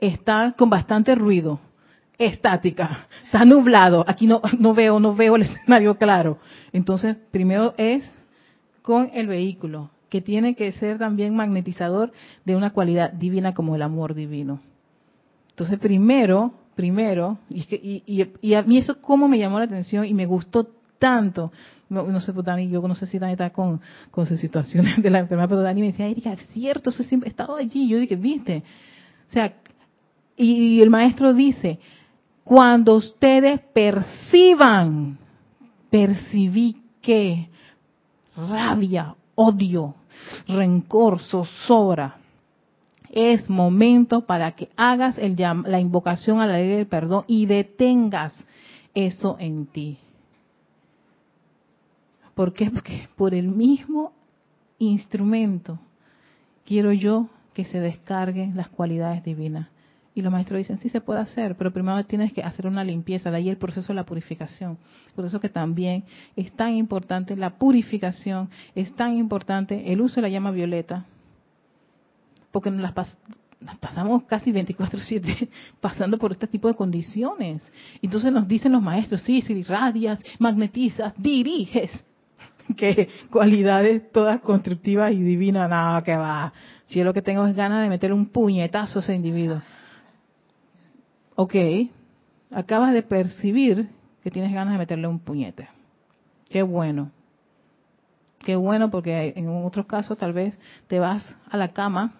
Está 0.00 0.52
con 0.58 0.68
bastante 0.68 1.14
ruido. 1.14 1.60
Estática. 2.18 3.06
Está 3.24 3.44
nublado. 3.44 4.04
Aquí 4.08 4.26
no, 4.26 4.42
no 4.58 4.74
veo, 4.74 4.98
no 4.98 5.14
veo 5.14 5.36
el 5.36 5.42
escenario 5.42 5.96
claro. 5.96 6.38
Entonces, 6.72 7.16
primero 7.30 7.74
es 7.76 8.02
con 8.82 9.10
el 9.14 9.28
vehículo 9.28 9.90
que 10.08 10.20
tiene 10.20 10.54
que 10.54 10.72
ser 10.72 10.98
también 10.98 11.34
magnetizador 11.34 12.12
de 12.44 12.56
una 12.56 12.70
cualidad 12.70 13.12
divina 13.12 13.54
como 13.54 13.74
el 13.74 13.82
amor 13.82 14.14
divino. 14.14 14.60
Entonces, 15.50 15.78
primero, 15.78 16.52
primero, 16.74 17.38
y, 17.48 18.54
a 18.54 18.62
mí 18.62 18.78
eso 18.78 19.00
como 19.00 19.26
me 19.26 19.38
llamó 19.38 19.58
la 19.58 19.64
atención 19.64 20.04
y 20.04 20.14
me 20.14 20.26
gustó 20.26 20.68
tanto. 20.98 21.52
No, 21.88 22.20
sé, 22.20 22.32
pues 22.32 22.44
Dani, 22.44 22.68
yo 22.68 22.86
no 22.86 22.94
sé 22.94 23.06
si 23.06 23.18
Dani 23.18 23.32
está 23.32 23.50
con, 23.50 23.80
con 24.10 24.26
sus 24.26 24.38
situaciones 24.40 25.02
de 25.02 25.10
la 25.10 25.20
enfermedad, 25.20 25.48
pero 25.48 25.62
Dani 25.62 25.80
me 25.80 25.86
decía, 25.88 26.06
Erika, 26.06 26.32
es 26.32 26.46
cierto, 26.48 26.90
eso 26.90 27.02
siempre 27.02 27.28
he 27.28 27.30
estado 27.30 27.56
allí. 27.56 27.88
Yo 27.88 27.98
dije, 27.98 28.16
viste. 28.16 28.62
O 29.28 29.32
sea, 29.32 29.54
y 30.36 30.80
el 30.82 30.90
maestro 30.90 31.32
dice, 31.32 31.78
cuando 32.44 32.94
ustedes 32.94 33.60
perciban, 33.72 35.18
percibí 35.90 36.82
que 37.00 37.48
rabia, 38.36 39.14
odio, 39.36 39.94
rencor, 40.48 41.20
zozobra, 41.20 42.16
es 43.10 43.48
momento 43.48 44.22
para 44.22 44.52
que 44.52 44.68
hagas 44.76 45.16
la 45.18 45.80
invocación 45.80 46.40
a 46.40 46.46
la 46.46 46.58
ley 46.58 46.68
del 46.68 46.86
perdón 46.86 47.24
y 47.28 47.46
detengas 47.46 48.32
eso 48.94 49.36
en 49.38 49.66
ti. 49.66 49.98
¿Por 52.34 52.52
qué? 52.52 52.70
Porque 52.70 53.08
por 53.16 53.32
el 53.32 53.48
mismo 53.48 54.12
instrumento 54.78 55.78
quiero 56.64 56.92
yo 56.92 57.28
que 57.54 57.64
se 57.64 57.80
descarguen 57.80 58.56
las 58.56 58.68
cualidades 58.68 59.24
divinas. 59.24 59.68
Y 60.16 60.22
los 60.22 60.32
maestros 60.32 60.56
dicen, 60.56 60.78
sí 60.78 60.88
se 60.88 61.02
puede 61.02 61.20
hacer, 61.20 61.56
pero 61.56 61.70
primero 61.70 62.02
tienes 62.06 62.32
que 62.32 62.42
hacer 62.42 62.66
una 62.66 62.82
limpieza, 62.82 63.30
de 63.30 63.36
ahí 63.36 63.50
el 63.50 63.58
proceso 63.58 63.88
de 63.88 63.96
la 63.96 64.06
purificación. 64.06 64.78
Por 65.14 65.26
eso 65.26 65.40
que 65.40 65.50
también 65.50 66.04
es 66.36 66.50
tan 66.52 66.72
importante 66.72 67.36
la 67.36 67.58
purificación, 67.58 68.48
es 68.74 68.96
tan 68.96 69.18
importante 69.18 69.92
el 69.92 70.00
uso 70.00 70.16
de 70.16 70.22
la 70.22 70.28
llama 70.30 70.52
violeta, 70.52 71.04
porque 72.50 72.70
nos 72.70 72.80
las, 72.80 73.18
pasamos 73.78 74.22
casi 74.22 74.52
24/7 74.52 75.50
pasando 75.82 76.16
por 76.16 76.32
este 76.32 76.46
tipo 76.46 76.68
de 76.68 76.74
condiciones. 76.74 77.70
Entonces 78.00 78.32
nos 78.32 78.48
dicen 78.48 78.72
los 78.72 78.80
maestros, 78.80 79.20
sí, 79.20 79.42
si 79.42 79.52
irradias, 79.52 80.18
magnetizas, 80.38 81.12
diriges, 81.18 81.92
que 82.78 83.10
cualidades 83.30 84.10
todas 84.12 84.40
constructivas 84.40 85.12
y 85.12 85.20
divinas, 85.20 85.68
nada 85.68 86.02
que 86.02 86.16
va. 86.16 86.54
Si 86.86 87.00
yo 87.00 87.04
lo 87.04 87.12
que 87.12 87.20
tengo 87.20 87.46
es 87.46 87.54
ganas 87.54 87.82
de 87.82 87.90
meter 87.90 88.14
un 88.14 88.24
puñetazo 88.24 89.00
a 89.00 89.02
ese 89.02 89.14
individuo. 89.14 89.60
Ok, 91.36 91.54
acabas 92.50 92.92
de 92.92 93.02
percibir 93.02 93.88
que 94.22 94.30
tienes 94.30 94.52
ganas 94.52 94.72
de 94.74 94.78
meterle 94.78 95.06
un 95.06 95.18
puñete. 95.18 95.68
Qué 96.48 96.62
bueno. 96.62 97.10
Qué 98.38 98.56
bueno 98.56 98.90
porque 98.90 99.32
en 99.36 99.48
otros 99.48 99.86
casos 99.86 100.18
tal 100.18 100.32
vez 100.32 100.58
te 100.88 100.98
vas 100.98 101.36
a 101.50 101.56
la 101.56 101.72
cama 101.72 102.14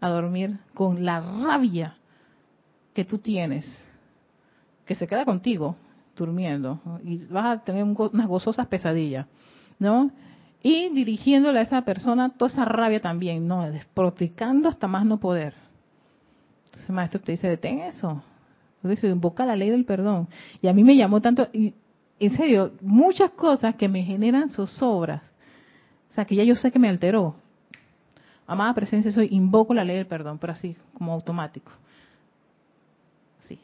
a 0.00 0.08
dormir 0.08 0.58
con 0.74 1.04
la 1.04 1.20
rabia 1.20 1.96
que 2.92 3.04
tú 3.04 3.18
tienes, 3.18 3.66
que 4.86 4.94
se 4.94 5.06
queda 5.06 5.24
contigo 5.24 5.76
durmiendo 6.16 6.80
y 7.02 7.24
vas 7.26 7.58
a 7.58 7.64
tener 7.64 7.82
unas 7.84 8.28
gozosas 8.28 8.66
pesadillas. 8.66 9.26
¿no? 9.78 10.10
Y 10.62 10.88
dirigiéndole 10.90 11.58
a 11.58 11.62
esa 11.62 11.82
persona 11.82 12.30
toda 12.30 12.50
esa 12.50 12.64
rabia 12.64 13.00
también, 13.00 13.46
¿no? 13.46 13.70
Desproticando 13.70 14.68
hasta 14.68 14.86
más 14.86 15.04
no 15.04 15.18
poder. 15.18 15.54
El 16.88 16.94
maestro 16.94 17.20
te 17.20 17.32
dice, 17.32 17.48
detén 17.48 17.80
eso. 17.80 18.22
Entonces 18.76 19.10
invoca 19.10 19.46
la 19.46 19.56
ley 19.56 19.70
del 19.70 19.84
perdón. 19.84 20.28
Y 20.60 20.68
a 20.68 20.72
mí 20.72 20.84
me 20.84 20.96
llamó 20.96 21.20
tanto, 21.20 21.48
y 21.52 21.74
en 22.20 22.36
serio, 22.36 22.72
muchas 22.80 23.30
cosas 23.30 23.74
que 23.76 23.88
me 23.88 24.02
generan 24.02 24.50
zozobras. 24.50 25.22
O 26.10 26.14
sea, 26.14 26.24
que 26.24 26.36
ya 26.36 26.44
yo 26.44 26.54
sé 26.54 26.70
que 26.70 26.78
me 26.78 26.88
alteró. 26.88 27.34
Amada 28.46 28.74
presencia, 28.74 29.10
soy, 29.10 29.28
invoco 29.30 29.74
la 29.74 29.84
ley 29.84 29.96
del 29.96 30.06
perdón, 30.06 30.38
pero 30.38 30.52
así, 30.52 30.76
como 30.92 31.12
automático. 31.12 31.72
Sí. 33.48 33.58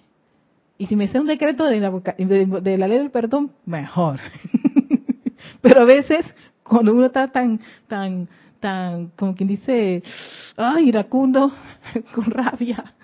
Y 0.79 0.87
si 0.87 0.97
me 0.97 1.09
sé 1.09 1.21
un 1.21 1.27
decreto 1.27 1.65
de 1.65 1.81
la, 1.81 1.91
de 1.91 2.79
la 2.79 2.89
ley 2.89 2.99
del 2.99 3.11
perdón, 3.11 3.53
mejor. 3.67 4.21
Pero 5.61 5.83
a 5.83 5.85
veces, 5.85 6.25
cuando 6.63 6.93
uno 6.93 7.07
está 7.07 7.29
tan, 7.29 7.61
tan, 7.87 8.29
tan, 8.59 9.09
como 9.09 9.35
quien 9.35 9.49
dice, 9.49 10.03
ay, 10.57 10.89
iracundo, 10.89 11.53
con 12.15 12.25
rabia, 12.25 12.95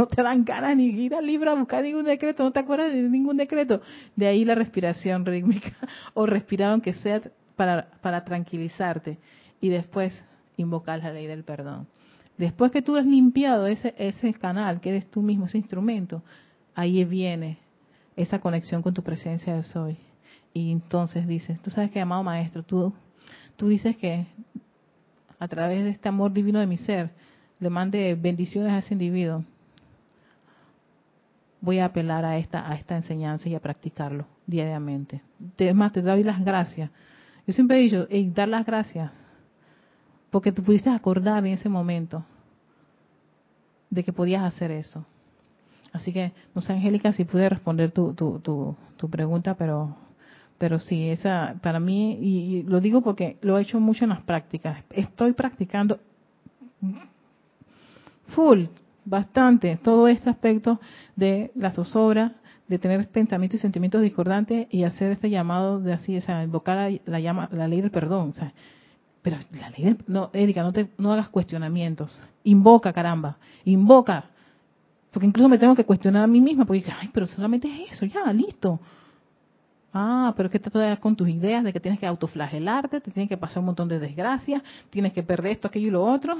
no 0.00 0.06
te 0.06 0.22
dan 0.22 0.46
ganas 0.46 0.74
ni 0.78 0.86
ir 0.86 1.14
al 1.14 1.26
libro 1.26 1.50
a 1.50 1.54
buscar 1.54 1.84
ningún 1.84 2.06
decreto, 2.06 2.42
no 2.42 2.52
te 2.52 2.60
acuerdas 2.60 2.90
de 2.90 3.02
ningún 3.02 3.36
decreto. 3.36 3.82
De 4.16 4.26
ahí 4.26 4.46
la 4.46 4.54
respiración 4.54 5.26
rítmica, 5.26 5.76
o 6.14 6.24
respirar 6.24 6.72
aunque 6.72 6.94
sea 6.94 7.20
para, 7.54 7.90
para 8.00 8.24
tranquilizarte, 8.24 9.18
y 9.60 9.68
después 9.68 10.24
invocar 10.56 11.00
la 11.00 11.12
ley 11.12 11.26
del 11.26 11.44
perdón. 11.44 11.86
Después 12.38 12.72
que 12.72 12.80
tú 12.80 12.96
has 12.96 13.04
limpiado 13.04 13.66
ese, 13.66 13.94
ese 13.98 14.32
canal, 14.32 14.80
que 14.80 14.88
eres 14.88 15.10
tú 15.10 15.20
mismo, 15.20 15.44
ese 15.44 15.58
instrumento, 15.58 16.22
ahí 16.74 17.04
viene 17.04 17.58
esa 18.16 18.38
conexión 18.38 18.80
con 18.80 18.94
tu 18.94 19.02
presencia 19.02 19.54
de 19.54 19.62
soy 19.64 19.98
y 20.54 20.72
entonces 20.72 21.26
dices, 21.26 21.60
tú 21.60 21.70
sabes 21.70 21.90
que, 21.90 22.00
amado 22.00 22.22
maestro, 22.22 22.62
tú, 22.62 22.94
tú 23.56 23.68
dices 23.68 23.98
que 23.98 24.26
a 25.38 25.46
través 25.46 25.84
de 25.84 25.90
este 25.90 26.08
amor 26.08 26.32
divino 26.32 26.58
de 26.58 26.66
mi 26.66 26.78
ser, 26.78 27.10
le 27.58 27.68
mande 27.68 28.14
bendiciones 28.14 28.72
a 28.72 28.78
ese 28.78 28.94
individuo. 28.94 29.44
Voy 31.60 31.78
a 31.78 31.86
apelar 31.86 32.24
a 32.24 32.38
esta, 32.38 32.70
a 32.70 32.74
esta 32.74 32.96
enseñanza 32.96 33.48
y 33.48 33.54
a 33.54 33.60
practicarlo 33.60 34.26
diariamente. 34.46 35.22
Es 35.58 35.74
más, 35.74 35.92
te 35.92 36.02
doy 36.02 36.22
las 36.22 36.44
gracias. 36.44 36.90
Yo 37.46 37.52
siempre 37.52 37.78
he 37.78 37.82
dicho, 37.82 38.06
dar 38.34 38.48
las 38.48 38.64
gracias, 38.64 39.12
porque 40.30 40.52
tú 40.52 40.62
pudiste 40.62 40.90
acordar 40.90 41.44
en 41.44 41.52
ese 41.52 41.68
momento 41.68 42.24
de 43.90 44.04
que 44.04 44.12
podías 44.12 44.42
hacer 44.44 44.70
eso. 44.70 45.04
Así 45.92 46.12
que, 46.12 46.32
no 46.54 46.60
sé, 46.60 46.72
Angélica, 46.72 47.12
si 47.12 47.24
pude 47.24 47.48
responder 47.48 47.90
tu, 47.90 48.14
tu, 48.14 48.38
tu, 48.38 48.76
tu 48.96 49.10
pregunta, 49.10 49.54
pero 49.54 49.96
pero 50.60 50.78
sí, 50.78 51.08
esa 51.08 51.54
para 51.62 51.80
mí, 51.80 52.18
y, 52.20 52.62
lo 52.64 52.82
digo 52.82 53.00
porque 53.00 53.38
lo 53.40 53.56
he 53.56 53.62
hecho 53.62 53.80
mucho 53.80 54.04
en 54.04 54.10
las 54.10 54.20
prácticas, 54.20 54.84
estoy 54.90 55.32
practicando 55.32 55.98
full, 58.26 58.66
bastante, 59.04 59.78
todo 59.82 60.08
este 60.08 60.30
aspecto 60.30 60.80
de 61.16 61.50
la 61.54 61.70
zozobra, 61.70 62.36
de 62.68 62.78
tener 62.78 63.08
pensamientos 63.08 63.58
y 63.58 63.62
sentimientos 63.62 64.00
discordantes 64.02 64.68
y 64.70 64.84
hacer 64.84 65.10
este 65.10 65.28
llamado 65.28 65.80
de 65.80 65.92
así, 65.92 66.16
o 66.16 66.20
sea, 66.20 66.44
invocar 66.44 66.92
la, 67.04 67.68
ley 67.68 67.80
del 67.80 67.90
perdón, 67.90 68.30
o 68.30 68.34
sea, 68.34 68.52
pero 69.22 69.36
la 69.52 69.70
ley 69.70 69.84
del, 69.84 69.98
no, 70.06 70.30
Erika, 70.32 70.62
no 70.62 70.72
te, 70.72 70.88
no 70.96 71.12
hagas 71.12 71.28
cuestionamientos, 71.28 72.20
invoca, 72.44 72.92
caramba, 72.92 73.38
invoca, 73.64 74.26
porque 75.10 75.26
incluso 75.26 75.48
me 75.48 75.58
tengo 75.58 75.74
que 75.74 75.84
cuestionar 75.84 76.22
a 76.22 76.28
mí 76.28 76.40
misma, 76.40 76.64
porque, 76.64 76.84
ay, 76.96 77.10
pero 77.12 77.26
solamente 77.26 77.68
es 77.68 77.92
eso, 77.92 78.06
ya, 78.06 78.32
listo, 78.32 78.80
Ah, 79.92 80.32
pero 80.36 80.46
es 80.46 80.52
que 80.52 80.60
todavía 80.60 80.96
con 80.98 81.16
tus 81.16 81.28
ideas 81.28 81.64
de 81.64 81.72
que 81.72 81.80
tienes 81.80 81.98
que 81.98 82.06
autoflagelarte, 82.06 83.00
te 83.00 83.10
tienes 83.10 83.28
que 83.28 83.36
pasar 83.36 83.58
un 83.58 83.66
montón 83.66 83.88
de 83.88 83.98
desgracias, 83.98 84.62
tienes 84.88 85.12
que 85.12 85.22
perder 85.22 85.52
esto, 85.52 85.66
aquello 85.66 85.88
y 85.88 85.90
lo 85.90 86.04
otro, 86.04 86.36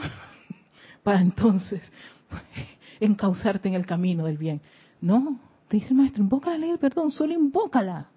para 1.02 1.20
entonces 1.20 1.82
encauzarte 3.01 3.68
en 3.68 3.74
el 3.74 3.87
camino 3.87 4.26
del 4.26 4.39
bien. 4.39 4.61
No, 5.01 5.41
te 5.68 5.76
dice 5.76 5.91
el 5.91 5.97
maestro, 5.97 6.22
invoca 6.22 6.51
la 6.51 6.59
ley 6.59 6.70
del 6.70 6.78
perdón, 6.78 7.11
solo 7.11 7.33
invócala. 7.33 8.09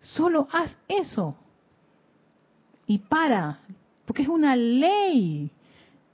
Solo 0.00 0.48
haz 0.52 0.76
eso. 0.88 1.36
Y 2.86 2.98
para, 2.98 3.60
porque 4.04 4.22
es 4.22 4.28
una 4.28 4.56
ley. 4.56 5.50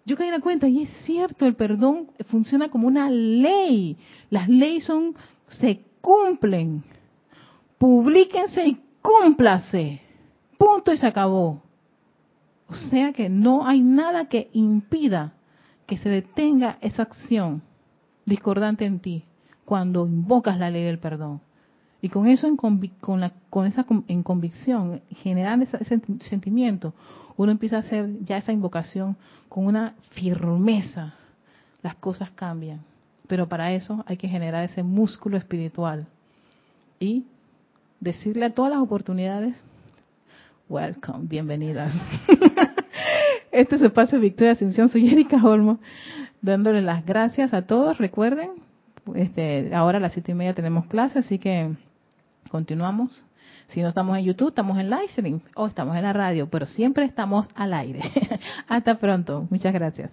Yo 0.05 0.16
caí 0.16 0.29
en 0.29 0.35
la 0.35 0.41
cuenta, 0.41 0.68
y 0.68 0.83
es 0.83 0.91
cierto, 1.05 1.47
el 1.47 1.55
perdón 1.55 2.11
funciona 2.26 2.68
como 2.68 2.87
una 2.87 3.11
ley. 3.11 3.97
Las 4.31 4.49
leyes 4.49 4.85
son, 4.85 5.14
se 5.49 5.83
cumplen 6.01 6.85
publíquense 7.79 8.66
y 8.66 8.81
cúmplase. 9.01 10.03
Punto 10.59 10.93
y 10.93 10.99
se 10.99 11.07
acabó. 11.07 11.62
O 12.66 12.74
sea 12.74 13.12
que 13.12 13.29
no 13.29 13.66
hay 13.66 13.81
nada 13.81 14.29
que 14.29 14.51
impida 14.53 15.33
que 15.89 15.97
se 15.97 16.11
detenga 16.11 16.76
esa 16.82 17.03
acción 17.03 17.62
discordante 18.26 18.84
en 18.84 19.01
ti 19.01 19.24
cuando 19.64 20.07
invocas 20.07 20.59
la 20.59 20.70
ley 20.70 20.84
del 20.84 20.99
perdón. 20.99 21.41
Y 22.03 22.11
con 22.11 22.26
eso, 22.28 22.47
en 22.47 22.57
con, 22.57 23.20
la, 23.20 23.32
con 23.49 23.66
esa 23.66 23.86
en 24.07 24.22
convicción, 24.22 25.01
generando 25.11 25.64
ese 25.64 26.01
sentimiento, 26.20 26.93
uno 27.39 27.51
empieza 27.51 27.76
a 27.76 27.80
hacer 27.80 28.22
ya 28.22 28.36
esa 28.36 28.53
invocación 28.53 29.16
con 29.49 29.66
una 29.66 29.95
firmeza. 30.11 31.14
Las 31.82 31.95
cosas 31.95 32.30
cambian. 32.32 32.80
Pero 33.26 33.49
para 33.49 33.72
eso 33.72 34.05
hay 34.07 34.18
que 34.18 34.28
generar 34.28 34.64
ese 34.64 34.82
músculo 34.82 35.39
espiritual. 35.39 36.07
Y 37.01 37.24
decirle 37.99 38.45
a 38.45 38.55
todas 38.55 38.72
las 38.72 38.80
oportunidades, 38.80 39.57
welcome, 40.68 41.26
bienvenidas. 41.26 41.95
este 43.59 43.74
es 43.74 43.80
el 43.80 43.88
espacio 43.88 44.20
Victoria 44.20 44.52
Ascensión, 44.52 44.88
soy 44.88 45.09
Erika 45.11 45.44
Olmo, 45.44 45.80
dándole 46.40 46.80
las 46.80 47.04
gracias 47.04 47.52
a 47.52 47.62
todos. 47.62 47.98
Recuerden, 47.98 48.50
este, 49.16 49.74
ahora 49.74 49.98
a 49.98 50.00
las 50.00 50.12
siete 50.12 50.30
y 50.30 50.34
media 50.36 50.54
tenemos 50.54 50.86
clase, 50.86 51.18
así 51.18 51.38
que 51.38 51.72
continuamos. 52.50 53.24
Si 53.66 53.82
no 53.82 53.88
estamos 53.88 54.16
en 54.16 54.24
YouTube, 54.24 54.50
estamos 54.50 54.78
en 54.78 54.90
live 54.90 55.09
stream 55.09 55.40
o 55.56 55.66
estamos 55.66 55.96
en 55.96 56.04
la 56.04 56.12
radio, 56.12 56.48
pero 56.48 56.66
siempre 56.66 57.04
estamos 57.04 57.48
al 57.56 57.74
aire. 57.74 58.00
Hasta 58.68 58.98
pronto. 58.98 59.46
Muchas 59.50 59.74
gracias. 59.74 60.06